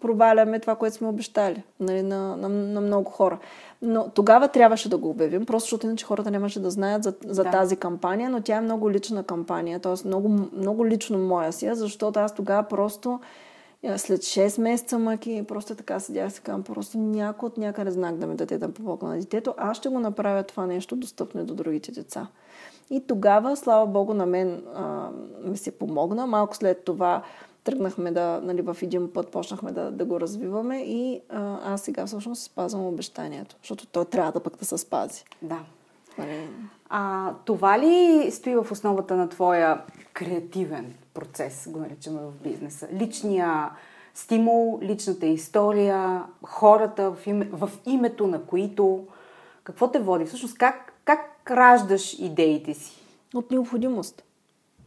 проваляме 0.00 0.60
това, 0.60 0.74
което 0.74 0.96
сме 0.96 1.08
обещали 1.08 1.62
нали, 1.80 2.02
на, 2.02 2.36
на, 2.36 2.48
на 2.48 2.80
много 2.80 3.10
хора. 3.10 3.38
Но 3.82 4.10
тогава 4.14 4.48
трябваше 4.48 4.88
да 4.88 4.96
го 4.96 5.10
обявим, 5.10 5.46
просто 5.46 5.64
защото 5.64 5.86
иначе 5.86 6.04
хората 6.04 6.30
нямаше 6.30 6.60
да 6.60 6.70
знаят 6.70 7.02
за, 7.02 7.14
за 7.26 7.44
да. 7.44 7.50
тази 7.50 7.76
кампания, 7.76 8.30
но 8.30 8.40
тя 8.40 8.56
е 8.56 8.60
много 8.60 8.90
лична 8.90 9.22
кампания, 9.22 9.80
т.е. 9.80 10.08
Много, 10.08 10.28
много 10.52 10.86
лично 10.86 11.18
моя 11.18 11.52
си, 11.52 11.70
защото 11.74 12.20
аз 12.20 12.34
тогава 12.34 12.62
просто 12.62 13.20
след 13.96 14.20
6 14.20 14.60
месеца 14.60 14.98
мъки, 14.98 15.44
просто 15.48 15.74
така 15.74 16.00
седях 16.00 16.32
си 16.32 16.40
казвам, 16.40 16.62
просто 16.62 16.98
някой 16.98 17.46
от 17.46 17.58
някъде 17.58 17.90
знак 17.90 18.16
да 18.16 18.26
ми 18.26 18.36
даде 18.36 18.58
да 18.58 18.72
помогна 18.72 19.08
на 19.08 19.18
детето, 19.18 19.54
аз 19.56 19.76
ще 19.76 19.88
го 19.88 19.98
направя 19.98 20.42
това 20.42 20.66
нещо 20.66 20.96
достъпно 20.96 21.44
до 21.44 21.54
другите 21.54 21.92
деца. 21.92 22.26
И 22.90 23.06
тогава, 23.06 23.56
слава 23.56 23.86
Богу, 23.86 24.14
на 24.14 24.26
мен 24.26 24.62
а, 24.74 25.10
ми 25.44 25.56
се 25.56 25.78
помогна. 25.78 26.26
Малко 26.26 26.56
след 26.56 26.84
това 26.84 27.22
тръгнахме 27.64 28.10
да, 28.10 28.40
нали, 28.42 28.62
в 28.62 28.76
един 28.82 29.12
път 29.12 29.28
почнахме 29.28 29.72
да, 29.72 29.90
да 29.90 30.04
го 30.04 30.20
развиваме 30.20 30.78
и 30.78 31.20
а, 31.28 31.72
аз 31.72 31.80
сега 31.80 32.06
всъщност 32.06 32.42
спазвам 32.42 32.86
обещанието, 32.86 33.56
защото 33.62 33.86
той 33.86 34.04
трябва 34.04 34.32
да 34.32 34.40
пък 34.40 34.56
да 34.56 34.64
се 34.64 34.78
спази. 34.78 35.24
Да. 35.42 35.58
Нали... 36.18 36.48
А 36.88 37.32
това 37.44 37.78
ли 37.78 38.28
стои 38.30 38.56
в 38.56 38.66
основата 38.70 39.16
на 39.16 39.28
твоя 39.28 39.82
креативен 40.12 40.94
процес, 41.14 41.68
го 41.70 41.78
наричаме 41.78 42.20
в 42.20 42.32
бизнеса? 42.42 42.88
Личния 42.92 43.70
стимул, 44.14 44.78
личната 44.82 45.26
история, 45.26 46.22
хората 46.42 47.10
в, 47.10 47.26
име, 47.26 47.48
в 47.52 47.70
името 47.86 48.26
на 48.26 48.42
които, 48.42 49.06
какво 49.64 49.90
те 49.90 49.98
води? 49.98 50.24
Всъщност 50.24 50.58
как 50.58 50.93
как 51.04 51.50
раждаш 51.50 52.18
идеите 52.18 52.74
си? 52.74 52.92
От 53.34 53.50
необходимост. 53.50 54.24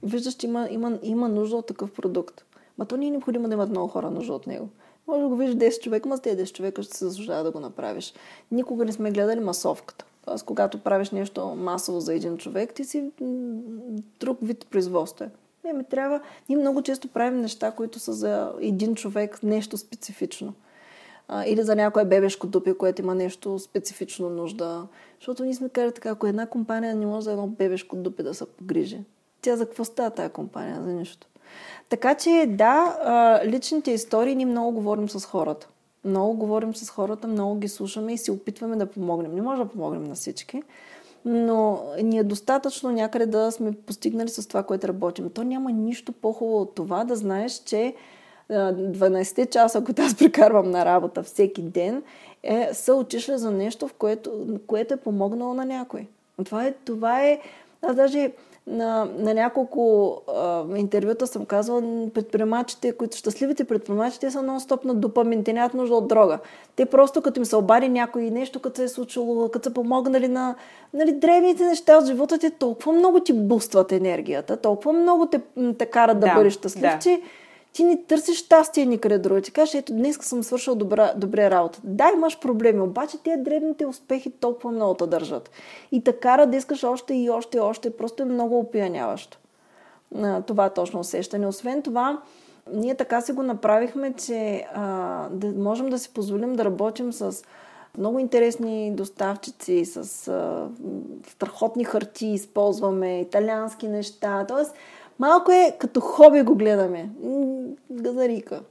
Виждаш, 0.03 0.33
че 0.33 0.47
има, 0.47 0.67
има, 0.71 0.99
има 1.03 1.29
нужда 1.29 1.55
от 1.55 1.67
такъв 1.67 1.91
продукт. 1.91 2.43
Ма 2.77 2.85
то 2.85 2.97
не 2.97 3.07
е 3.07 3.11
необходимо 3.11 3.47
да 3.47 3.53
имат 3.53 3.69
много 3.69 3.87
хора 3.87 4.11
нужда 4.11 4.33
от 4.33 4.47
него. 4.47 4.69
Може 5.07 5.21
да 5.21 5.27
го 5.27 5.35
видиш 5.35 5.55
10 5.55 5.79
човека, 5.83 6.09
ма 6.09 6.17
с 6.17 6.21
тези 6.21 6.43
10 6.43 6.51
човека 6.53 6.83
ще 6.83 6.97
се 6.97 7.05
заслужава 7.05 7.43
да 7.43 7.51
го 7.51 7.59
направиш. 7.59 8.13
Никога 8.51 8.85
не 8.85 8.91
сме 8.91 9.11
гледали 9.11 9.39
масовката. 9.39 10.05
Тоест, 10.25 10.45
когато 10.45 10.79
правиш 10.79 11.09
нещо 11.09 11.45
масово 11.45 11.99
за 11.99 12.13
един 12.13 12.37
човек, 12.37 12.73
ти 12.73 12.83
си 12.83 13.11
друг 14.19 14.37
вид 14.41 14.67
производство. 14.69 15.25
Е. 15.25 15.29
Не, 15.63 15.73
ми 15.73 15.83
трябва... 15.83 16.21
Ние 16.49 16.57
много 16.57 16.81
често 16.81 17.07
правим 17.07 17.41
неща, 17.41 17.71
които 17.71 17.99
са 17.99 18.13
за 18.13 18.53
един 18.61 18.95
човек 18.95 19.43
нещо 19.43 19.77
специфично. 19.77 20.53
А, 21.27 21.45
или 21.45 21.63
за 21.63 21.75
някое 21.75 22.05
бебешко 22.05 22.47
дупе, 22.47 22.77
което 22.77 23.01
има 23.01 23.15
нещо 23.15 23.59
специфично 23.59 24.29
нужда. 24.29 24.87
Защото 25.19 25.43
ние 25.43 25.53
сме 25.53 25.69
казали 25.69 25.91
така, 25.91 26.09
ако 26.09 26.27
една 26.27 26.45
компания 26.45 26.95
не 26.95 27.05
може 27.05 27.23
за 27.23 27.31
едно 27.31 27.47
бебешко 27.47 27.95
дупе 27.95 28.23
да 28.23 28.33
се 28.33 28.45
погрижи, 28.45 28.99
тя 29.41 29.55
за 29.55 29.65
какво 29.65 29.83
става 29.85 30.09
тази 30.09 30.29
компания? 30.29 30.81
За 30.83 30.93
нищо. 30.93 31.27
Така 31.89 32.15
че 32.15 32.45
да, 32.49 33.41
личните 33.45 33.91
истории 33.91 34.35
ние 34.35 34.45
много 34.45 34.71
говорим 34.71 35.09
с 35.09 35.25
хората. 35.25 35.67
Много 36.05 36.33
говорим 36.33 36.75
с 36.75 36.89
хората, 36.89 37.27
много 37.27 37.55
ги 37.55 37.67
слушаме 37.67 38.13
и 38.13 38.17
се 38.17 38.31
опитваме 38.31 38.75
да 38.75 38.85
помогнем. 38.85 39.35
Не 39.35 39.41
може 39.41 39.63
да 39.63 39.69
помогнем 39.69 40.03
на 40.03 40.15
всички, 40.15 40.63
но 41.25 41.83
ни 42.03 42.17
е 42.17 42.23
достатъчно 42.23 42.91
някъде 42.91 43.25
да 43.25 43.51
сме 43.51 43.71
постигнали 43.71 44.29
с 44.29 44.47
това, 44.47 44.63
което 44.63 44.87
работим. 44.87 45.29
То 45.29 45.43
няма 45.43 45.71
нищо 45.71 46.11
по-хубаво 46.11 46.61
от 46.61 46.75
това 46.75 47.03
да 47.03 47.15
знаеш, 47.15 47.53
че 47.65 47.95
12-те 48.51 49.45
часа, 49.45 49.83
които 49.83 50.01
аз 50.01 50.15
прекарвам 50.15 50.71
на 50.71 50.85
работа 50.85 51.23
всеки 51.23 51.61
ден, 51.61 52.03
е, 52.43 52.69
са 52.73 52.95
отишли 52.95 53.37
за 53.37 53.51
нещо, 53.51 53.87
в 53.87 53.93
което, 53.93 54.47
което 54.67 54.93
е 54.93 54.97
помогнало 54.97 55.53
на 55.53 55.65
някой. 55.65 56.07
Това 56.45 56.65
е, 56.65 56.73
това 56.85 57.23
е 57.23 57.39
аз 57.81 57.95
даже 57.95 58.31
на, 58.67 59.07
на 59.17 59.33
няколко 59.33 60.11
а, 60.35 60.63
интервюта 60.77 61.27
съм 61.27 61.45
казвала, 61.45 61.81
предприемачите, 62.13 62.91
които 62.91 63.17
щастливите 63.17 63.63
предприемачи, 63.63 64.19
те 64.19 64.31
са 64.31 64.39
нон-стоп 64.39 64.85
на 64.85 64.93
допамин, 64.93 65.43
те 65.43 65.53
нямат 65.53 65.73
нужда 65.73 65.95
от 65.95 66.07
дрога. 66.07 66.39
Те 66.75 66.85
просто 66.85 67.21
като 67.21 67.39
им 67.39 67.45
се 67.45 67.55
обади 67.55 67.89
някой 67.89 68.29
нещо, 68.29 68.59
като 68.59 68.75
се 68.75 68.83
е 68.83 68.87
случило, 68.87 69.49
като 69.49 69.63
са 69.63 69.73
помогнали 69.73 70.27
на 70.27 70.55
нали, 70.93 71.11
древните 71.11 71.65
неща 71.65 71.97
от 71.97 72.05
живота 72.05 72.37
ти, 72.37 72.51
толкова 72.51 72.93
много 72.93 73.19
ти 73.19 73.33
бустват 73.33 73.91
енергията, 73.91 74.57
толкова 74.57 74.93
много 74.93 75.25
те, 75.25 75.41
те 75.77 75.85
карат 75.85 76.19
да, 76.19 76.27
да 76.27 76.33
бъдеш 76.33 76.53
щастлив, 76.53 76.81
да. 76.81 76.99
че 76.99 77.21
ти 77.73 77.83
не 77.83 78.03
търсиш 78.03 78.37
щастие 78.37 78.85
никъде 78.85 79.17
друго. 79.17 79.41
Ти 79.41 79.51
кажеш, 79.51 79.75
ето 79.75 79.93
днес 79.93 80.17
съм 80.21 80.43
свършил 80.43 80.75
добра, 80.75 81.13
добре 81.17 81.51
работа. 81.51 81.79
Да, 81.83 82.11
имаш 82.15 82.39
проблеми, 82.39 82.81
обаче 82.81 83.17
тези 83.23 83.41
древните 83.41 83.85
успехи 83.85 84.31
толкова 84.31 84.71
много 84.71 84.93
те 84.93 85.07
държат. 85.07 85.51
И 85.91 86.03
кара 86.21 86.47
да 86.47 86.57
искаш 86.57 86.83
още 86.83 87.13
и 87.13 87.29
още 87.29 87.57
и 87.57 87.61
още. 87.61 87.97
Просто 87.97 88.23
е 88.23 88.25
много 88.25 88.59
опияняващо. 88.59 89.37
Това 90.47 90.69
точно 90.69 90.99
усещане. 90.99 91.47
Освен 91.47 91.81
това, 91.81 92.21
ние 92.73 92.95
така 92.95 93.21
си 93.21 93.31
го 93.31 93.43
направихме, 93.43 94.13
че 94.13 94.65
а, 94.73 95.29
да 95.29 95.47
можем 95.47 95.89
да 95.89 95.99
си 95.99 96.13
позволим 96.13 96.53
да 96.53 96.65
работим 96.65 97.13
с 97.13 97.43
много 97.97 98.19
интересни 98.19 98.91
доставчици, 98.95 99.85
с 99.85 100.27
а, 100.27 100.67
страхотни 101.27 101.83
харти 101.83 102.27
използваме, 102.27 103.21
италиански 103.21 103.87
неща. 103.87 104.45
Тоест, 104.47 104.73
Малко 105.19 105.51
е 105.51 105.75
като 105.79 105.99
хоби 105.99 106.41
го 106.41 106.55
гледаме. 106.55 107.09
Газарика. 107.91 108.61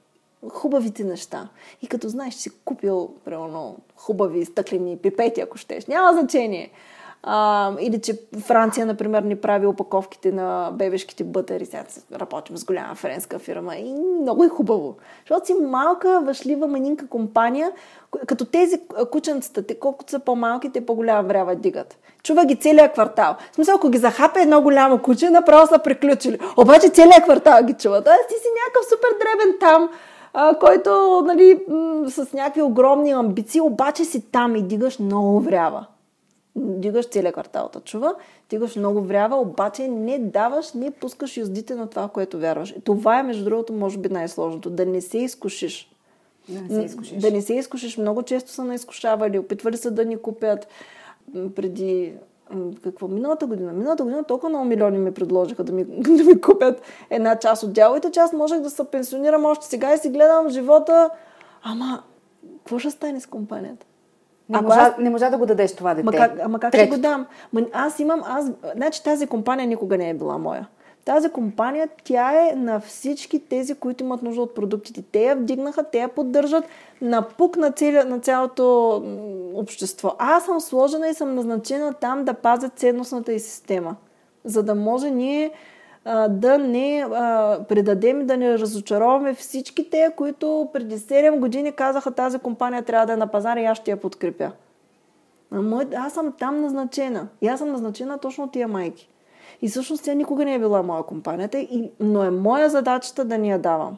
Хубавите 0.48 1.04
неща. 1.04 1.48
И 1.82 1.86
като 1.86 2.08
знаеш, 2.08 2.34
че 2.34 2.40
си 2.40 2.50
купил 2.64 3.10
примерно, 3.24 3.76
хубави 3.96 4.44
стъклени 4.44 4.96
пипети, 4.96 5.40
ако 5.40 5.58
щеш. 5.58 5.86
Няма 5.86 6.12
значение. 6.12 6.70
А, 7.28 7.72
или 7.80 8.00
че 8.00 8.18
Франция, 8.40 8.86
например, 8.86 9.22
ни 9.22 9.36
прави 9.36 9.66
опаковките 9.66 10.32
на 10.32 10.70
бебешките 10.72 11.24
бътери. 11.24 11.66
Сега 11.66 11.84
работим 12.12 12.56
с 12.56 12.64
голяма 12.64 12.94
френска 12.94 13.38
фирма 13.38 13.76
и 13.76 13.94
много 14.20 14.44
е 14.44 14.48
хубаво. 14.48 14.96
Защото 15.20 15.46
си 15.46 15.54
малка, 15.54 16.20
въшлива 16.24 16.66
манинка 16.66 17.06
компания, 17.06 17.72
като 18.26 18.44
тези 18.44 18.80
кученцата, 19.10 19.62
те 19.62 19.78
колкото 19.78 20.10
са 20.10 20.18
по-малки, 20.18 20.72
те 20.72 20.86
по-голяма 20.86 21.28
врява 21.28 21.54
дигат. 21.54 21.98
Чува 22.22 22.44
ги 22.44 22.56
целият 22.56 22.92
квартал. 22.92 23.36
В 23.52 23.54
смисъл, 23.54 23.74
ако 23.76 23.88
ги 23.88 23.98
захапе 23.98 24.40
едно 24.40 24.62
голямо 24.62 24.98
куче, 24.98 25.30
направо 25.30 25.66
са 25.66 25.78
приключили. 25.78 26.38
Обаче 26.56 26.88
целият 26.88 27.24
квартал 27.24 27.64
ги 27.64 27.72
чува. 27.72 28.04
Тоест 28.04 28.28
ти 28.28 28.34
си 28.34 28.48
някакъв 28.64 28.86
супер 28.88 29.08
дребен 29.18 29.56
там, 29.60 29.88
а, 30.34 30.58
който 30.58 31.22
нали, 31.26 31.60
с 32.08 32.32
някакви 32.32 32.62
огромни 32.62 33.10
амбиции, 33.10 33.60
обаче 33.60 34.04
си 34.04 34.30
там 34.32 34.56
и 34.56 34.62
дигаш 34.62 34.98
много 34.98 35.40
врява 35.40 35.86
дигаш 36.56 37.06
квартал 37.32 37.70
да 37.72 37.80
чува, 37.80 38.14
дигаш 38.50 38.76
много 38.76 39.00
врява, 39.00 39.36
обаче 39.36 39.88
не 39.88 40.18
даваш, 40.18 40.72
не 40.72 40.90
пускаш 40.90 41.36
юздите 41.36 41.74
на 41.74 41.86
това, 41.86 42.08
което 42.08 42.38
вярваш. 42.38 42.70
И 42.70 42.80
това 42.80 43.18
е, 43.18 43.22
между 43.22 43.44
другото, 43.44 43.72
може 43.72 43.98
би 43.98 44.08
най-сложното. 44.08 44.70
Да 44.70 44.86
не 44.86 45.00
се 45.00 45.18
изкушиш. 45.18 45.90
Да 46.48 46.60
не 46.60 46.68
се 46.68 46.82
изкушиш. 46.82 47.18
Да 47.18 47.30
не 47.30 47.42
се 47.42 47.54
изкушиш. 47.54 47.96
Много 47.96 48.22
често 48.22 48.50
са 48.50 48.64
наизкушавали, 48.64 49.38
опитвали 49.38 49.76
се 49.76 49.90
да 49.90 50.04
ни 50.04 50.16
купят 50.16 50.68
преди 51.54 52.14
какво, 52.82 53.08
миналата 53.08 53.46
година. 53.46 53.72
Миналата 53.72 54.02
година 54.02 54.24
толкова 54.24 54.48
много 54.48 54.64
милиони 54.64 54.98
ми 54.98 55.14
предложиха 55.14 55.64
да 55.64 55.72
ми, 55.72 55.84
да 55.88 56.24
ми 56.24 56.40
купят 56.40 56.82
една 57.10 57.38
част 57.38 57.62
от 57.62 57.72
дяловите 57.72 58.10
част. 58.10 58.32
Можех 58.32 58.60
да 58.60 58.70
се 58.70 58.84
пенсионирам 58.84 59.44
още 59.44 59.66
сега 59.66 59.94
и 59.94 59.98
си 59.98 60.10
гледам 60.10 60.48
живота. 60.48 61.10
Ама, 61.62 62.02
какво 62.58 62.78
ще 62.78 62.90
стане 62.90 63.20
с 63.20 63.26
компанията? 63.26 63.86
Не, 64.48 64.60
можа, 64.60 64.80
аз... 64.80 64.98
не 64.98 65.10
можа 65.10 65.30
да 65.30 65.38
го 65.38 65.46
дадеш 65.46 65.76
това 65.76 65.94
дете. 65.94 66.04
Ма 66.04 66.12
как, 66.12 66.38
ама 66.42 66.60
как 66.60 66.74
ще 66.74 66.86
го 66.86 66.98
дам? 66.98 67.26
Ма, 67.52 67.60
аз 67.72 67.98
имам, 67.98 68.22
аз, 68.26 68.50
значи 68.76 69.02
тази 69.04 69.26
компания 69.26 69.66
никога 69.66 69.98
не 69.98 70.10
е 70.10 70.14
била 70.14 70.38
моя. 70.38 70.68
Тази 71.04 71.28
компания, 71.28 71.88
тя 72.04 72.48
е 72.48 72.54
на 72.56 72.80
всички 72.80 73.38
тези, 73.48 73.74
които 73.74 74.04
имат 74.04 74.22
нужда 74.22 74.42
от 74.42 74.54
продуктите. 74.54 75.02
Те 75.12 75.24
я 75.24 75.36
вдигнаха, 75.36 75.84
те 75.84 75.98
я 75.98 76.08
поддържат 76.08 76.64
на 77.00 77.22
пук 77.22 77.56
на, 77.56 77.70
цели, 77.72 78.04
на 78.04 78.20
цялото 78.20 78.94
общество. 79.54 80.14
Аз 80.18 80.44
съм 80.44 80.60
сложена 80.60 81.08
и 81.08 81.14
съм 81.14 81.34
назначена 81.34 81.92
там 81.92 82.24
да 82.24 82.34
пазя 82.34 82.68
ценностната 82.68 83.32
и 83.32 83.40
система. 83.40 83.96
За 84.44 84.62
да 84.62 84.74
може 84.74 85.10
ние 85.10 85.50
а, 86.06 86.28
да 86.28 86.58
не 86.58 87.06
а, 87.12 87.58
предадем 87.68 88.20
и 88.20 88.24
да 88.24 88.36
не 88.36 88.58
разочароваме 88.58 89.34
всички 89.34 89.90
те, 89.90 90.10
които 90.16 90.68
преди 90.72 90.98
7 90.98 91.38
години 91.38 91.72
казаха 91.72 92.10
тази 92.10 92.38
компания 92.38 92.82
трябва 92.82 93.06
да 93.06 93.12
е 93.12 93.16
на 93.16 93.26
пазара 93.26 93.60
и 93.60 93.64
аз 93.64 93.78
ще 93.78 93.90
я 93.90 93.96
подкрепя. 93.96 94.52
Аз 95.96 96.12
съм 96.12 96.32
там 96.38 96.60
назначена. 96.60 97.28
И 97.40 97.48
аз 97.48 97.58
съм 97.58 97.72
назначена 97.72 98.18
точно 98.18 98.44
от 98.44 98.52
тия 98.52 98.68
майки. 98.68 99.08
И 99.62 99.68
всъщност 99.68 100.04
тя 100.04 100.14
никога 100.14 100.44
не 100.44 100.54
е 100.54 100.58
била 100.58 100.82
моя 100.82 101.02
компанията, 101.02 101.58
и, 101.58 101.90
но 102.00 102.24
е 102.24 102.30
моя 102.30 102.70
задачата 102.70 103.24
да 103.24 103.38
ни 103.38 103.50
я 103.50 103.58
давам. 103.58 103.96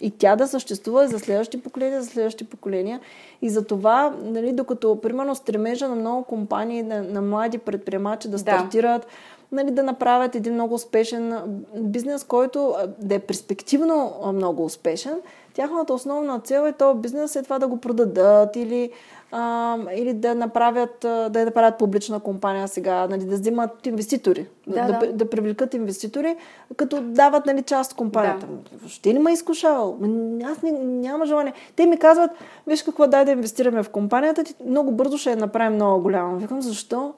И 0.00 0.10
тя 0.10 0.36
да 0.36 0.48
съществува 0.48 1.08
за 1.08 1.18
следващи 1.18 1.62
поколения, 1.62 2.02
за 2.02 2.10
следващи 2.10 2.44
поколения. 2.44 3.00
И 3.42 3.50
за 3.50 3.64
това, 3.64 4.14
нали, 4.22 4.52
докато, 4.52 5.00
примерно, 5.00 5.34
стремежа 5.34 5.88
на 5.88 5.94
много 5.94 6.24
компании, 6.24 6.82
на, 6.82 7.02
на 7.02 7.22
млади 7.22 7.58
предприемачи 7.58 8.28
да 8.28 8.38
стартират, 8.38 9.02
да 9.02 9.08
нали, 9.52 9.70
да 9.70 9.82
направят 9.82 10.34
един 10.34 10.54
много 10.54 10.74
успешен 10.74 11.34
бизнес, 11.76 12.24
който 12.24 12.74
да 12.98 13.14
е 13.14 13.18
перспективно 13.18 14.12
много 14.32 14.64
успешен. 14.64 15.20
Тяхната 15.54 15.94
основна 15.94 16.40
цел 16.40 16.66
е 16.66 16.72
този 16.72 16.98
бизнес 16.98 17.36
е 17.36 17.42
това 17.42 17.58
да 17.58 17.68
го 17.68 17.80
продадат 17.80 18.56
или, 18.56 18.90
а, 19.32 19.76
или 19.94 20.14
да 20.14 20.34
направят, 20.34 20.96
да 21.00 21.44
направят 21.44 21.78
публична 21.78 22.20
компания 22.20 22.68
сега, 22.68 23.06
нали, 23.06 23.24
да 23.24 23.34
взимат 23.36 23.86
инвеститори, 23.86 24.46
да, 24.66 24.86
да, 24.86 24.98
да. 24.98 25.12
да 25.12 25.30
привлекат 25.30 25.74
инвеститори, 25.74 26.36
като 26.76 27.00
дават 27.00 27.46
нали, 27.46 27.62
част 27.62 27.92
от 27.92 27.98
компанията. 27.98 28.46
Да. 28.46 28.88
Ще 28.88 29.14
ли 29.14 29.18
ме 29.18 29.32
изкушавал? 29.32 29.98
Аз 30.44 30.62
не, 30.62 30.72
няма 30.82 31.26
желание. 31.26 31.52
Те 31.76 31.86
ми 31.86 31.96
казват, 31.96 32.30
виж 32.66 32.82
какво, 32.82 33.06
дай 33.06 33.24
да 33.24 33.30
инвестираме 33.30 33.82
в 33.82 33.90
компанията, 33.90 34.44
ти 34.44 34.54
много 34.66 34.92
бързо 34.92 35.18
ще 35.18 35.30
я 35.30 35.36
направим 35.36 35.74
много 35.74 36.02
голяма. 36.02 36.36
Викам, 36.36 36.62
защо? 36.62 37.14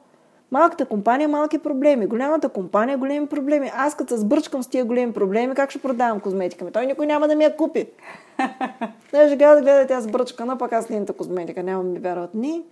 Малката 0.51 0.84
компания 0.84 1.28
малки 1.28 1.59
проблеми, 1.59 2.07
голямата 2.07 2.49
компания 2.49 2.99
големи 2.99 3.26
проблеми. 3.26 3.70
Аз 3.74 3.94
като 3.94 4.14
се 4.14 4.20
сбърчкам 4.20 4.62
с 4.62 4.66
тия 4.66 4.84
големи 4.84 5.12
проблеми, 5.12 5.55
как 5.55 5.70
ще 5.70 5.78
продавам 5.78 6.20
козметика 6.20 6.64
ми? 6.64 6.72
Той 6.72 6.86
никой 6.86 7.07
няма 7.07 7.28
да 7.28 7.34
ми 7.34 7.44
я 7.44 7.57
купи. 7.57 7.86
Даже 9.12 9.36
гледа, 9.36 9.61
гледа 9.61 9.86
тя 9.86 10.01
сбърчкана, 10.01 10.59
пък 10.59 10.72
аз 10.72 10.88
нейната 10.88 11.12
козметика, 11.12 11.62
няма 11.62 11.82
ми 11.82 11.99
вярват. 11.99 12.34
Не. 12.34 12.62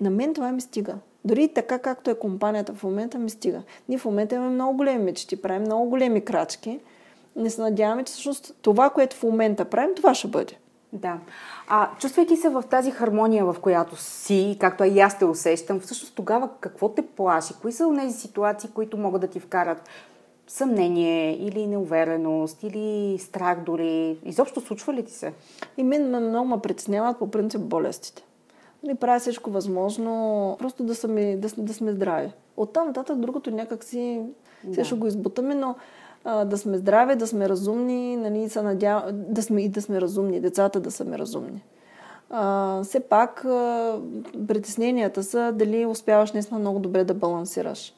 На 0.00 0.10
мен 0.10 0.34
това 0.34 0.52
ми 0.52 0.60
стига. 0.60 0.94
Дори 1.24 1.48
така 1.48 1.78
както 1.78 2.10
е 2.10 2.14
компанията 2.14 2.74
в 2.74 2.82
момента 2.82 3.18
ми 3.18 3.30
стига. 3.30 3.62
Ние 3.88 3.98
в 3.98 4.04
момента 4.04 4.34
имаме 4.34 4.50
много 4.50 4.76
големи 4.76 5.04
мечти, 5.04 5.42
правим 5.42 5.62
много 5.62 5.90
големи 5.90 6.24
крачки. 6.24 6.80
Не 7.36 7.50
се 7.50 7.60
надяваме, 7.60 8.04
че 8.04 8.12
всъщност 8.12 8.54
това, 8.62 8.90
което 8.90 9.16
в 9.16 9.22
момента 9.22 9.64
правим, 9.64 9.94
това 9.96 10.14
ще 10.14 10.28
бъде. 10.28 10.52
Да. 10.96 11.18
А 11.68 11.90
чувствайки 11.98 12.36
се 12.36 12.48
в 12.48 12.64
тази 12.70 12.90
хармония, 12.90 13.44
в 13.44 13.56
която 13.60 13.96
си, 13.96 14.56
както 14.60 14.84
и 14.84 15.00
аз 15.00 15.18
те 15.18 15.24
усещам, 15.24 15.80
всъщност 15.80 16.14
тогава 16.14 16.48
какво 16.60 16.88
те 16.88 17.02
плаши? 17.06 17.54
Кои 17.62 17.72
са 17.72 17.94
тези 17.98 18.18
ситуации, 18.18 18.70
които 18.74 18.96
могат 18.96 19.20
да 19.20 19.26
ти 19.26 19.40
вкарат 19.40 19.88
съмнение 20.46 21.46
или 21.46 21.66
неувереност, 21.66 22.62
или 22.62 23.18
страх 23.18 23.60
дори? 23.60 24.18
Изобщо 24.24 24.60
случва 24.60 24.94
ли 24.94 25.04
ти 25.04 25.12
се? 25.12 25.32
И 25.76 25.82
мен 25.82 26.28
много 26.28 26.48
ме 26.48 26.60
притесняват 26.62 27.18
по 27.18 27.30
принцип 27.30 27.60
болестите. 27.60 28.22
Нали, 28.82 28.94
правя 28.94 29.20
всичко 29.20 29.50
възможно, 29.50 30.56
просто 30.58 30.84
да, 30.84 30.94
сме, 30.94 31.36
да, 31.36 31.48
да 31.58 31.74
сме 31.74 31.92
здрави. 31.92 32.32
Оттам 32.56 32.86
нататък 32.86 33.18
другото 33.18 33.50
някак 33.50 33.84
си 33.84 34.22
да. 34.64 34.84
ще 34.84 34.94
го 34.94 35.06
избутаме, 35.06 35.54
но 35.54 35.74
да 36.26 36.58
сме 36.58 36.78
здрави, 36.78 37.16
да 37.16 37.26
сме 37.26 37.48
разумни, 37.48 38.16
нали, 38.16 38.48
се 38.48 38.62
надяв... 38.62 39.02
да 39.12 39.42
сме 39.42 39.62
и 39.62 39.68
да 39.68 39.82
сме 39.82 40.00
разумни, 40.00 40.40
децата 40.40 40.80
да 40.80 40.90
са 40.90 41.04
разумни. 41.04 41.64
А, 42.30 42.82
все 42.82 43.00
пак 43.00 43.44
а, 43.44 43.98
притесненията 44.48 45.22
са 45.22 45.52
дали 45.54 45.86
успяваш 45.86 46.32
наистина 46.32 46.60
много 46.60 46.78
добре 46.78 47.04
да 47.04 47.14
балансираш. 47.14 47.94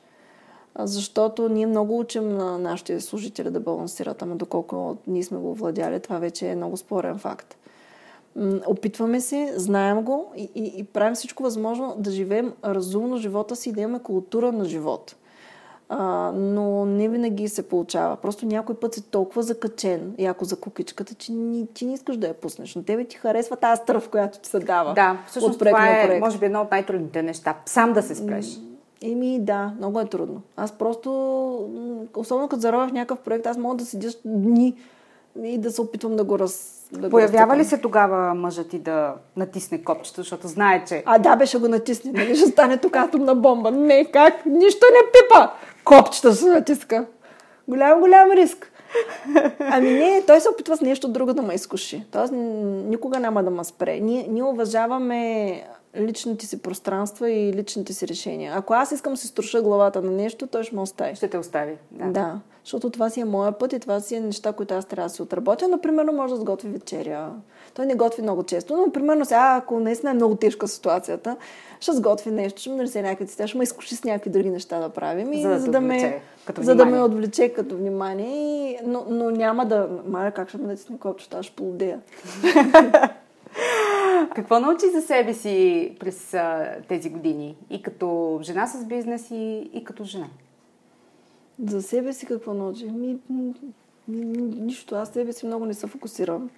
А, 0.74 0.86
защото 0.86 1.48
ние 1.48 1.66
много 1.66 1.98
учим 1.98 2.28
на 2.28 2.58
нашите 2.58 3.00
служители 3.00 3.50
да 3.50 3.60
балансират, 3.60 4.22
ама 4.22 4.36
доколко 4.36 4.96
ние 5.06 5.22
сме 5.22 5.38
го 5.38 5.54
владяли, 5.54 6.00
това 6.00 6.18
вече 6.18 6.48
е 6.48 6.56
много 6.56 6.76
спорен 6.76 7.18
факт. 7.18 7.56
М, 8.36 8.60
Опитваме 8.66 9.20
се, 9.20 9.52
знаем 9.56 10.02
го 10.02 10.32
и, 10.36 10.50
и, 10.54 10.72
и 10.76 10.84
правим 10.84 11.14
всичко 11.14 11.42
възможно 11.42 11.94
да 11.98 12.10
живеем 12.10 12.52
разумно 12.64 13.16
живота 13.16 13.56
си 13.56 13.68
и 13.68 13.72
да 13.72 13.80
имаме 13.80 14.02
култура 14.02 14.52
на 14.52 14.64
живот. 14.64 15.16
А, 15.88 16.32
но 16.34 16.86
не 16.86 17.08
винаги 17.08 17.48
се 17.48 17.68
получава. 17.68 18.16
Просто 18.16 18.46
някой 18.46 18.74
път 18.74 18.94
си 18.94 19.02
толкова 19.02 19.42
закачен, 19.42 20.14
яко 20.18 20.44
за 20.44 20.56
кукичката, 20.56 21.14
че 21.14 21.32
ни, 21.32 21.66
ти 21.74 21.86
не 21.86 21.94
искаш 21.94 22.16
да 22.16 22.26
я 22.26 22.34
пуснеш. 22.34 22.74
Но 22.74 22.82
тебе 22.82 23.04
ти 23.04 23.16
харесва 23.16 23.56
тази 23.56 23.82
стръв, 23.82 24.08
която 24.08 24.38
ти 24.38 24.48
се 24.48 24.58
дава. 24.58 24.94
Да, 24.94 25.18
всъщност 25.26 25.54
от 25.54 25.58
проект 25.58 25.76
това 25.76 25.88
е, 25.88 26.06
проект. 26.06 26.20
може 26.20 26.38
би, 26.38 26.46
едно 26.46 26.60
от 26.60 26.70
най-трудните 26.70 27.22
неща. 27.22 27.54
Сам 27.66 27.92
да 27.92 28.02
се 28.02 28.14
спреш. 28.14 28.46
Еми 29.02 29.38
да, 29.40 29.72
много 29.78 30.00
е 30.00 30.04
трудно. 30.04 30.42
Аз 30.56 30.72
просто, 30.72 31.10
особено 32.16 32.48
като 32.48 32.60
заровя 32.60 32.88
в 32.88 32.92
някакъв 32.92 33.18
проект, 33.18 33.46
аз 33.46 33.56
мога 33.56 33.76
да 33.76 33.84
седя 33.84 34.08
дни 34.24 34.74
и 35.44 35.58
да 35.58 35.70
се 35.70 35.80
опитвам 35.80 36.16
да 36.16 36.24
го 36.24 36.38
раз... 36.38 36.74
Да 36.92 37.10
Появява 37.10 37.56
ли 37.56 37.64
се 37.64 37.78
тогава 37.78 38.34
мъжът 38.34 38.68
ти 38.68 38.78
да 38.78 39.14
натисне 39.36 39.82
копчето, 39.82 40.20
защото 40.20 40.48
знае, 40.48 40.84
че 40.88 41.02
А, 41.06 41.18
да, 41.18 41.36
беше 41.36 41.58
го 41.58 41.68
натисне, 41.68 42.12
нали 42.12 42.36
ще 42.36 42.46
стане 42.46 42.76
тук 42.76 42.96
атомна 42.96 43.34
бомба. 43.34 43.70
Не, 43.70 44.04
как? 44.04 44.46
Нищо 44.46 44.86
не 44.92 45.10
пипа. 45.12 45.50
Копчета 45.88 46.32
се 46.34 46.46
натиска. 46.46 47.06
Голям, 47.68 48.00
голям 48.00 48.30
риск. 48.30 48.72
Ами 49.60 49.90
не, 49.90 50.22
той 50.26 50.40
се 50.40 50.48
опитва 50.48 50.76
с 50.76 50.80
нещо 50.80 51.08
друго 51.08 51.32
да 51.32 51.42
ме 51.42 51.54
изкуши. 51.54 52.04
Тоест 52.10 52.32
никога 52.32 53.20
няма 53.20 53.44
да 53.44 53.50
ме 53.50 53.64
спре. 53.64 54.00
Ние, 54.00 54.26
ние 54.30 54.42
уважаваме 54.42 55.62
личните 55.96 56.46
си 56.46 56.62
пространства 56.62 57.30
и 57.30 57.52
личните 57.52 57.92
си 57.92 58.08
решения. 58.08 58.52
Ако 58.56 58.74
аз 58.74 58.92
искам 58.92 59.12
да 59.12 59.16
си 59.16 59.26
струша 59.26 59.62
главата 59.62 60.02
на 60.02 60.10
нещо, 60.10 60.46
той 60.46 60.64
ще 60.64 60.74
ме 60.74 60.80
остави. 60.80 61.16
ще 61.16 61.28
те 61.28 61.38
остави. 61.38 61.76
Да. 61.90 62.06
да, 62.06 62.40
защото 62.64 62.90
това 62.90 63.10
си 63.10 63.20
е 63.20 63.24
моя 63.24 63.52
път 63.52 63.72
и 63.72 63.80
това 63.80 64.00
си 64.00 64.14
е 64.14 64.20
неща, 64.20 64.52
които 64.52 64.74
аз 64.74 64.84
трябва 64.84 65.08
да 65.08 65.14
си 65.14 65.22
отработя. 65.22 65.68
Например, 65.68 66.04
може 66.04 66.34
да 66.34 66.40
сготви 66.40 66.68
вечеря. 66.68 67.30
Той 67.78 67.86
не 67.86 67.94
готви 67.94 68.22
много 68.22 68.42
често, 68.42 68.76
но 68.76 68.92
примерно 68.92 69.24
сега, 69.24 69.54
ако 69.62 69.80
наистина 69.80 70.10
е 70.10 70.14
много 70.14 70.34
тежка 70.34 70.68
ситуацията, 70.68 71.36
ще 71.80 71.92
сготви 71.92 72.30
нещо, 72.30 72.60
ще 72.60 72.70
ме 72.70 72.76
донесе 72.76 73.02
някакви 73.02 73.26
цветя, 73.26 73.48
ще 73.48 73.58
ме 73.58 73.64
изкуши 73.64 73.96
с 73.96 74.04
някакви 74.04 74.30
други 74.30 74.50
неща 74.50 74.80
да 74.80 74.88
правим. 74.88 75.32
И 75.32 75.42
За 75.42 75.48
да 75.48 75.64
те 75.64 75.70
да, 75.70 75.78
отвлече 75.78 76.06
ме, 76.06 76.20
като 76.44 76.62
за 76.62 76.74
да 76.74 76.86
ме 76.86 77.02
отвлече 77.02 77.48
като 77.48 77.76
внимание. 77.76 78.70
И, 78.70 78.78
но, 78.84 79.06
но 79.08 79.30
няма 79.30 79.66
да... 79.66 79.88
Маля, 80.06 80.30
как 80.30 80.48
ще 80.48 80.58
ме 80.58 80.66
натисне 80.66 80.98
копчето, 80.98 81.36
аз 81.36 81.46
ще 81.46 81.56
полудея. 81.56 82.00
Какво 84.34 84.60
научи 84.60 84.90
за 84.94 85.02
себе 85.02 85.34
си 85.34 85.96
през 86.00 86.34
а, 86.34 86.76
тези 86.88 87.10
години? 87.10 87.56
И 87.70 87.82
като 87.82 88.38
жена 88.42 88.66
с 88.66 88.84
бизнес, 88.84 89.30
и, 89.30 89.70
и 89.72 89.84
като 89.84 90.04
жена? 90.04 90.26
За 91.66 91.82
себе 91.82 92.12
си 92.12 92.26
какво 92.26 92.54
научих? 92.54 92.92
Ми, 92.92 93.18
нищо. 94.08 94.94
Аз 94.94 95.08
себе 95.08 95.32
си 95.32 95.46
много 95.46 95.66
не 95.66 95.74
се 95.74 95.86
фокусирам. 95.86 96.50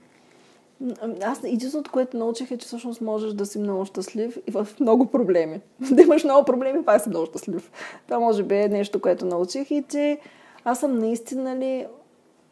Аз 1.22 1.44
единственото, 1.44 1.90
което 1.90 2.16
научих 2.16 2.50
е, 2.50 2.56
че 2.56 2.66
всъщност 2.66 3.00
можеш 3.00 3.32
да 3.32 3.46
си 3.46 3.58
много 3.58 3.84
щастлив 3.84 4.38
и 4.46 4.50
в 4.50 4.68
много 4.80 5.06
проблеми. 5.06 5.60
Да 5.90 6.02
имаш 6.02 6.24
много 6.24 6.44
проблеми, 6.44 6.84
пак 6.84 7.02
си 7.02 7.08
много 7.08 7.26
щастлив. 7.26 7.70
Това 8.06 8.18
може 8.18 8.42
би 8.42 8.56
е 8.56 8.68
нещо, 8.68 9.00
което 9.00 9.26
научих 9.26 9.70
и 9.70 9.84
че 9.88 10.18
аз 10.64 10.80
съм 10.80 10.98
наистина 10.98 11.56
ли 11.56 11.86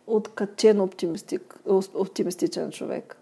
откачен 0.06 0.80
оптимистик, 0.80 1.60
оптимистичен 1.94 2.70
човек. 2.70 3.16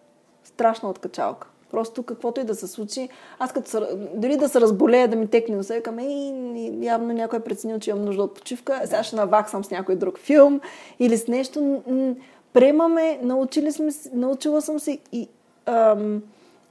Страшна 0.44 0.90
откачалка. 0.90 1.48
Просто 1.70 2.02
каквото 2.02 2.40
и 2.40 2.44
да 2.44 2.54
се 2.54 2.66
случи, 2.66 3.08
аз 3.38 3.52
като 3.52 3.70
се, 3.70 3.80
дори 4.14 4.36
да 4.36 4.48
се 4.48 4.60
разболея, 4.60 5.08
да 5.08 5.16
ми 5.16 5.26
текне 5.26 5.56
носа, 5.56 5.74
викам, 5.74 5.98
ей, 5.98 6.32
явно 6.80 7.12
някой 7.12 7.38
е 7.38 7.42
преценил, 7.42 7.78
че 7.78 7.90
имам 7.90 8.04
нужда 8.04 8.22
от 8.22 8.34
почивка, 8.34 8.80
сега 8.84 9.02
ще 9.02 9.16
наваксам 9.16 9.64
с 9.64 9.70
някой 9.70 9.96
друг 9.96 10.18
филм 10.18 10.60
или 10.98 11.18
с 11.18 11.28
нещо. 11.28 11.82
Приемаме, 12.56 13.18
научили 13.22 13.72
сме, 13.72 13.88
научила 14.12 14.62
съм 14.62 14.78
се 14.78 14.98
и, 15.12 15.28
ам, 15.66 16.22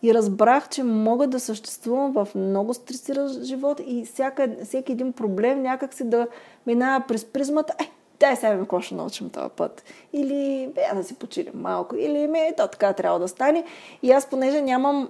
и 0.03 0.13
разбрах, 0.13 0.69
че 0.69 0.83
мога 0.83 1.27
да 1.27 1.39
съществувам 1.39 2.11
в 2.11 2.27
много 2.35 2.73
стресиращ 2.73 3.43
живот 3.43 3.81
и 3.85 4.05
всяка, 4.05 4.55
всеки 4.63 4.91
един 4.91 5.13
проблем 5.13 5.61
някак 5.61 5.93
си 5.93 6.03
да 6.03 6.27
минава 6.67 7.03
през 7.07 7.25
призмата, 7.25 7.73
е, 7.81 7.91
дай 8.19 8.35
сега 8.35 8.57
какво 8.57 8.81
ще 8.81 8.95
научим 8.95 9.29
този 9.29 9.49
път. 9.55 9.83
Или 10.13 10.69
бе, 10.75 10.81
да 10.95 11.03
си 11.03 11.15
почилим 11.15 11.53
малко. 11.55 11.95
Или 11.95 12.27
ме, 12.27 12.53
то 12.57 12.67
така 12.67 12.93
трябва 12.93 13.19
да 13.19 13.27
стане. 13.27 13.63
И 14.03 14.11
аз, 14.11 14.25
понеже 14.25 14.61
нямам, 14.61 15.09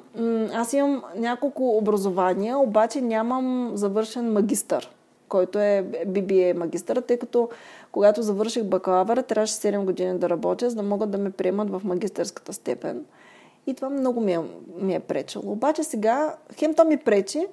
аз 0.53 0.73
имам 0.73 1.03
няколко 1.15 1.77
образования, 1.77 2.57
обаче 2.57 3.01
нямам 3.01 3.71
завършен 3.73 4.33
магистър, 4.33 4.89
който 5.35 5.59
е 5.59 5.85
BBA 6.07 6.53
магистър, 6.53 7.01
тъй 7.01 7.17
като 7.17 7.49
когато 7.91 8.21
завърших 8.21 8.63
бакалавъра, 8.63 9.23
трябваше 9.23 9.53
7 9.53 9.85
години 9.85 10.19
да 10.19 10.29
работя, 10.29 10.69
за 10.69 10.75
да 10.75 10.83
могат 10.83 11.11
да 11.11 11.17
ме 11.17 11.29
приемат 11.29 11.69
в 11.69 11.81
магистърската 11.83 12.53
степен. 12.53 13.05
И 13.67 13.73
това 13.73 13.89
много 13.89 14.21
ми 14.21 14.33
е, 14.33 14.39
ми 14.77 14.95
е 14.95 14.99
пречило. 14.99 15.51
Обаче 15.51 15.83
сега, 15.83 16.35
хем 16.57 16.73
то 16.73 16.85
ми 16.85 16.97
пречи, 16.97 17.47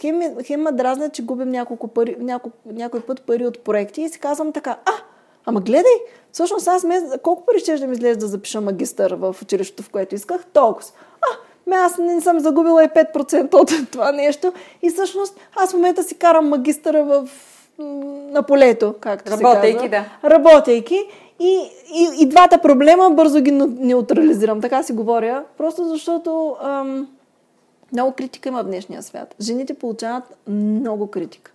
хем, 0.00 0.20
хем 0.44 0.60
ме 0.62 0.72
дразня, 0.72 1.10
че 1.10 1.24
губим 1.24 1.50
няколко 1.50 1.88
пари, 1.88 2.16
няколко, 2.18 2.58
някой 2.66 3.00
път 3.00 3.22
пари 3.22 3.46
от 3.46 3.64
проекти 3.64 4.02
и 4.02 4.08
си 4.08 4.20
казвам 4.20 4.52
така, 4.52 4.70
а, 4.70 4.92
ама 5.44 5.60
гледай, 5.60 5.98
всъщност 6.32 6.68
аз 6.68 6.84
ме, 6.84 7.02
колко 7.22 7.44
пари 7.46 7.58
ще 7.58 7.76
да 7.76 7.86
ми 7.86 7.92
излезе 7.92 8.18
да 8.18 8.26
запиша 8.26 8.60
магистър 8.60 9.14
в 9.14 9.36
училището, 9.42 9.82
в 9.82 9.90
което 9.90 10.14
исках? 10.14 10.46
Толкова. 10.52 10.88
А, 11.20 11.26
ме 11.66 11.76
аз 11.76 11.98
не 11.98 12.20
съм 12.20 12.40
загубила 12.40 12.84
и 12.84 12.88
5% 12.88 13.54
от 13.54 13.90
това 13.90 14.12
нещо 14.12 14.52
и 14.82 14.90
всъщност 14.90 15.40
аз 15.56 15.70
в 15.70 15.74
момента 15.74 16.02
си 16.02 16.18
карам 16.18 16.48
магистъра 16.48 17.04
в 17.04 17.28
на 17.78 18.42
полето, 18.42 18.94
както 19.00 19.30
Работейки, 19.30 19.78
се 19.78 19.88
казва. 19.90 20.08
да. 20.22 20.30
Работейки. 20.30 21.04
И, 21.40 21.68
и, 21.94 22.08
и 22.22 22.26
двата 22.26 22.58
проблема 22.58 23.10
бързо 23.10 23.40
ги 23.40 23.50
неутрализирам. 23.50 24.60
Така 24.60 24.82
си 24.82 24.92
говоря. 24.92 25.44
Просто 25.58 25.84
защото 25.84 26.56
ам, 26.62 27.08
много 27.92 28.12
критика 28.12 28.48
има 28.48 28.62
в 28.62 28.66
днешния 28.66 29.02
свят. 29.02 29.34
Жените 29.40 29.74
получават 29.74 30.24
много 30.46 31.06
критика. 31.06 31.52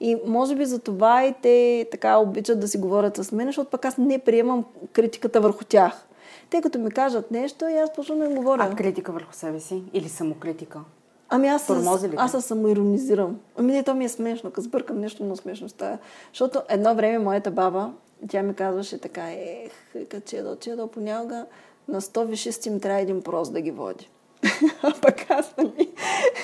И 0.00 0.16
може 0.26 0.56
би 0.56 0.64
за 0.64 0.78
това 0.78 1.24
и 1.24 1.34
те 1.42 1.86
така 1.90 2.18
обичат 2.18 2.60
да 2.60 2.68
си 2.68 2.78
говорят 2.78 3.16
с 3.16 3.32
мен, 3.32 3.46
защото 3.46 3.70
пък 3.70 3.84
аз 3.84 3.98
не 3.98 4.18
приемам 4.18 4.64
критиката 4.92 5.40
върху 5.40 5.64
тях. 5.64 6.06
Те 6.50 6.62
като 6.62 6.78
ми 6.78 6.90
кажат 6.90 7.30
нещо 7.30 7.68
и 7.68 7.76
аз 7.76 7.92
почвам 7.92 8.18
да 8.18 8.24
им 8.24 8.34
говоря. 8.34 8.68
А 8.72 8.76
критика 8.76 9.12
върху 9.12 9.34
себе 9.34 9.60
си? 9.60 9.82
Или 9.92 10.08
самокритика? 10.08 10.80
Ами 11.28 11.48
аз, 11.48 11.66
Тормози 11.66 12.08
ли 12.08 12.14
аз 12.18 12.30
се 12.30 12.40
самоиронизирам. 12.40 13.40
Ами 13.56 13.72
не, 13.72 13.82
то 13.82 13.94
ми 13.94 14.04
е 14.04 14.08
смешно, 14.08 14.50
като 14.50 14.64
сбъркам 14.64 15.00
нещо 15.00 15.22
много 15.22 15.36
смешно 15.36 15.68
става. 15.68 15.98
Защото 16.32 16.62
едно 16.68 16.94
време 16.94 17.18
моята 17.18 17.50
баба, 17.50 17.92
тя 18.28 18.42
ми 18.42 18.54
казваше 18.54 18.98
така, 18.98 19.30
ех, 19.32 19.72
като 20.08 20.26
чедо, 20.26 20.56
чедо, 20.56 20.86
понякога 20.86 21.46
на 21.88 22.00
100 22.00 22.24
вишисти 22.24 22.68
им 22.68 22.80
трябва 22.80 23.00
един 23.00 23.22
прост 23.22 23.52
да 23.52 23.60
ги 23.60 23.70
води. 23.70 24.10
А 24.82 24.92
пък 25.02 25.30
аз, 25.30 25.54
нали, 25.58 25.90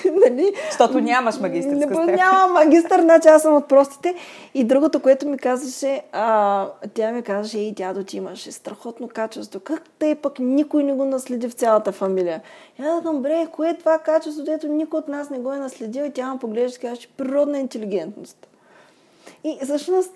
нали 0.27 0.53
Защото 0.67 1.01
нямаш 1.01 1.39
магистърска 1.39 1.95
степен. 1.95 2.15
Нямам 2.15 2.53
магистър, 2.53 3.01
значи 3.01 3.29
аз 3.29 3.43
съм 3.43 3.55
от 3.55 3.69
простите. 3.69 4.15
И 4.55 4.65
другото, 4.65 5.01
което 5.01 5.29
ми 5.29 5.39
казваше, 5.39 6.03
а, 6.13 6.69
тя 6.95 7.13
ми 7.13 7.23
казваше, 7.23 7.59
ей, 7.59 7.73
дядо, 7.73 8.05
ти 8.05 8.17
имаше 8.17 8.53
страхотно 8.53 9.09
качество. 9.09 9.61
Как 9.61 9.83
те 9.99 10.15
пък 10.15 10.39
никой 10.39 10.85
не 10.85 10.93
го 10.93 11.05
наследи 11.05 11.49
в 11.49 11.55
цялата 11.55 11.93
фамилия? 11.93 12.43
И 12.79 12.83
аз 12.83 12.89
казвам, 12.89 13.23
бре, 13.23 13.47
кое 13.53 13.69
е 13.71 13.79
това 13.79 13.99
качество, 13.99 14.45
дето 14.45 14.69
никой 14.69 14.99
от 14.99 15.09
нас 15.09 15.31
не 15.31 15.39
го 15.39 15.53
е 15.53 15.59
наследил? 15.59 16.05
И 16.05 16.11
тя 16.11 16.33
ме 16.33 16.39
поглежда 16.39 16.89
и 16.89 16.97
че 16.97 17.09
природна 17.09 17.59
интелигентност. 17.59 18.49
И 19.45 19.59
всъщност 19.63 20.13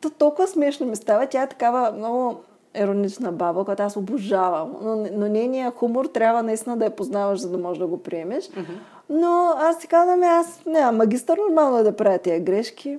то 0.00 0.10
толкова 0.10 0.48
смешно 0.48 0.86
ми 0.86 0.96
става. 0.96 1.26
Тя 1.26 1.42
е 1.42 1.48
такава 1.48 1.92
много 1.92 2.40
иронична 2.78 3.32
баба, 3.32 3.64
която 3.64 3.82
аз 3.82 3.96
обожавам. 3.96 4.76
Но, 4.82 4.96
но 5.12 5.28
нейният 5.28 5.74
хумор 5.74 6.04
трябва 6.04 6.42
наистина 6.42 6.76
да 6.76 6.84
я 6.84 6.96
познаваш, 6.96 7.40
за 7.40 7.50
да 7.50 7.58
можеш 7.58 7.78
да 7.78 7.86
го 7.86 8.02
приемеш. 8.02 8.44
Mm-hmm. 8.44 8.78
Но 9.08 9.54
аз 9.58 9.80
си 9.80 9.88
казвам, 9.88 10.22
аз 10.22 10.62
не, 10.66 10.90
магистър 10.90 11.38
нормално 11.38 11.78
е 11.78 11.82
да 11.82 11.96
правя 11.96 12.18
тези 12.18 12.40
грешки. 12.40 12.98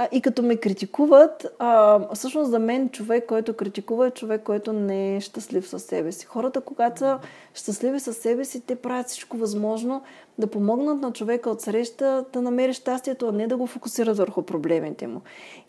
А, 0.00 0.08
и 0.12 0.20
като 0.20 0.42
ме 0.42 0.56
критикуват, 0.56 1.46
а, 1.58 2.00
всъщност 2.14 2.50
за 2.50 2.58
мен 2.58 2.90
човек, 2.90 3.26
който 3.26 3.56
критикува 3.56 4.06
е 4.06 4.10
човек, 4.10 4.42
който 4.42 4.72
не 4.72 5.16
е 5.16 5.20
щастлив 5.20 5.68
със 5.68 5.82
себе 5.82 6.12
си. 6.12 6.26
Хората, 6.26 6.60
когато 6.60 6.98
са 6.98 7.18
щастливи 7.54 8.00
със 8.00 8.16
себе 8.16 8.44
си, 8.44 8.60
те 8.60 8.76
правят 8.76 9.06
всичко 9.06 9.36
възможно 9.36 10.02
да 10.38 10.46
помогнат 10.46 11.00
на 11.00 11.12
човека 11.12 11.50
от 11.50 11.60
среща 11.60 12.24
да 12.32 12.42
намери 12.42 12.72
щастието, 12.72 13.28
а 13.28 13.32
не 13.32 13.46
да 13.46 13.56
го 13.56 13.66
фокусират 13.66 14.16
върху 14.16 14.42
проблемите 14.42 15.06
му. 15.06 15.20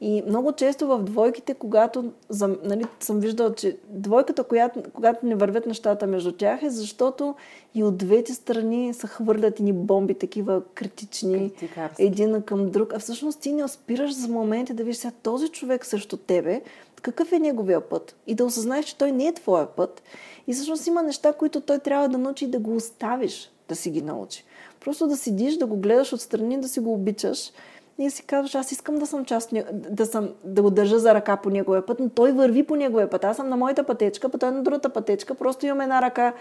И 0.01 0.23
много 0.27 0.51
често 0.51 0.88
в 0.88 1.03
двойките, 1.03 1.53
когато 1.53 2.11
за, 2.30 2.57
нали, 2.63 2.86
съм 2.99 3.19
виждала, 3.19 3.55
че 3.55 3.77
двойката, 3.89 4.43
която, 4.43 4.84
когато 4.93 5.25
не 5.25 5.36
вървят 5.36 5.65
нещата 5.65 6.07
между 6.07 6.32
тях 6.32 6.63
е 6.63 6.69
защото 6.69 7.36
и 7.75 7.84
от 7.84 7.97
двете 7.97 8.34
страни 8.34 8.93
се 8.93 9.07
хвърлят 9.07 9.59
ни 9.59 9.73
бомби, 9.73 10.13
такива 10.13 10.61
критични, 10.73 11.51
един 11.99 12.41
към 12.41 12.69
друг. 12.69 12.93
А 12.93 12.99
всъщност 12.99 13.39
ти 13.39 13.51
не 13.51 13.67
спираш 13.67 14.13
за 14.20 14.28
моменти 14.28 14.74
да 14.74 14.84
видиш 14.84 14.97
сега 14.97 15.13
този 15.24 15.47
човек 15.47 15.86
срещу 15.86 16.17
тебе, 16.17 16.61
какъв 17.01 17.32
е 17.32 17.39
неговия 17.39 17.89
път. 17.89 18.15
И 18.28 18.36
да 18.36 18.45
осъзнаеш, 18.45 18.86
че 18.86 18.97
той 18.97 19.11
не 19.11 19.28
е 19.28 19.34
твоя 19.34 19.67
път. 19.67 20.03
И 20.47 20.53
всъщност 20.53 20.88
има 20.88 21.03
неща, 21.03 21.34
които 21.34 21.61
той 21.61 21.80
трябва 21.80 22.09
да 22.09 22.17
научи 22.17 22.45
и 22.45 22.51
да 22.51 22.59
го 22.59 22.76
оставиш 22.76 23.51
да 23.70 23.76
си 23.76 23.89
ги 23.89 24.01
научи. 24.01 24.45
Просто 24.80 25.07
да 25.07 25.17
седиш, 25.17 25.57
да 25.57 25.65
го 25.65 25.78
гледаш 25.78 26.13
отстрани, 26.13 26.61
да 26.61 26.70
си 26.70 26.80
го 26.80 26.93
обичаш 26.93 27.51
и 27.99 28.09
си 28.09 28.24
казваш, 28.24 28.55
аз 28.55 28.72
искам 28.72 28.95
да 28.95 29.05
съм 29.07 29.26
част, 29.26 29.53
да, 29.74 30.05
съм, 30.05 30.30
да 30.43 30.61
го 30.61 30.70
държа 30.70 30.99
за 30.99 31.13
ръка 31.13 31.38
по 31.38 31.49
неговия 31.49 31.86
път, 31.86 31.99
но 31.99 32.09
той 32.09 32.32
върви 32.32 32.63
по 32.63 32.76
неговия 32.76 33.09
път. 33.09 33.24
Аз 33.24 33.38
съм 33.38 33.49
на 33.49 33.57
моята 33.57 33.84
пътечка, 33.84 34.30
пък 34.30 34.39
той 34.39 34.49
е 34.49 34.51
на 34.51 34.63
другата 34.63 34.89
пътечка, 34.89 35.36
просто 35.36 35.65
имам 35.65 35.82
една 35.82 36.01
ръка 36.01 36.34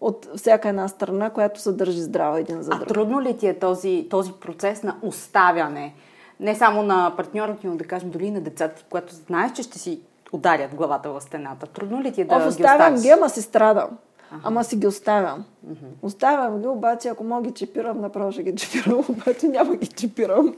от 0.00 0.28
всяка 0.36 0.68
една 0.68 0.88
страна, 0.88 1.30
която 1.30 1.60
се 1.60 1.72
държи 1.72 2.02
здрава 2.02 2.40
един 2.40 2.62
за 2.62 2.70
друг. 2.70 2.82
А 2.82 2.86
трудно 2.86 3.22
ли 3.22 3.36
ти 3.36 3.46
е 3.46 3.58
този, 3.58 4.06
този 4.10 4.32
процес 4.32 4.82
на 4.82 4.96
оставяне? 5.02 5.94
Не 6.40 6.54
само 6.54 6.82
на 6.82 7.12
партньора 7.16 7.56
ти, 7.56 7.66
но 7.66 7.76
да 7.76 7.84
кажем 7.84 8.10
дори 8.10 8.26
и 8.26 8.30
на 8.30 8.40
децата, 8.40 8.84
когато 8.90 9.14
знаеш, 9.14 9.52
че 9.52 9.62
ще 9.62 9.78
си 9.78 10.00
ударят 10.32 10.74
главата 10.74 11.10
в 11.10 11.20
стената. 11.20 11.66
Трудно 11.66 12.02
ли 12.02 12.12
ти 12.12 12.20
е 12.20 12.24
да 12.24 12.34
О, 12.34 12.40
ги 12.40 12.48
оставям 12.48 12.94
ги, 12.94 13.08
ама 13.08 13.28
си 13.28 13.42
страдам. 13.42 13.88
Ага. 14.30 14.40
Ама 14.44 14.64
си 14.64 14.76
ги 14.76 14.86
оставям. 14.86 15.44
Uh-huh. 15.68 15.88
Оставям 16.02 16.60
ги, 16.60 16.66
обаче 16.66 17.08
ако 17.08 17.24
мога 17.24 17.42
ги 17.42 17.54
чипирам, 17.54 18.00
направо 18.00 18.32
ще 18.32 18.42
ги 18.42 18.56
чипирам, 18.56 18.98
обаче 19.08 19.48
няма 19.48 19.76
ги 19.76 19.86
чипирам. 19.86 20.54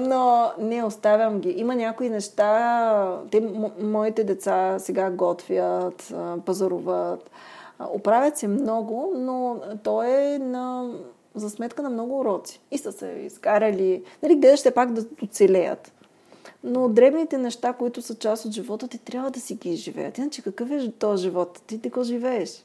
Но 0.00 0.50
не, 0.58 0.84
оставям 0.84 1.40
ги. 1.40 1.50
Има 1.50 1.74
някои 1.74 2.10
неща, 2.10 3.20
те, 3.30 3.40
мо, 3.40 3.70
моите 3.80 4.24
деца 4.24 4.78
сега 4.78 5.10
готвят, 5.10 6.14
пазаруват, 6.46 7.30
оправят 7.80 8.38
се 8.38 8.48
много, 8.48 9.12
но 9.16 9.56
то 9.82 10.02
е 10.02 10.38
на, 10.38 10.90
за 11.36 11.50
сметка 11.50 11.82
на 11.82 11.90
много 11.90 12.20
уроци. 12.20 12.60
И 12.70 12.78
са 12.78 12.92
се 12.92 13.06
изкарали, 13.06 14.02
нали, 14.22 14.36
гледаш 14.36 14.60
се 14.60 14.70
пак 14.70 14.92
да 14.92 15.04
оцелеят. 15.22 15.92
Но 16.64 16.88
дребните 16.88 17.38
неща, 17.38 17.72
които 17.72 18.02
са 18.02 18.14
част 18.14 18.44
от 18.44 18.52
живота, 18.52 18.88
ти 18.88 18.98
трябва 18.98 19.30
да 19.30 19.40
си 19.40 19.54
ги 19.54 19.70
изживеят. 19.70 20.18
Иначе 20.18 20.42
какъв 20.42 20.70
е 20.70 20.92
този 20.98 21.22
живот? 21.22 21.62
Ти 21.66 21.82
ти 21.82 21.88
го 21.88 22.02
живееш. 22.02 22.64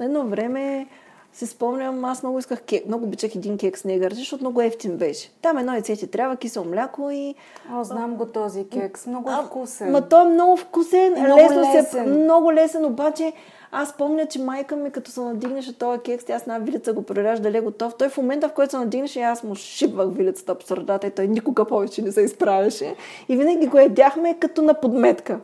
Едно 0.00 0.26
време 0.26 0.86
се 1.32 1.46
спомням, 1.46 2.04
аз 2.04 2.22
много 2.22 2.38
исках 2.38 2.62
кек, 2.62 2.86
много 2.86 3.04
обичах 3.04 3.34
един 3.34 3.58
кек 3.58 3.78
с 3.78 3.84
негър, 3.84 4.12
защото 4.12 4.44
много 4.44 4.60
ефтин 4.60 4.96
беше. 4.96 5.30
Там 5.42 5.58
едно 5.58 5.72
яйце 5.72 5.96
ти 5.96 6.06
трябва, 6.06 6.36
кисело 6.36 6.64
мляко 6.64 7.10
и... 7.10 7.34
О, 7.72 7.84
знам 7.84 8.14
го 8.14 8.26
този 8.26 8.68
кекс, 8.68 9.06
много 9.06 9.30
а, 9.30 9.42
вкусен. 9.42 9.90
Ма 9.90 10.08
той 10.08 10.26
е 10.26 10.28
много 10.28 10.56
вкусен, 10.56 11.12
много 11.12 11.42
лесно 11.42 11.60
лесен. 11.60 11.84
се... 11.84 12.02
Много 12.02 12.52
лесен, 12.52 12.84
обаче 12.84 13.32
аз 13.72 13.96
помня, 13.96 14.26
че 14.26 14.38
майка 14.38 14.76
ми, 14.76 14.90
като 14.90 15.10
се 15.10 15.20
надигнеше 15.20 15.78
този 15.78 16.00
кекс, 16.00 16.24
с 16.24 16.42
една 16.42 16.58
вилица 16.58 16.92
го 16.92 17.02
прережда 17.02 17.42
дали 17.42 17.56
е 17.56 17.60
готов. 17.60 17.94
Той 17.98 18.08
в 18.08 18.16
момента, 18.16 18.48
в 18.48 18.52
който 18.52 18.70
се 18.70 18.78
надигнеше, 18.78 19.20
аз 19.20 19.42
му 19.42 19.54
шибвах 19.54 20.08
вилицата 20.12 20.54
по 20.54 20.66
средата 20.66 21.06
и 21.06 21.10
той 21.10 21.26
никога 21.26 21.64
повече 21.64 22.02
не 22.02 22.12
се 22.12 22.20
изправяше. 22.20 22.94
И 23.28 23.36
винаги 23.36 23.66
го 23.66 23.78
едяхме 23.78 24.38
като 24.38 24.62
на 24.62 24.74
подметка. 24.74 25.40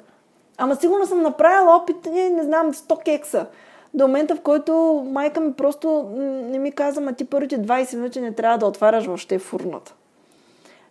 Ама 0.58 0.76
сигурно 0.76 1.06
съм 1.06 1.22
направила 1.22 1.76
опит, 1.76 1.96
не, 2.12 2.30
не 2.30 2.42
знам, 2.42 2.72
100 2.72 3.04
кекса. 3.04 3.46
До 3.94 4.06
момента, 4.06 4.36
в 4.36 4.40
който 4.40 5.02
майка 5.06 5.40
ми 5.40 5.52
просто 5.52 6.10
не 6.50 6.58
ми 6.58 6.72
каза, 6.72 7.00
ма 7.00 7.12
ти 7.12 7.24
първите 7.24 7.58
20 7.58 7.96
минути 7.96 8.20
не 8.20 8.32
трябва 8.32 8.58
да 8.58 8.66
отваряш 8.66 9.06
въобще 9.06 9.38
фурната. 9.38 9.94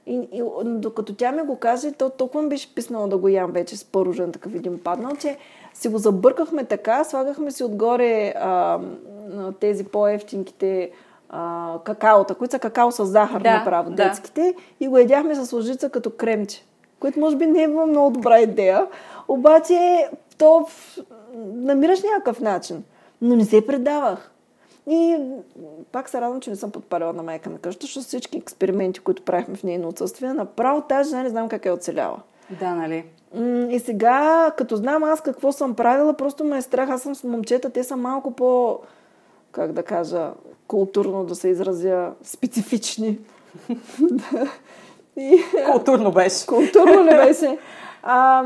И, 0.05 0.27
и 0.31 0.43
докато 0.63 1.15
тя 1.15 1.31
ми 1.31 1.41
го 1.41 1.55
каже, 1.55 1.91
то 1.91 2.09
толкова 2.09 2.43
ми 2.43 2.49
беше 2.49 2.75
писнало 2.75 3.07
да 3.07 3.17
го 3.17 3.27
ям 3.27 3.51
вече 3.51 3.77
с 3.77 3.83
първожен 3.83 4.31
такъв 4.31 4.55
един 4.55 4.79
паднал, 4.79 5.15
че 5.15 5.37
си 5.73 5.87
го 5.87 5.97
забъркахме 5.97 6.63
така, 6.65 7.03
слагахме 7.03 7.51
си 7.51 7.63
отгоре 7.63 8.33
а, 8.37 8.79
тези 9.59 9.83
по-ефтинките 9.83 10.91
а, 11.29 11.73
какаота, 11.83 12.35
които 12.35 12.51
са 12.51 12.59
какао 12.59 12.91
с 12.91 13.05
захар 13.05 13.41
Да, 13.41 13.57
направо, 13.57 13.89
да. 13.89 13.95
детските, 13.95 14.55
и 14.79 14.87
го 14.87 14.97
едяхме 14.97 15.35
с 15.35 15.53
лъжица 15.53 15.89
като 15.89 16.09
кремче, 16.09 16.65
което 16.99 17.19
може 17.19 17.35
би 17.35 17.45
не 17.45 17.63
е 17.63 17.67
много 17.67 18.09
добра 18.11 18.39
идея, 18.39 18.87
обаче 19.27 20.07
то 20.37 20.65
в- 20.69 20.97
намираш 21.45 21.99
някакъв 22.03 22.39
начин. 22.39 22.83
Но 23.21 23.35
не 23.35 23.45
се 23.45 23.67
предавах. 23.67 24.31
И 24.87 25.17
пак 25.91 26.09
се 26.09 26.21
радвам, 26.21 26.41
че 26.41 26.49
не 26.49 26.55
съм 26.55 26.71
подпалила 26.71 27.13
на 27.13 27.23
майка 27.23 27.49
на 27.49 27.57
къща, 27.57 27.85
защото 27.85 28.07
всички 28.07 28.37
експерименти, 28.37 28.99
които 28.99 29.23
правихме 29.23 29.55
в 29.55 29.63
нейно 29.63 29.87
отсъствие, 29.87 30.33
направо 30.33 30.81
тази 30.81 31.09
жена 31.09 31.23
не 31.23 31.29
знам 31.29 31.49
как 31.49 31.65
е 31.65 31.71
оцеляла. 31.71 32.17
Да, 32.59 32.75
нали? 32.75 33.05
И 33.69 33.79
сега, 33.85 34.51
като 34.57 34.75
знам 34.75 35.03
аз 35.03 35.21
какво 35.21 35.51
съм 35.51 35.75
правила, 35.75 36.13
просто 36.13 36.43
ме 36.43 36.57
е 36.57 36.61
страх. 36.61 36.89
Аз 36.89 37.01
съм 37.01 37.15
с 37.15 37.23
момчета, 37.23 37.69
те 37.69 37.83
са 37.83 37.97
малко 37.97 38.31
по, 38.31 38.79
как 39.51 39.71
да 39.71 39.83
кажа, 39.83 40.31
културно 40.67 41.23
да 41.23 41.35
се 41.35 41.47
изразя, 41.47 42.11
специфични. 42.23 43.19
И 45.17 45.37
Културно 45.71 46.11
беше. 46.11 46.45
културно 46.45 47.03
ли 47.03 47.09
беше? 47.27 47.57
А, 48.03 48.43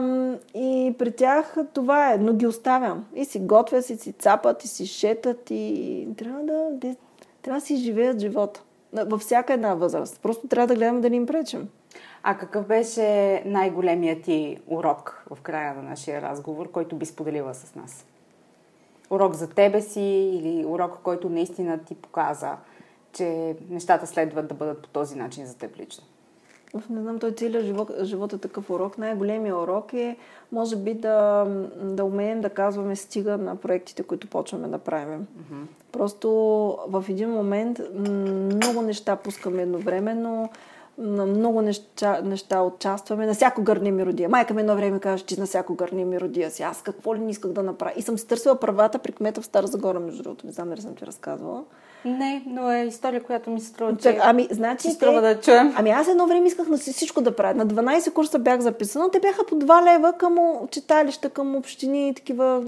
и 0.54 0.96
при 0.98 1.12
тях 1.12 1.56
това 1.74 2.14
е, 2.14 2.18
но 2.18 2.34
ги 2.34 2.48
оставям. 2.48 3.06
И 3.16 3.26
си 3.26 3.40
готвят, 3.40 3.90
и 3.90 3.96
си 3.96 4.12
цапат, 4.14 4.64
и 4.64 4.68
си 4.68 4.86
шетат, 4.86 5.52
и 5.52 6.08
трябва 6.18 6.44
да, 6.44 6.96
трябва 7.42 7.60
да 7.60 7.66
си 7.66 7.76
живеят 7.76 8.20
живота. 8.20 8.62
Във 8.94 9.22
всяка 9.22 9.54
една 9.54 9.74
възраст. 9.74 10.20
Просто 10.22 10.48
трябва 10.48 10.68
да 10.68 10.76
гледаме 10.76 11.02
да 11.02 11.10
не 11.10 11.16
им 11.16 11.26
пречим. 11.26 11.70
А 12.28 12.38
какъв 12.38 12.68
беше 12.68 13.42
най-големият 13.46 14.22
ти 14.22 14.58
урок 14.68 15.26
в 15.36 15.42
края 15.42 15.74
на 15.76 15.82
нашия 15.82 16.22
разговор, 16.22 16.72
който 16.72 16.96
би 16.96 17.06
споделила 17.06 17.54
с 17.54 17.76
нас? 17.76 18.06
Урок 19.10 19.34
за 19.34 19.50
тебе 19.50 19.82
си 19.82 20.02
или 20.34 20.66
урок, 20.66 21.00
който 21.04 21.30
наистина 21.30 21.78
ти 21.78 21.96
показа, 21.96 22.58
че 23.14 23.56
нещата 23.70 24.08
следват 24.08 24.48
да 24.48 24.54
бъдат 24.54 24.82
по 24.82 24.88
този 24.88 25.16
начин 25.16 25.46
за 25.46 25.58
теб 25.58 25.78
лично? 25.78 26.04
Не 26.90 27.02
знам, 27.02 27.20
той 27.20 27.32
целият 27.32 27.66
живот, 27.66 27.92
живот 28.04 28.34
е 28.34 28.38
такъв 28.38 28.70
урок. 28.70 28.98
Най-големият 28.98 29.58
урок 29.58 29.94
е, 29.94 30.18
може 30.52 30.76
би, 30.76 30.94
да, 30.94 31.46
да 31.82 32.06
умеем 32.06 32.42
да 32.42 32.50
казваме 32.50 32.96
стига 32.96 33.38
на 33.38 33.56
проектите, 33.56 34.04
които 34.04 34.28
почваме 34.28 34.68
да 34.68 34.78
правим. 34.78 35.20
Mm-hmm. 35.20 35.66
Просто 35.92 36.30
в 36.88 37.06
един 37.10 37.30
момент 37.30 37.80
много 37.94 38.82
неща 38.82 39.16
пускаме 39.16 39.62
едновременно, 39.62 40.50
на 40.98 41.26
много 41.26 41.62
неща, 41.62 42.22
неща 42.24 42.62
участваме. 42.62 43.26
На 43.26 43.34
всяко 43.34 43.64
гърне 43.64 43.92
ми 43.92 44.06
родия. 44.06 44.30
Майка 44.30 44.54
ми 44.54 44.62
едно 44.62 44.76
време 44.76 45.00
каже, 45.00 45.24
че 45.24 45.40
на 45.40 45.46
всяко 45.46 45.76
гърне 45.76 46.06
ми 46.06 46.20
родия 46.20 46.52
си. 46.52 46.64
Аз 46.64 46.82
какво 46.82 47.16
ли 47.16 47.20
не 47.20 47.32
исках 47.32 47.52
да 47.52 47.64
направя? 47.64 47.94
И 47.96 48.02
съм 48.02 48.18
си 48.18 48.28
търсила 48.28 48.56
правата 48.56 49.00
при 49.00 49.12
кмета 49.12 49.42
в 49.42 49.46
Стара 49.46 49.68
Загора, 49.68 50.00
между 50.00 50.24
другото. 50.24 50.46
Не 50.46 50.52
знам 50.52 50.70
дали 50.70 50.82
съм 50.82 50.96
ти 50.96 51.06
разказвала. 51.06 51.64
Не, 52.06 52.44
но 52.48 52.72
е 52.72 52.84
история, 52.84 53.24
която 53.24 53.50
ми 53.50 53.60
се 53.60 53.68
струва, 53.68 53.98
че 53.98 54.18
ами, 54.22 54.48
значи, 54.52 54.88
си 54.88 54.94
струва 54.94 55.22
да 55.22 55.42
чуем. 55.42 55.74
Ами 55.78 55.90
аз 55.90 56.08
едно 56.08 56.28
време 56.28 56.48
исках 56.48 56.68
на 56.68 56.78
всичко 56.78 57.22
да 57.22 57.36
правя. 57.36 57.54
На 57.54 57.68
12 57.68 58.14
курса 58.14 58.40
бях 58.40 58.60
записана. 58.60 59.12
Те 59.12 59.20
бяха 59.20 59.46
по 59.46 59.56
2 59.56 59.94
лева 59.94 60.14
към 60.14 60.38
читалища, 60.72 61.30
към 61.30 61.56
общини 61.56 62.10
и 62.10 62.14
такива. 62.14 62.64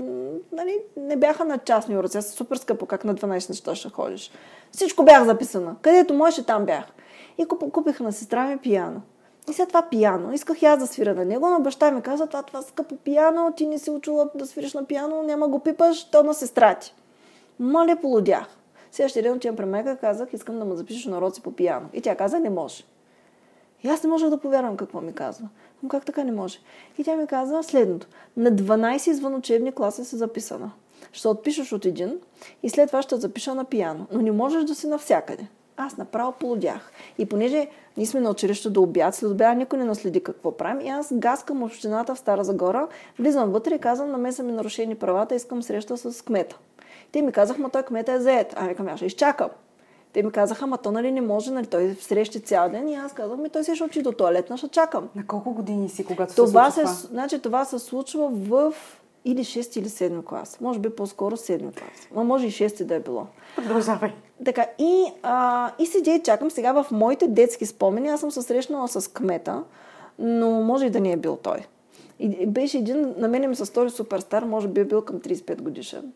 Нали, 0.51 0.77
не 0.97 1.15
бяха 1.15 1.45
на 1.45 1.57
частни 1.57 1.97
уроци. 1.97 2.17
Аз 2.17 2.25
супер 2.25 2.57
скъпо, 2.57 2.85
как 2.85 3.03
на 3.03 3.15
12 3.15 3.49
неща 3.49 3.75
ще 3.75 3.89
ходиш. 3.89 4.31
Всичко 4.71 5.03
бях 5.03 5.25
записана. 5.25 5.75
Където 5.81 6.13
можеше, 6.13 6.45
там 6.45 6.65
бях. 6.65 6.83
И 7.37 7.45
куп, 7.45 7.71
купих 7.71 7.99
на 7.99 8.11
сестра 8.11 8.47
ми 8.47 8.57
пияно. 8.57 9.01
И 9.49 9.53
след 9.53 9.67
това 9.67 9.81
пияно. 9.81 10.33
Исках 10.33 10.61
и 10.61 10.65
аз 10.65 10.79
да 10.79 10.87
свира 10.87 11.15
на 11.15 11.25
него, 11.25 11.49
но 11.49 11.59
баща 11.59 11.91
ми 11.91 12.01
каза, 12.01 12.27
това, 12.27 12.43
това 12.43 12.61
скъпо 12.61 12.95
пияно, 12.95 13.53
ти 13.57 13.67
не 13.67 13.79
си 13.79 13.91
учила 13.91 14.29
да 14.35 14.47
свириш 14.47 14.73
на 14.73 14.85
пияно, 14.85 15.23
няма 15.23 15.47
го 15.47 15.59
пипаш, 15.59 16.03
то 16.03 16.23
на 16.23 16.33
сестра 16.33 16.75
ти. 16.75 16.93
Моля, 17.59 17.95
полудях. 18.01 18.47
Следващия 18.91 19.23
ден 19.23 19.33
отивам 19.33 19.55
при 19.55 19.65
майка, 19.65 19.97
казах, 19.97 20.33
искам 20.33 20.59
да 20.59 20.65
ме 20.65 20.75
запишеш 20.75 21.05
на 21.05 21.31
по 21.43 21.51
пияно. 21.51 21.89
И 21.93 22.01
тя 22.01 22.15
каза, 22.15 22.39
не 22.39 22.49
може. 22.49 22.83
И 23.83 23.89
аз 23.89 24.03
не 24.03 24.09
можех 24.09 24.29
да 24.29 24.37
повярвам 24.37 24.77
какво 24.77 25.01
ми 25.01 25.13
казва. 25.13 25.47
Но 25.83 25.89
как 25.89 26.05
така 26.05 26.23
не 26.23 26.31
може? 26.31 26.59
И 26.97 27.03
тя 27.03 27.15
ми 27.15 27.27
каза 27.27 27.63
следното. 27.63 28.07
На 28.37 28.51
12 28.51 29.09
извън 29.09 29.35
учебни 29.35 29.71
класи 29.71 30.05
си 30.05 30.15
записана. 30.15 30.71
Ще 31.11 31.21
се 31.21 31.27
отпишеш 31.27 31.73
от 31.73 31.85
един 31.85 32.19
и 32.63 32.69
след 32.69 32.87
това 32.87 33.01
ще 33.01 33.15
запиша 33.15 33.55
на 33.55 33.65
пияно. 33.65 34.07
Но 34.11 34.21
не 34.21 34.31
можеш 34.31 34.63
да 34.63 34.75
си 34.75 34.87
навсякъде. 34.87 35.47
Аз 35.77 35.97
направо 35.97 36.31
полудях. 36.31 36.91
И 37.17 37.25
понеже 37.25 37.67
ние 37.97 38.05
сме 38.05 38.19
на 38.19 38.29
училище 38.29 38.69
до 38.69 38.81
обяд, 38.81 39.15
след 39.15 39.31
обяд 39.31 39.57
никой 39.57 39.79
не 39.79 39.85
наследи 39.85 40.23
какво 40.23 40.51
правим, 40.51 40.87
и 40.87 40.89
аз 40.89 41.13
гаскам 41.13 41.63
общината 41.63 42.15
в 42.15 42.19
Стара 42.19 42.43
Загора, 42.43 42.87
влизам 43.19 43.51
вътре 43.51 43.75
и 43.75 43.79
казвам, 43.79 44.11
на 44.11 44.17
мен 44.17 44.33
са 44.33 44.43
ми 44.43 44.51
нарушени 44.51 44.95
правата, 44.95 45.35
искам 45.35 45.63
среща 45.63 45.97
с 45.97 46.21
кмета. 46.21 46.57
Те 47.11 47.21
ми 47.21 47.31
казаха, 47.31 47.61
ма 47.61 47.69
той 47.69 47.83
кмета 47.83 48.13
е 48.13 48.19
заед. 48.19 48.53
А 48.57 48.67
викам, 48.67 48.87
аз 48.87 48.97
ще 48.97 49.05
изчакам. 49.05 49.49
Те 50.13 50.23
ми 50.23 50.31
казаха, 50.31 50.67
ма 50.67 50.77
то 50.77 50.91
нали 50.91 51.11
не 51.11 51.21
може, 51.21 51.51
нали 51.51 51.65
той 51.65 51.95
срещи 51.99 52.39
цял 52.39 52.69
ден 52.69 52.89
и 52.89 52.95
аз 52.95 53.13
казвам, 53.13 53.41
ми 53.41 53.49
той 53.49 53.63
се 53.63 53.75
ще 53.75 53.83
отиде 53.83 54.03
до 54.03 54.11
туалетна, 54.11 54.57
ще 54.57 54.67
чакам. 54.67 55.09
На 55.15 55.27
колко 55.27 55.53
години 55.53 55.89
си, 55.89 56.05
когато 56.05 56.35
Това 56.35 56.71
се 56.71 56.79
се, 56.79 56.85
случва 56.85 57.07
това? 57.07 57.09
значи, 57.09 57.39
това 57.39 57.65
се 57.65 57.79
случва 57.79 58.29
в 58.31 58.73
или 59.27 59.43
6 59.43 59.79
или 59.79 59.89
7 59.89 60.23
клас. 60.23 60.57
Може 60.61 60.79
би 60.79 60.89
по-скоро 60.89 61.37
7 61.37 61.59
клас. 61.59 62.07
Ма 62.15 62.23
може 62.23 62.47
и 62.47 62.51
6 62.51 62.83
да 62.83 62.95
е 62.95 62.99
било. 62.99 63.25
Продължавай. 63.55 64.11
Така, 64.45 64.65
и, 64.79 65.05
а, 65.23 65.71
и 65.79 65.85
седя 65.85 66.11
и 66.11 66.23
чакам. 66.23 66.51
Сега 66.51 66.83
в 66.83 66.91
моите 66.91 67.27
детски 67.27 67.65
спомени 67.65 68.07
аз 68.07 68.19
съм 68.19 68.31
се 68.31 68.41
срещнала 68.41 68.87
с 68.87 69.13
кмета, 69.13 69.63
но 70.19 70.51
може 70.51 70.85
и 70.85 70.89
да 70.89 70.99
не 70.99 71.11
е 71.11 71.17
бил 71.17 71.37
той. 71.43 71.57
И 72.19 72.45
беше 72.45 72.77
един, 72.77 73.13
на 73.17 73.27
мен 73.27 73.49
ми 73.49 73.55
се 73.55 73.65
стори 73.65 73.89
суперстар, 73.89 74.43
може 74.43 74.67
би 74.67 74.81
е 74.81 74.85
бил 74.85 75.01
към 75.01 75.19
35 75.19 75.61
годишен. 75.61 76.13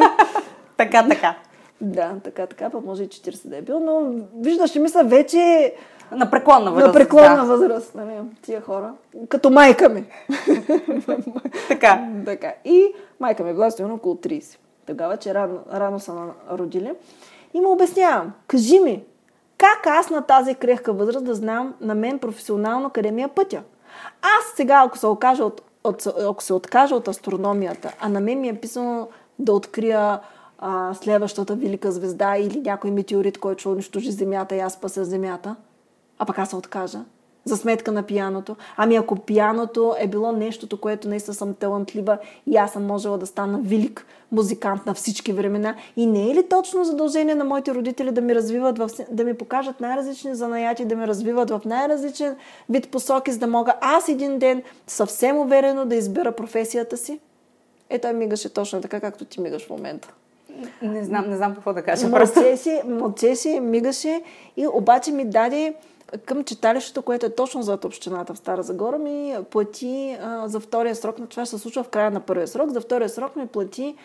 Така, 0.76 1.08
така. 1.08 1.36
Да, 1.80 2.14
така, 2.24 2.46
така, 2.46 2.70
пък 2.70 2.84
може 2.84 3.02
и 3.02 3.08
40 3.08 3.48
да 3.48 3.56
е 3.56 3.62
бил, 3.62 3.80
но 3.80 4.12
виждаш, 4.36 4.70
че 4.70 4.80
мисля 4.80 5.04
вече 5.04 5.74
На 6.12 6.30
преклонна 6.30 6.72
възраст. 6.72 6.94
на 6.94 7.00
преклонна 7.00 7.36
да. 7.36 7.44
възраст, 7.44 7.94
нали, 7.94 8.12
тия 8.42 8.60
хора. 8.60 8.92
Като 9.28 9.50
майка 9.50 9.88
ми. 9.88 10.04
Така. 11.68 12.08
така. 12.24 12.52
И 12.64 12.94
майка 13.20 13.44
ми 13.44 13.50
е 13.50 13.52
била 13.52 13.70
сигурно 13.70 13.94
около 13.94 14.14
30. 14.14 14.58
Тогава, 14.86 15.16
че 15.16 15.34
рано, 15.34 15.58
рано 15.72 16.00
са 16.00 16.12
родили. 16.52 16.92
И 17.54 17.60
му 17.60 17.72
обяснявам, 17.72 18.32
кажи 18.46 18.80
ми, 18.80 19.04
как 19.58 19.86
аз 19.86 20.10
на 20.10 20.22
тази 20.22 20.54
крехка 20.54 20.92
възраст 20.92 21.24
да 21.24 21.34
знам 21.34 21.74
на 21.80 21.94
мен 21.94 22.18
професионално 22.18 22.90
къде 22.90 23.10
ми 23.10 23.22
е 23.22 23.28
пътя? 23.28 23.62
Аз 24.22 24.56
сега, 24.56 24.82
ако 24.86 24.98
се, 24.98 25.06
окажа 25.06 25.44
от, 25.44 25.62
от, 25.84 26.06
ако 26.06 26.42
се 26.42 26.54
откажа 26.54 26.94
от 26.94 27.08
астрономията, 27.08 27.92
а 28.00 28.08
на 28.08 28.20
мен 28.20 28.40
ми 28.40 28.48
е 28.48 28.60
писано 28.60 29.08
да 29.38 29.52
открия 29.52 30.20
а, 30.58 30.94
следващата 30.94 31.54
велика 31.54 31.92
звезда 31.92 32.36
или 32.36 32.60
някой 32.60 32.90
метеорит, 32.90 33.38
който 33.38 33.60
ще 33.60 33.68
унищожи 33.68 34.10
Земята 34.10 34.56
и 34.56 34.60
аз 34.60 34.72
спася 34.72 35.04
Земята, 35.04 35.56
а 36.18 36.26
пък 36.26 36.38
аз 36.38 36.50
се 36.50 36.56
откажа 36.56 37.00
за 37.44 37.56
сметка 37.56 37.92
на 37.92 38.02
пияното. 38.02 38.56
Ами 38.76 38.96
ако 38.96 39.16
пияното 39.16 39.94
е 39.98 40.06
било 40.06 40.32
нещото, 40.32 40.80
което 40.80 41.08
наистина 41.08 41.34
съм 41.34 41.54
талантлива 41.54 42.18
и 42.46 42.56
аз 42.56 42.72
съм 42.72 42.86
можела 42.86 43.18
да 43.18 43.26
стана 43.26 43.60
велик 43.62 44.06
музикант 44.32 44.86
на 44.86 44.94
всички 44.94 45.32
времена. 45.32 45.76
И 45.96 46.06
не 46.06 46.30
е 46.30 46.34
ли 46.34 46.48
точно 46.48 46.84
задължение 46.84 47.34
на 47.34 47.44
моите 47.44 47.74
родители 47.74 48.10
да 48.10 48.20
ми 48.20 48.34
развиват, 48.34 48.78
в, 48.78 48.90
да 49.10 49.24
ми 49.24 49.34
покажат 49.34 49.80
най-различни 49.80 50.34
занаяти, 50.34 50.84
да 50.84 50.96
ме 50.96 51.06
развиват 51.06 51.50
в 51.50 51.60
най-различен 51.64 52.36
вид 52.68 52.90
посоки, 52.90 53.32
за 53.32 53.38
да 53.38 53.46
мога 53.46 53.74
аз 53.80 54.08
един 54.08 54.38
ден 54.38 54.62
съвсем 54.86 55.38
уверено 55.38 55.84
да 55.84 55.94
избера 55.94 56.32
професията 56.32 56.96
си? 56.96 57.20
Е, 57.90 58.12
мигаше 58.12 58.54
точно 58.54 58.80
така, 58.80 59.00
както 59.00 59.24
ти 59.24 59.40
мигаш 59.40 59.66
в 59.66 59.70
момента. 59.70 60.14
Не 60.82 61.04
знам, 61.04 61.30
не 61.30 61.36
знам 61.36 61.54
какво 61.54 61.72
да 61.72 61.82
кажа. 61.82 62.08
Мълчеше, 62.08 62.56
си, 62.56 62.80
мълче 62.86 63.36
си, 63.36 63.60
мигаше 63.60 64.22
и 64.56 64.66
обаче 64.66 65.12
ми 65.12 65.24
даде 65.24 65.74
към 66.24 66.44
читалището, 66.44 67.02
което 67.02 67.26
е 67.26 67.34
точно 67.34 67.62
зад 67.62 67.84
общината 67.84 68.34
в 68.34 68.38
Стара 68.38 68.62
Загора, 68.62 68.98
ми 68.98 69.36
плати 69.50 70.18
а, 70.22 70.48
за 70.48 70.60
втория 70.60 70.96
срок, 70.96 71.16
това 71.28 71.44
ще 71.44 71.56
се 71.56 71.62
случва 71.62 71.82
в 71.82 71.88
края 71.88 72.10
на 72.10 72.20
първия 72.20 72.48
срок, 72.48 72.70
за 72.70 72.80
втория 72.80 73.08
срок 73.08 73.36
ми 73.36 73.46
плати 73.46 73.96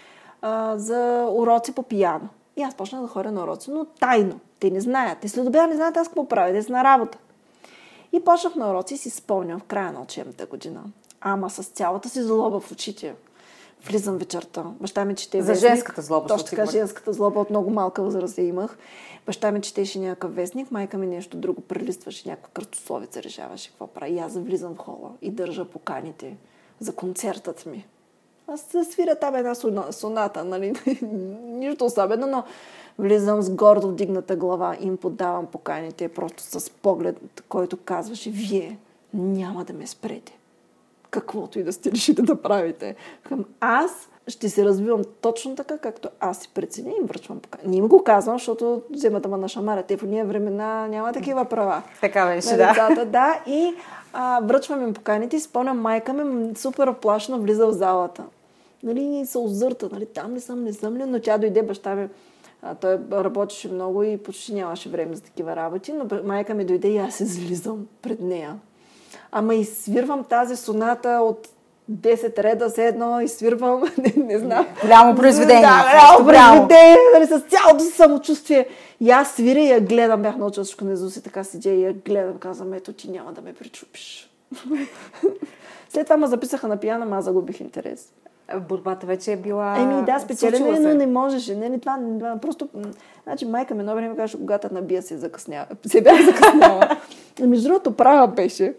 а, 0.41 0.77
за 0.77 1.27
уроци 1.31 1.75
по 1.75 1.83
пияно. 1.83 2.29
И 2.57 2.63
аз 2.63 2.75
почнах 2.75 3.01
да 3.01 3.07
ходя 3.07 3.31
на 3.31 3.43
уроци, 3.43 3.71
но 3.71 3.85
тайно. 3.85 4.39
Те 4.59 4.69
не 4.69 4.81
знаят. 4.81 5.17
Те 5.21 5.29
след 5.29 5.47
обяда 5.47 5.67
не 5.67 5.75
знаят 5.75 5.97
аз 5.97 6.07
какво 6.07 6.27
правя. 6.27 6.53
Те 6.53 6.63
са 6.63 6.71
на 6.71 6.83
работа. 6.83 7.17
И 8.11 8.23
почнах 8.23 8.55
на 8.55 8.69
уроци 8.69 8.93
и 8.93 8.97
си 8.97 9.09
спомням 9.09 9.59
в 9.59 9.63
края 9.63 9.91
на 9.91 10.01
учебната 10.01 10.45
година. 10.45 10.83
Ама 11.21 11.49
с 11.49 11.63
цялата 11.63 12.09
си 12.09 12.21
злоба 12.21 12.59
в 12.59 12.71
очите. 12.71 13.15
Влизам 13.85 14.17
вечерта. 14.17 14.63
Баща 14.81 15.05
ми 15.05 15.15
чете 15.15 15.41
За 15.41 15.51
вестник. 15.51 15.71
женската 15.71 16.01
злоба. 16.01 16.27
Точно 16.27 16.47
така, 16.47 16.65
женската 16.65 17.13
злоба 17.13 17.39
от 17.39 17.49
много 17.49 17.69
малка 17.69 18.03
възраст 18.03 18.37
я 18.37 18.45
имах. 18.45 18.77
Баща 19.25 19.51
ми 19.51 19.61
четеше 19.61 19.99
някакъв 19.99 20.35
вестник, 20.35 20.71
майка 20.71 20.97
ми 20.97 21.07
нещо 21.07 21.37
друго 21.37 21.61
прелистваше, 21.61 22.29
някаква 22.29 22.49
картословица 22.53 23.23
решаваше 23.23 23.69
какво 23.69 23.87
прави. 23.87 24.13
И 24.13 24.19
аз 24.19 24.33
влизам 24.33 24.75
в 24.75 24.77
хола 24.77 25.11
и 25.21 25.31
държа 25.31 25.65
поканите 25.65 26.37
за 26.79 26.95
концертът 26.95 27.65
ми. 27.65 27.85
Аз 28.47 28.61
се 28.61 28.83
свиря 28.83 29.15
там 29.15 29.35
една 29.35 29.55
соната, 29.91 30.43
нали? 30.43 30.73
Нищо 31.43 31.85
особено, 31.85 32.27
но 32.27 32.43
влизам 32.99 33.41
с 33.41 33.49
гордо 33.49 33.87
вдигната 33.87 34.35
глава 34.35 34.77
и 34.81 34.87
им 34.87 34.97
подавам 34.97 35.45
поканите 35.45 36.07
просто 36.07 36.43
с 36.43 36.69
поглед, 36.69 37.43
който 37.49 37.77
казваше, 37.77 38.29
вие 38.29 38.77
няма 39.13 39.63
да 39.63 39.73
ме 39.73 39.87
спрете. 39.87 40.37
Каквото 41.13 41.59
и 41.59 41.63
да 41.63 41.73
сте 41.73 41.91
решите 41.91 42.21
да 42.21 42.41
правите. 42.41 42.95
Към 43.23 43.45
аз 43.59 44.09
ще 44.27 44.49
се 44.49 44.65
развивам 44.65 45.01
точно 45.21 45.55
така, 45.55 45.77
както 45.77 46.09
аз 46.19 46.37
си 46.37 46.49
преценя 46.53 46.89
и 46.89 47.05
връчвам 47.05 47.39
покани. 47.39 47.63
Не 47.67 47.77
им 47.77 47.87
го 47.87 48.03
казвам, 48.03 48.35
защото 48.37 48.81
вземат 48.89 49.29
ма 49.29 49.37
на 49.37 49.47
шамара. 49.47 49.83
Те 49.83 49.97
в 49.97 50.03
уния 50.03 50.25
времена 50.25 50.87
няма 50.87 51.13
такива 51.13 51.45
права. 51.45 51.81
Така 52.01 52.25
беше, 52.25 52.49
да. 52.49 52.67
Децата, 52.67 53.05
да. 53.05 53.43
И 53.47 53.73
а, 54.13 54.39
връчвам 54.43 54.83
им 54.83 54.93
поканите 54.93 55.35
и 55.35 55.39
спомням 55.39 55.81
майка 55.81 56.13
ми 56.13 56.55
супер 56.55 56.87
оплашно 56.87 57.39
влиза 57.39 57.67
в 57.67 57.71
залата. 57.71 58.23
Нали, 58.83 59.25
се 59.25 59.37
озърта, 59.37 59.89
нали, 59.91 60.05
там 60.05 60.33
ли 60.33 60.39
съм, 60.39 60.63
не 60.63 60.73
съм 60.73 60.97
ли, 60.97 61.03
но 61.05 61.19
тя 61.19 61.37
дойде, 61.37 61.63
баща 61.63 61.95
ми 61.95 62.09
а, 62.61 62.75
той 62.75 62.99
работеше 63.11 63.71
много 63.71 64.03
и 64.03 64.17
почти 64.17 64.53
нямаше 64.53 64.89
време 64.89 65.15
за 65.15 65.21
такива 65.21 65.55
работи, 65.55 65.93
но 65.93 66.23
майка 66.23 66.53
ми 66.53 66.65
дойде 66.65 66.87
и 66.87 66.97
аз 66.97 67.15
се 67.15 67.23
излизам 67.23 67.87
пред 68.01 68.21
нея. 68.21 68.59
Ама 69.35 69.55
и 69.55 69.65
свирвам 69.65 70.23
тази 70.23 70.55
соната 70.55 71.09
от 71.09 71.47
10 71.91 72.43
реда 72.43 72.69
се 72.69 72.87
едно 72.87 73.21
и 73.21 73.27
свирвам, 73.27 73.83
не, 73.97 74.23
не 74.23 74.39
знам. 74.39 74.67
Голямо 74.81 75.15
произведение. 75.15 75.61
Да, 75.61 76.23
голямо 76.23 76.67
произведение, 76.67 76.97
нали, 77.13 77.27
с 77.27 77.39
цялото 77.39 77.83
самочувствие. 77.83 78.67
И 78.99 79.11
аз 79.11 79.31
свиря 79.31 79.59
и 79.59 79.69
я 79.69 79.81
гледам, 79.81 80.21
бях 80.21 80.37
научила 80.37 80.63
всичко 80.63 80.85
на 80.85 80.93
и 81.17 81.21
така 81.23 81.43
седя 81.43 81.69
и 81.69 81.83
я 81.83 81.93
гледам, 81.93 82.37
казвам, 82.37 82.73
ето 82.73 82.93
ти 82.93 83.11
няма 83.11 83.33
да 83.33 83.41
ме 83.41 83.53
причупиш. 83.53 84.31
След 85.89 86.05
това 86.05 86.17
ме 86.17 86.27
записаха 86.27 86.67
на 86.67 86.77
пияна, 86.77 87.17
аз 87.17 87.25
загубих 87.25 87.59
интерес. 87.59 88.13
Борбата 88.69 89.07
вече 89.07 89.31
е 89.31 89.37
била... 89.37 89.77
Еми 89.77 90.05
да, 90.05 90.19
спечелена, 90.19 90.79
но 90.79 90.93
не 90.93 91.07
можеше. 91.07 91.55
Не, 91.55 91.69
не, 91.69 91.79
това, 91.79 91.99
това, 92.19 92.37
просто... 92.41 92.69
Значи 93.23 93.45
майка 93.45 93.73
ми 93.75 93.79
едно 93.79 93.95
време 93.95 94.15
каже, 94.15 94.37
когато 94.37 94.73
набия 94.73 95.01
се 95.01 95.17
закъснява. 95.17 95.65
Се 95.85 96.01
бях 96.01 96.25
закъснява. 96.25 96.97
Между 97.39 97.67
другото, 97.67 97.95
права 97.95 98.27
беше. 98.27 98.73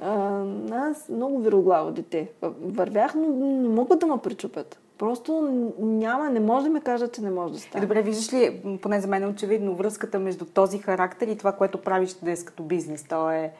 А, 0.00 0.42
аз 0.72 1.08
много 1.08 1.38
вироглаво 1.38 1.90
дете. 1.90 2.28
Вървях, 2.62 3.14
но 3.14 3.28
не 3.36 3.68
могат 3.68 3.98
да 3.98 4.06
ме 4.06 4.18
причупят. 4.18 4.78
Просто 4.98 5.42
няма, 5.78 6.30
не 6.30 6.40
може 6.40 6.64
да 6.64 6.70
ми 6.70 6.80
кажат, 6.80 7.14
че 7.14 7.22
не 7.22 7.30
може 7.30 7.52
да 7.52 7.60
стане. 7.60 7.86
Добре, 7.86 8.02
виждаш 8.02 8.32
ли, 8.32 8.62
поне 8.82 9.00
за 9.00 9.08
мен 9.08 9.22
е 9.22 9.26
очевидно, 9.26 9.74
връзката 9.74 10.18
между 10.18 10.44
този 10.44 10.78
характер 10.78 11.26
и 11.28 11.38
това, 11.38 11.52
което 11.52 11.78
правиш 11.78 12.14
днес 12.14 12.44
като 12.44 12.62
бизнес? 12.62 13.04
То 13.04 13.30
е 13.30 13.52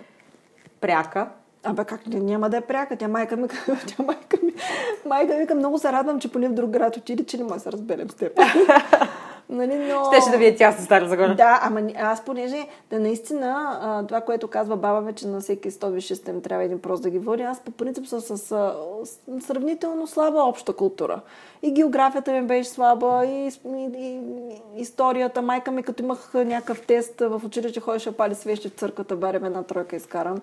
пряка. 0.80 1.28
Абе, 1.64 1.85
как 1.85 2.09
ли, 2.09 2.20
няма 2.20 2.51
да 2.51 2.57
е 2.57 2.61
пряка. 2.61 2.97
Тя 2.97 3.09
майка 3.09 3.37
ми, 3.37 3.49
тя 3.87 4.03
майка 4.03 4.37
ми, 4.43 4.53
майка 5.07 5.35
ми, 5.35 5.55
много 5.55 5.78
се 5.78 5.93
радвам, 5.93 6.20
че 6.20 6.33
поне 6.33 6.49
в 6.49 6.55
друг 6.55 6.70
град 6.70 6.97
отиде, 6.97 7.24
че 7.24 7.37
не 7.37 7.45
може 7.45 7.55
да 7.55 7.61
се 7.61 7.72
разберем 7.72 8.11
с 8.11 8.14
теб. 8.14 8.39
Нали, 9.53 9.74
но... 9.74 10.05
Щеше 10.05 10.30
да 10.30 10.38
ви 10.38 10.46
е 10.46 10.57
тясно 10.57 10.84
Стара 10.84 11.09
Загора. 11.09 11.34
Да, 11.34 11.61
ама 11.62 11.80
аз 11.96 12.24
понеже 12.24 12.66
да 12.90 13.00
наистина 13.00 13.78
а, 13.82 14.07
това, 14.07 14.20
което 14.20 14.48
казва 14.48 14.76
баба 14.76 15.00
вече 15.00 15.26
на 15.26 15.40
всеки 15.40 15.70
100 15.70 15.90
висши 15.90 16.07
систем 16.07 16.42
трябва 16.42 16.64
един 16.64 16.80
прост 16.80 17.03
да 17.03 17.11
ги 17.11 17.18
води, 17.18 17.42
аз 17.42 17.61
по 17.61 17.70
принцип 17.70 18.07
съм 18.07 18.20
с, 18.20 18.38
с, 18.38 18.46
с 19.05 19.46
сравнително 19.46 20.07
слаба 20.07 20.42
обща 20.42 20.72
култура. 20.72 21.20
И 21.62 21.72
географията 21.72 22.32
ми 22.32 22.42
беше 22.42 22.70
слаба, 22.70 23.24
и, 23.26 23.50
и, 23.66 23.90
и 23.98 24.20
историята. 24.76 25.42
Майка 25.42 25.70
ми, 25.70 25.82
като 25.82 26.03
имах 26.03 26.34
някакъв 26.34 26.86
тест 26.86 27.20
в 27.20 27.42
училище, 27.44 27.80
ходеше 27.80 28.16
пали 28.16 28.34
свещи 28.34 28.68
в 28.68 28.72
църквата, 28.72 29.16
барем 29.16 29.44
една 29.44 29.62
тройка 29.62 29.96
изкарам 29.96 30.38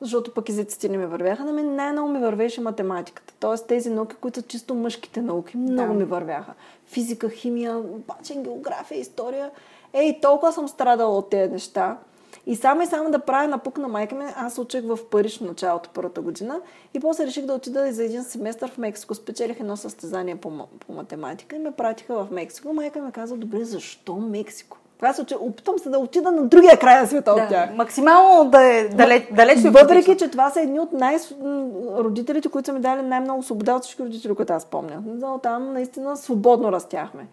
защото 0.00 0.34
пък 0.34 0.48
езиците 0.48 0.88
не 0.88 0.98
ми 0.98 1.06
вървяха. 1.06 1.44
На 1.44 1.52
мен 1.52 1.76
най-много 1.76 2.08
ми 2.08 2.18
вървеше 2.18 2.60
математиката. 2.60 3.34
Тоест 3.40 3.66
тези 3.66 3.90
науки, 3.90 4.16
които 4.20 4.40
са 4.40 4.46
чисто 4.46 4.74
мъжките 4.74 5.22
науки, 5.22 5.56
много 5.56 5.92
да. 5.92 5.98
ми 5.98 6.04
вървяха. 6.04 6.54
Физика, 6.86 7.30
химия, 7.30 7.78
обаче 7.78 8.34
география, 8.34 9.00
история. 9.00 9.50
Ей, 9.92 10.20
толкова 10.20 10.52
съм 10.52 10.68
страдала 10.68 11.18
от 11.18 11.30
тези 11.30 11.52
неща. 11.52 11.98
И 12.46 12.56
само 12.56 12.82
и 12.82 12.86
само 12.86 13.10
да 13.10 13.18
правя 13.18 13.48
напук 13.48 13.78
на 13.78 13.88
майка 13.88 14.14
ми, 14.14 14.24
аз 14.36 14.58
учих 14.58 14.84
в 14.84 14.98
Париж 15.10 15.38
в 15.38 15.44
началото 15.44 15.90
първата 15.94 16.20
година 16.20 16.60
и 16.94 17.00
после 17.00 17.26
реших 17.26 17.46
да 17.46 17.52
отида 17.52 17.92
за 17.92 18.04
един 18.04 18.24
семестър 18.24 18.70
в 18.70 18.78
Мексико. 18.78 19.14
Спечелих 19.14 19.60
едно 19.60 19.76
състезание 19.76 20.36
по, 20.36 20.66
по 20.86 20.92
математика 20.92 21.56
и 21.56 21.58
ме 21.58 21.70
пратиха 21.70 22.24
в 22.24 22.30
Мексико. 22.30 22.72
Майка 22.72 23.02
ми 23.02 23.12
каза, 23.12 23.36
добре, 23.36 23.64
защо 23.64 24.16
Мексико? 24.16 24.78
Това 24.98 25.12
се, 25.12 25.24
че 25.24 25.36
опитвам 25.36 25.78
се 25.78 25.88
да 25.88 25.98
отида 25.98 26.32
на 26.32 26.46
другия 26.46 26.78
край 26.78 27.00
на 27.00 27.06
света 27.06 27.34
да, 27.34 27.42
от 27.42 27.48
тях. 27.48 27.70
Максимално 27.74 28.50
да 28.50 28.64
е 28.64 28.88
далеч, 28.88 29.28
далеч 29.32 29.58
Въпреки, 29.58 30.16
че 30.16 30.30
това 30.30 30.50
са 30.50 30.60
едни 30.60 30.80
от 30.80 30.92
най-родителите, 30.92 32.48
които 32.48 32.66
са 32.66 32.72
ми 32.72 32.80
дали 32.80 33.02
най-много 33.02 33.42
свобода 33.42 33.74
от 33.74 33.82
всички 33.82 34.02
родители, 34.02 34.34
които 34.34 34.52
аз 34.52 34.64
помня. 34.64 35.02
Но 35.06 35.38
там 35.38 35.72
наистина 35.72 36.16
свободно 36.16 36.72
растяхме. 36.72 37.26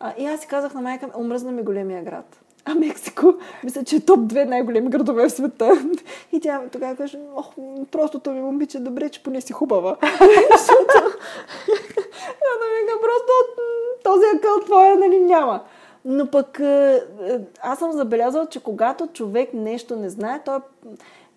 А, 0.00 0.12
и 0.18 0.26
аз 0.26 0.40
си 0.40 0.46
казах 0.46 0.74
на 0.74 0.80
майка, 0.80 1.08
омръзна 1.16 1.52
ми 1.52 1.62
големия 1.62 2.02
град. 2.02 2.38
А 2.64 2.74
Мексико, 2.74 3.34
мисля, 3.64 3.84
че 3.84 3.96
е 3.96 4.00
топ 4.00 4.26
две 4.26 4.44
най-големи 4.44 4.90
градове 4.90 5.28
в 5.28 5.32
света. 5.32 5.72
И 6.32 6.40
тя 6.40 6.60
тогава 6.72 6.96
каже, 6.96 7.18
ох, 7.36 7.46
простото 7.90 8.30
ми 8.30 8.40
момиче, 8.40 8.80
добре, 8.80 9.08
че 9.08 9.22
поне 9.22 9.40
си 9.40 9.52
хубава. 9.52 9.96
Защото, 10.52 10.94
просто 13.02 13.32
този 14.04 14.24
акъл 14.36 14.60
твоя, 14.64 14.96
нали, 14.96 15.20
няма. 15.20 15.60
Но 16.04 16.30
пък 16.30 16.58
е, 16.58 17.02
е, 17.22 17.40
аз 17.60 17.78
съм 17.78 17.92
забелязала, 17.92 18.46
че 18.46 18.62
когато 18.62 19.06
човек 19.06 19.54
нещо 19.54 19.96
не 19.96 20.08
знае, 20.08 20.42
той 20.44 20.58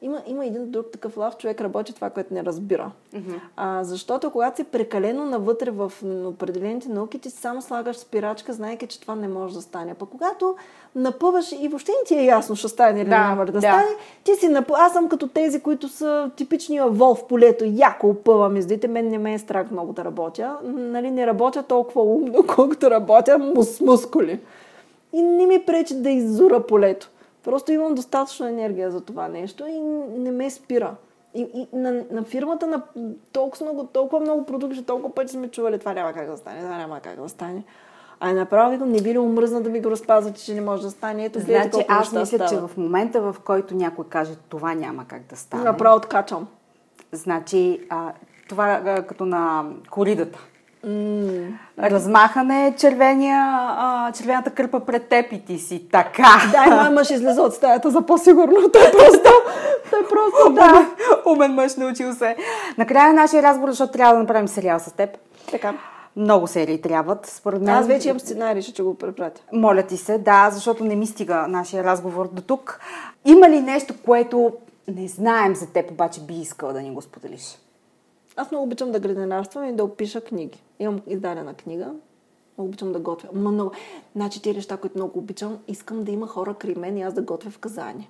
има, 0.05 0.21
има 0.27 0.45
един 0.45 0.71
друг 0.71 0.91
такъв 0.91 1.17
лав, 1.17 1.37
човек 1.37 1.61
работи 1.61 1.93
това, 1.93 2.09
което 2.09 2.33
не 2.33 2.43
разбира. 2.43 2.91
Mm-hmm. 3.15 3.39
А, 3.55 3.83
защото 3.83 4.31
когато 4.31 4.55
си 4.55 4.63
прекалено 4.63 5.25
навътре 5.25 5.71
в 5.71 5.91
определените 6.25 6.89
науки, 6.89 7.19
ти 7.19 7.29
само 7.29 7.61
слагаш 7.61 7.97
спирачка, 7.97 8.53
знайки, 8.53 8.87
че 8.87 9.01
това 9.01 9.15
не 9.15 9.27
може 9.27 9.53
да 9.53 9.61
стане. 9.61 9.93
Пък 9.93 10.09
когато 10.09 10.55
напъваш 10.95 11.51
и 11.51 11.67
въобще 11.67 11.91
не 11.91 12.07
ти 12.07 12.15
е 12.15 12.25
ясно, 12.25 12.55
ще 12.55 12.67
стане 12.67 13.01
или 13.01 13.09
да, 13.09 13.17
няма 13.17 13.45
да, 13.45 13.51
да 13.51 13.59
стане, 13.59 13.95
ти 14.23 14.35
си 14.35 14.47
напъв... 14.47 14.77
Аз 14.79 14.93
съм 14.93 15.09
като 15.09 15.27
тези, 15.27 15.59
които 15.59 15.87
са 15.87 16.31
типичния 16.35 16.87
вол 16.87 17.15
в 17.15 17.27
полето, 17.27 17.65
яко 17.67 18.09
опъвам 18.09 18.57
издите, 18.57 18.87
мен 18.87 19.07
не 19.07 19.17
ме 19.17 19.33
е 19.33 19.39
страх 19.39 19.71
много 19.71 19.93
да 19.93 20.05
работя. 20.05 20.57
Нали, 20.63 21.11
не 21.11 21.27
работя 21.27 21.63
толкова 21.63 22.01
умно, 22.01 22.43
колкото 22.55 22.91
работя 22.91 23.31
мус- 23.31 23.85
мускули. 23.85 24.39
И 25.13 25.21
не 25.21 25.45
ми 25.45 25.65
пречи 25.65 25.95
да 25.95 26.09
иззура 26.09 26.59
полето. 26.59 27.09
Просто 27.45 27.71
имам 27.71 27.95
достатъчно 27.95 28.47
енергия 28.47 28.91
за 28.91 29.01
това 29.01 29.27
нещо 29.27 29.65
и 29.67 29.79
не 30.19 30.31
ме 30.31 30.49
спира. 30.49 30.95
И, 31.33 31.41
и 31.53 31.77
на, 31.77 32.03
на 32.11 32.23
фирмата 32.23 32.67
на 32.67 32.81
толкова 33.31 33.65
много, 33.65 33.87
толкова 33.87 34.21
много 34.21 34.45
продукти, 34.45 34.83
толкова 34.83 35.15
пъти 35.15 35.33
сме 35.33 35.47
чували, 35.47 35.79
това 35.79 35.93
няма 35.93 36.13
как 36.13 36.27
да 36.27 36.37
стане, 36.37 36.59
това 36.59 36.77
няма 36.77 36.99
как 36.99 37.21
да 37.21 37.29
стане. 37.29 37.63
А 38.19 38.33
направо 38.33 38.71
викам, 38.71 38.91
не 38.91 39.01
би 39.01 39.13
ли 39.13 39.17
омръзна 39.17 39.61
да 39.61 39.69
ми 39.69 39.81
го 39.81 39.91
разпазвате, 39.91 40.41
че 40.41 40.53
не 40.53 40.61
може 40.61 40.81
да 40.81 40.91
стане? 40.91 41.25
Ето, 41.25 41.39
значи, 41.39 41.85
аз 41.87 42.13
мисля, 42.13 42.25
става. 42.25 42.49
че 42.49 42.57
в 42.57 42.77
момента, 42.77 43.21
в 43.21 43.35
който 43.45 43.75
някой 43.75 44.05
каже, 44.05 44.35
това 44.49 44.73
няма 44.73 45.05
как 45.07 45.21
да 45.29 45.35
стане. 45.35 45.63
Направо 45.63 45.97
откачам. 45.97 46.47
Значи, 47.11 47.81
а, 47.89 48.13
това 48.49 48.81
а, 48.85 49.01
като 49.01 49.25
на 49.25 49.65
коридата. 49.89 50.39
М, 50.85 51.59
Размахане 51.79 52.73
червения, 52.77 53.41
а, 53.77 54.11
червената 54.11 54.51
кърпа 54.51 54.79
пред 54.79 55.09
теб 55.09 55.31
и 55.31 55.45
ти 55.45 55.57
си 55.59 55.87
така. 55.91 56.27
Дай, 56.51 56.69
мой 56.69 56.89
мъж 56.89 57.09
излезе 57.09 57.41
от 57.41 57.53
стаята 57.53 57.91
за 57.91 58.01
по-сигурно. 58.01 58.55
Той 58.73 58.91
просто, 58.91 59.29
той 59.89 60.07
просто, 60.07 60.53
да. 60.53 60.89
Умен 61.25 61.53
мъж 61.53 61.75
научил 61.75 62.13
се. 62.13 62.35
Накрая 62.77 63.13
на 63.13 63.21
нашия 63.21 63.43
разговор, 63.43 63.69
защото 63.69 63.91
трябва 63.93 64.13
да 64.13 64.19
направим 64.19 64.47
сериал 64.47 64.79
с 64.79 64.91
теб. 64.91 65.09
Така. 65.51 65.73
Много 66.15 66.47
серии 66.47 66.81
трябват, 66.81 67.25
според 67.25 67.61
мен. 67.61 67.75
Аз 67.75 67.87
вече 67.87 68.09
имам 68.09 68.19
сценарий, 68.19 68.61
ще 68.61 68.81
го 68.83 68.97
препратя. 68.97 69.41
Моля 69.53 69.83
ти 69.83 69.97
се, 69.97 70.17
да, 70.17 70.49
защото 70.51 70.83
не 70.83 70.95
ми 70.95 71.07
стига 71.07 71.45
нашия 71.47 71.83
разговор 71.83 72.29
до 72.33 72.41
тук. 72.41 72.79
Има 73.25 73.49
ли 73.49 73.61
нещо, 73.61 73.93
което 74.05 74.51
не 74.87 75.07
знаем 75.07 75.55
за 75.55 75.67
теб, 75.67 75.91
обаче 75.91 76.21
би 76.21 76.33
искала 76.33 76.73
да 76.73 76.81
ни 76.81 76.91
го 76.91 77.01
споделиш? 77.01 77.57
Аз 78.35 78.51
много 78.51 78.65
обичам 78.65 78.91
да 78.91 78.99
градинарствам 78.99 79.69
и 79.69 79.75
да 79.75 79.83
опиша 79.83 80.21
книги. 80.21 80.63
Имам 80.79 81.01
издадена 81.07 81.53
книга. 81.53 81.93
Много 82.57 82.67
обичам 82.67 82.91
да 82.91 82.99
готвя. 82.99 83.29
Ма 83.33 83.51
много. 83.51 83.71
Значи, 84.15 84.41
тези 84.41 84.55
неща, 84.55 84.77
които 84.77 84.97
много 84.97 85.19
обичам, 85.19 85.59
искам 85.67 86.03
да 86.03 86.11
има 86.11 86.27
хора 86.27 86.53
край 86.53 86.75
мен 86.75 86.97
и 86.97 87.01
аз 87.01 87.13
да 87.13 87.21
готвя 87.21 87.51
в 87.51 87.59
казани. 87.59 88.09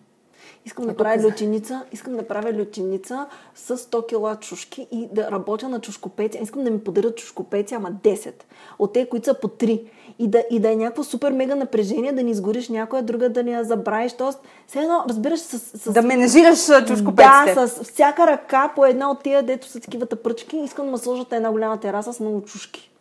Искам 0.65 0.85
да 0.85 0.95
правя 0.95 1.27
лютеница, 1.27 1.83
искам 1.91 2.15
да 2.15 2.27
правя 2.27 2.53
лютеница 2.53 3.25
с 3.55 3.77
100 3.77 4.07
кила 4.07 4.35
чушки 4.35 4.87
и 4.91 5.07
да 5.11 5.31
работя 5.31 5.69
на 5.69 5.81
чушкопеци. 5.81 6.39
Искам 6.41 6.63
да 6.63 6.71
ми 6.71 6.79
подарят 6.79 7.17
чушкопеци, 7.17 7.73
ама 7.73 7.91
10. 7.91 8.33
От 8.79 8.93
те, 8.93 9.09
които 9.09 9.25
са 9.25 9.33
по 9.33 9.47
3. 9.47 9.83
И 10.19 10.27
да, 10.27 10.43
и 10.51 10.59
да 10.59 10.71
е 10.71 10.75
някакво 10.75 11.03
супер 11.03 11.31
мега 11.31 11.55
напрежение, 11.55 12.13
да 12.13 12.23
ни 12.23 12.31
изгориш 12.31 12.69
някоя 12.69 13.03
друга, 13.03 13.29
да 13.29 13.43
ни 13.43 13.51
я 13.51 13.63
забравиш. 13.63 14.13
Тоест, 14.13 14.39
все 14.67 14.79
едно, 14.79 15.05
разбираш, 15.09 15.39
с, 15.39 15.59
с 15.59 15.91
Да 15.91 16.01
менажираш 16.01 16.69
а, 16.69 16.85
чушкопеците. 16.85 17.53
да, 17.55 17.67
с 17.67 17.83
всяка 17.83 18.27
ръка 18.27 18.71
по 18.75 18.85
една 18.85 19.11
от 19.11 19.23
тия, 19.23 19.43
дето 19.43 19.67
са 19.67 19.79
такивата 19.79 20.15
пръчки, 20.15 20.57
искам 20.57 20.85
да 20.85 20.91
ме 20.91 20.97
сложат 20.97 21.31
на 21.31 21.37
една 21.37 21.51
голяма 21.51 21.79
тераса 21.79 22.13
с 22.13 22.19
много 22.19 22.41
чушки. 22.41 22.91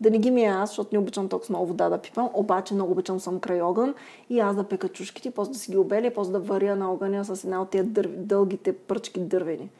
Да 0.00 0.10
не 0.10 0.18
ги 0.18 0.30
ми 0.30 0.44
аз, 0.44 0.70
защото 0.70 0.88
не 0.92 0.98
обичам 0.98 1.28
толкова 1.28 1.52
много 1.52 1.66
вода 1.66 1.88
да 1.88 1.98
пипам, 1.98 2.30
обаче 2.34 2.74
много 2.74 2.92
обичам 2.92 3.20
съм 3.20 3.40
край 3.40 3.62
огън 3.62 3.94
и 4.30 4.40
аз 4.40 4.56
да 4.56 4.64
пека 4.64 4.88
чушките, 4.88 5.30
после 5.30 5.52
да 5.52 5.58
си 5.58 5.70
ги 5.70 5.76
обеля, 5.76 6.10
после 6.14 6.32
да 6.32 6.40
варя 6.40 6.76
на 6.76 6.92
огъня 6.92 7.24
с 7.24 7.44
една 7.44 7.62
от 7.62 7.70
тия 7.70 7.84
дър... 7.84 8.08
дългите 8.08 8.72
пръчки 8.72 9.20
дървени. 9.20 9.70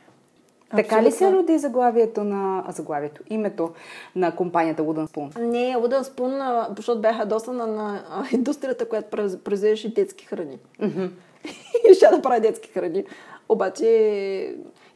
Така 0.76 1.02
ли 1.02 1.12
се 1.12 1.32
роди 1.32 1.58
заглавието 1.58 2.24
на... 2.24 2.64
а, 2.66 2.72
заглавието, 2.72 3.22
името 3.30 3.70
на 4.16 4.36
компанията 4.36 4.82
Wooden 4.82 5.06
Spoon? 5.06 5.38
Не, 5.40 5.76
Wooden 5.76 6.02
Spoon, 6.02 6.66
защото 6.76 7.00
бяха 7.00 7.26
доста 7.26 7.52
на, 7.52 8.02
индустрията, 8.32 8.88
която 8.88 9.16
произ- 9.16 9.36
произвеждаше 9.36 9.94
детски 9.94 10.26
храни. 10.26 10.58
и 11.90 11.94
ще 11.94 12.08
да 12.08 12.22
правя 12.22 12.40
детски 12.40 12.68
храни. 12.68 13.04
Обаче 13.48 13.84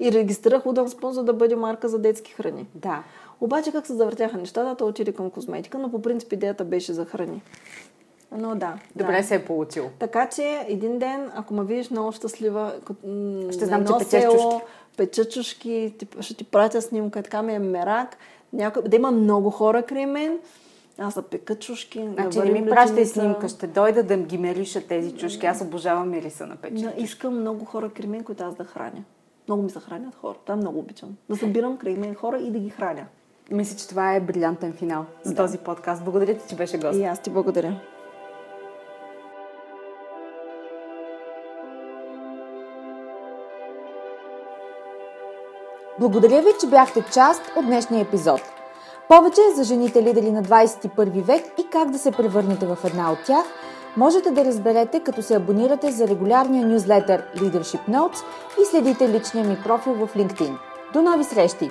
и 0.00 0.12
регистрирах 0.12 0.64
Wooden 0.64 0.86
Spoon, 0.86 1.10
за 1.10 1.24
да 1.24 1.32
бъде 1.32 1.56
марка 1.56 1.88
за 1.88 1.98
детски 1.98 2.32
храни. 2.32 2.66
Да. 2.74 3.02
Обаче 3.40 3.72
как 3.72 3.86
се 3.86 3.94
завъртяха 3.94 4.38
нещата, 4.38 4.74
то 4.76 4.86
отиде 4.86 5.12
към 5.12 5.30
козметика, 5.30 5.78
но 5.78 5.90
по 5.90 6.02
принцип 6.02 6.32
идеята 6.32 6.64
беше 6.64 6.92
за 6.92 7.04
храни. 7.04 7.42
Но 8.32 8.54
да. 8.54 8.78
Добре 8.96 9.16
да. 9.16 9.22
се 9.22 9.34
е 9.34 9.44
получил. 9.44 9.90
Така 9.98 10.28
че 10.28 10.64
един 10.68 10.98
ден, 10.98 11.30
ако 11.34 11.54
ме 11.54 11.64
видиш 11.64 11.90
много 11.90 12.12
щастлива, 12.12 12.72
Ще 13.50 13.60
на 13.60 13.66
знам, 13.66 13.86
че 13.86 13.92
печеш 13.98 14.22
село, 14.22 14.34
чушки. 14.34 14.66
печа 14.96 15.24
чушки, 15.24 15.94
ще 16.20 16.34
ти 16.34 16.44
пратя 16.44 16.82
снимка, 16.82 17.22
така 17.22 17.42
ми 17.42 17.54
е 17.54 17.58
мерак, 17.58 18.16
някой, 18.52 18.82
да 18.82 18.96
има 18.96 19.10
много 19.10 19.50
хора 19.50 19.82
край 19.82 20.06
мен, 20.06 20.38
аз 20.98 21.14
да 21.14 21.22
пека 21.22 21.54
чушки, 21.54 22.00
да 22.00 22.12
Значи 22.12 22.38
не 22.38 22.60
ми 22.60 22.70
пращай 22.70 23.06
снимка, 23.06 23.48
ще 23.48 23.66
дойда 23.66 24.02
да 24.02 24.16
ги 24.16 24.38
мириша 24.38 24.80
тези 24.80 25.12
чушки. 25.12 25.46
Аз 25.46 25.60
обожавам 25.60 26.10
мириса 26.10 26.46
на 26.46 26.56
пече. 26.56 26.84
Но 26.84 26.92
искам 26.96 27.40
много 27.40 27.64
хора 27.64 27.90
край 27.90 28.08
мен, 28.08 28.24
които 28.24 28.44
аз 28.44 28.54
да 28.54 28.64
храня. 28.64 29.04
Много 29.48 29.62
ми 29.62 29.70
се 29.70 29.80
хранят 29.80 30.14
хора. 30.14 30.34
Това 30.44 30.56
много 30.56 30.78
обичам. 30.78 31.16
Да 31.28 31.36
събирам 31.36 31.76
край 31.76 31.94
мен 31.94 32.14
хора 32.14 32.38
и 32.38 32.50
да 32.50 32.58
ги 32.58 32.70
храня. 32.70 33.06
Мисля, 33.50 33.76
че 33.76 33.88
това 33.88 34.14
е 34.14 34.20
брилянтен 34.20 34.72
финал 34.72 35.04
за 35.22 35.34
този 35.34 35.58
подкаст. 35.58 36.04
Благодаря 36.04 36.34
ти, 36.34 36.48
че 36.48 36.56
беше 36.56 36.78
гост. 36.78 36.98
И 36.98 37.04
аз 37.04 37.18
ти 37.18 37.30
благодаря. 37.30 37.80
Благодаря 46.00 46.42
ви, 46.42 46.48
че 46.60 46.66
бяхте 46.66 47.04
част 47.12 47.42
от 47.56 47.66
днешния 47.66 48.02
епизод. 48.02 48.40
Повече 49.08 49.40
за 49.54 49.64
жените 49.64 50.02
лидери 50.02 50.30
на 50.30 50.42
21 50.42 51.22
век 51.22 51.44
и 51.58 51.66
как 51.72 51.90
да 51.90 51.98
се 51.98 52.12
превърнете 52.12 52.66
в 52.66 52.78
една 52.84 53.12
от 53.12 53.18
тях, 53.26 53.44
можете 53.96 54.30
да 54.30 54.44
разберете 54.44 55.00
като 55.00 55.22
се 55.22 55.36
абонирате 55.36 55.90
за 55.90 56.08
регулярния 56.08 56.66
нюзлетър 56.66 57.22
Leadership 57.36 57.88
Notes 57.88 58.24
и 58.62 58.64
следите 58.64 59.08
личния 59.08 59.44
ми 59.44 59.58
профил 59.64 59.92
в 59.92 60.14
LinkedIn. 60.14 60.58
До 60.92 61.02
нови 61.02 61.24
срещи! 61.24 61.70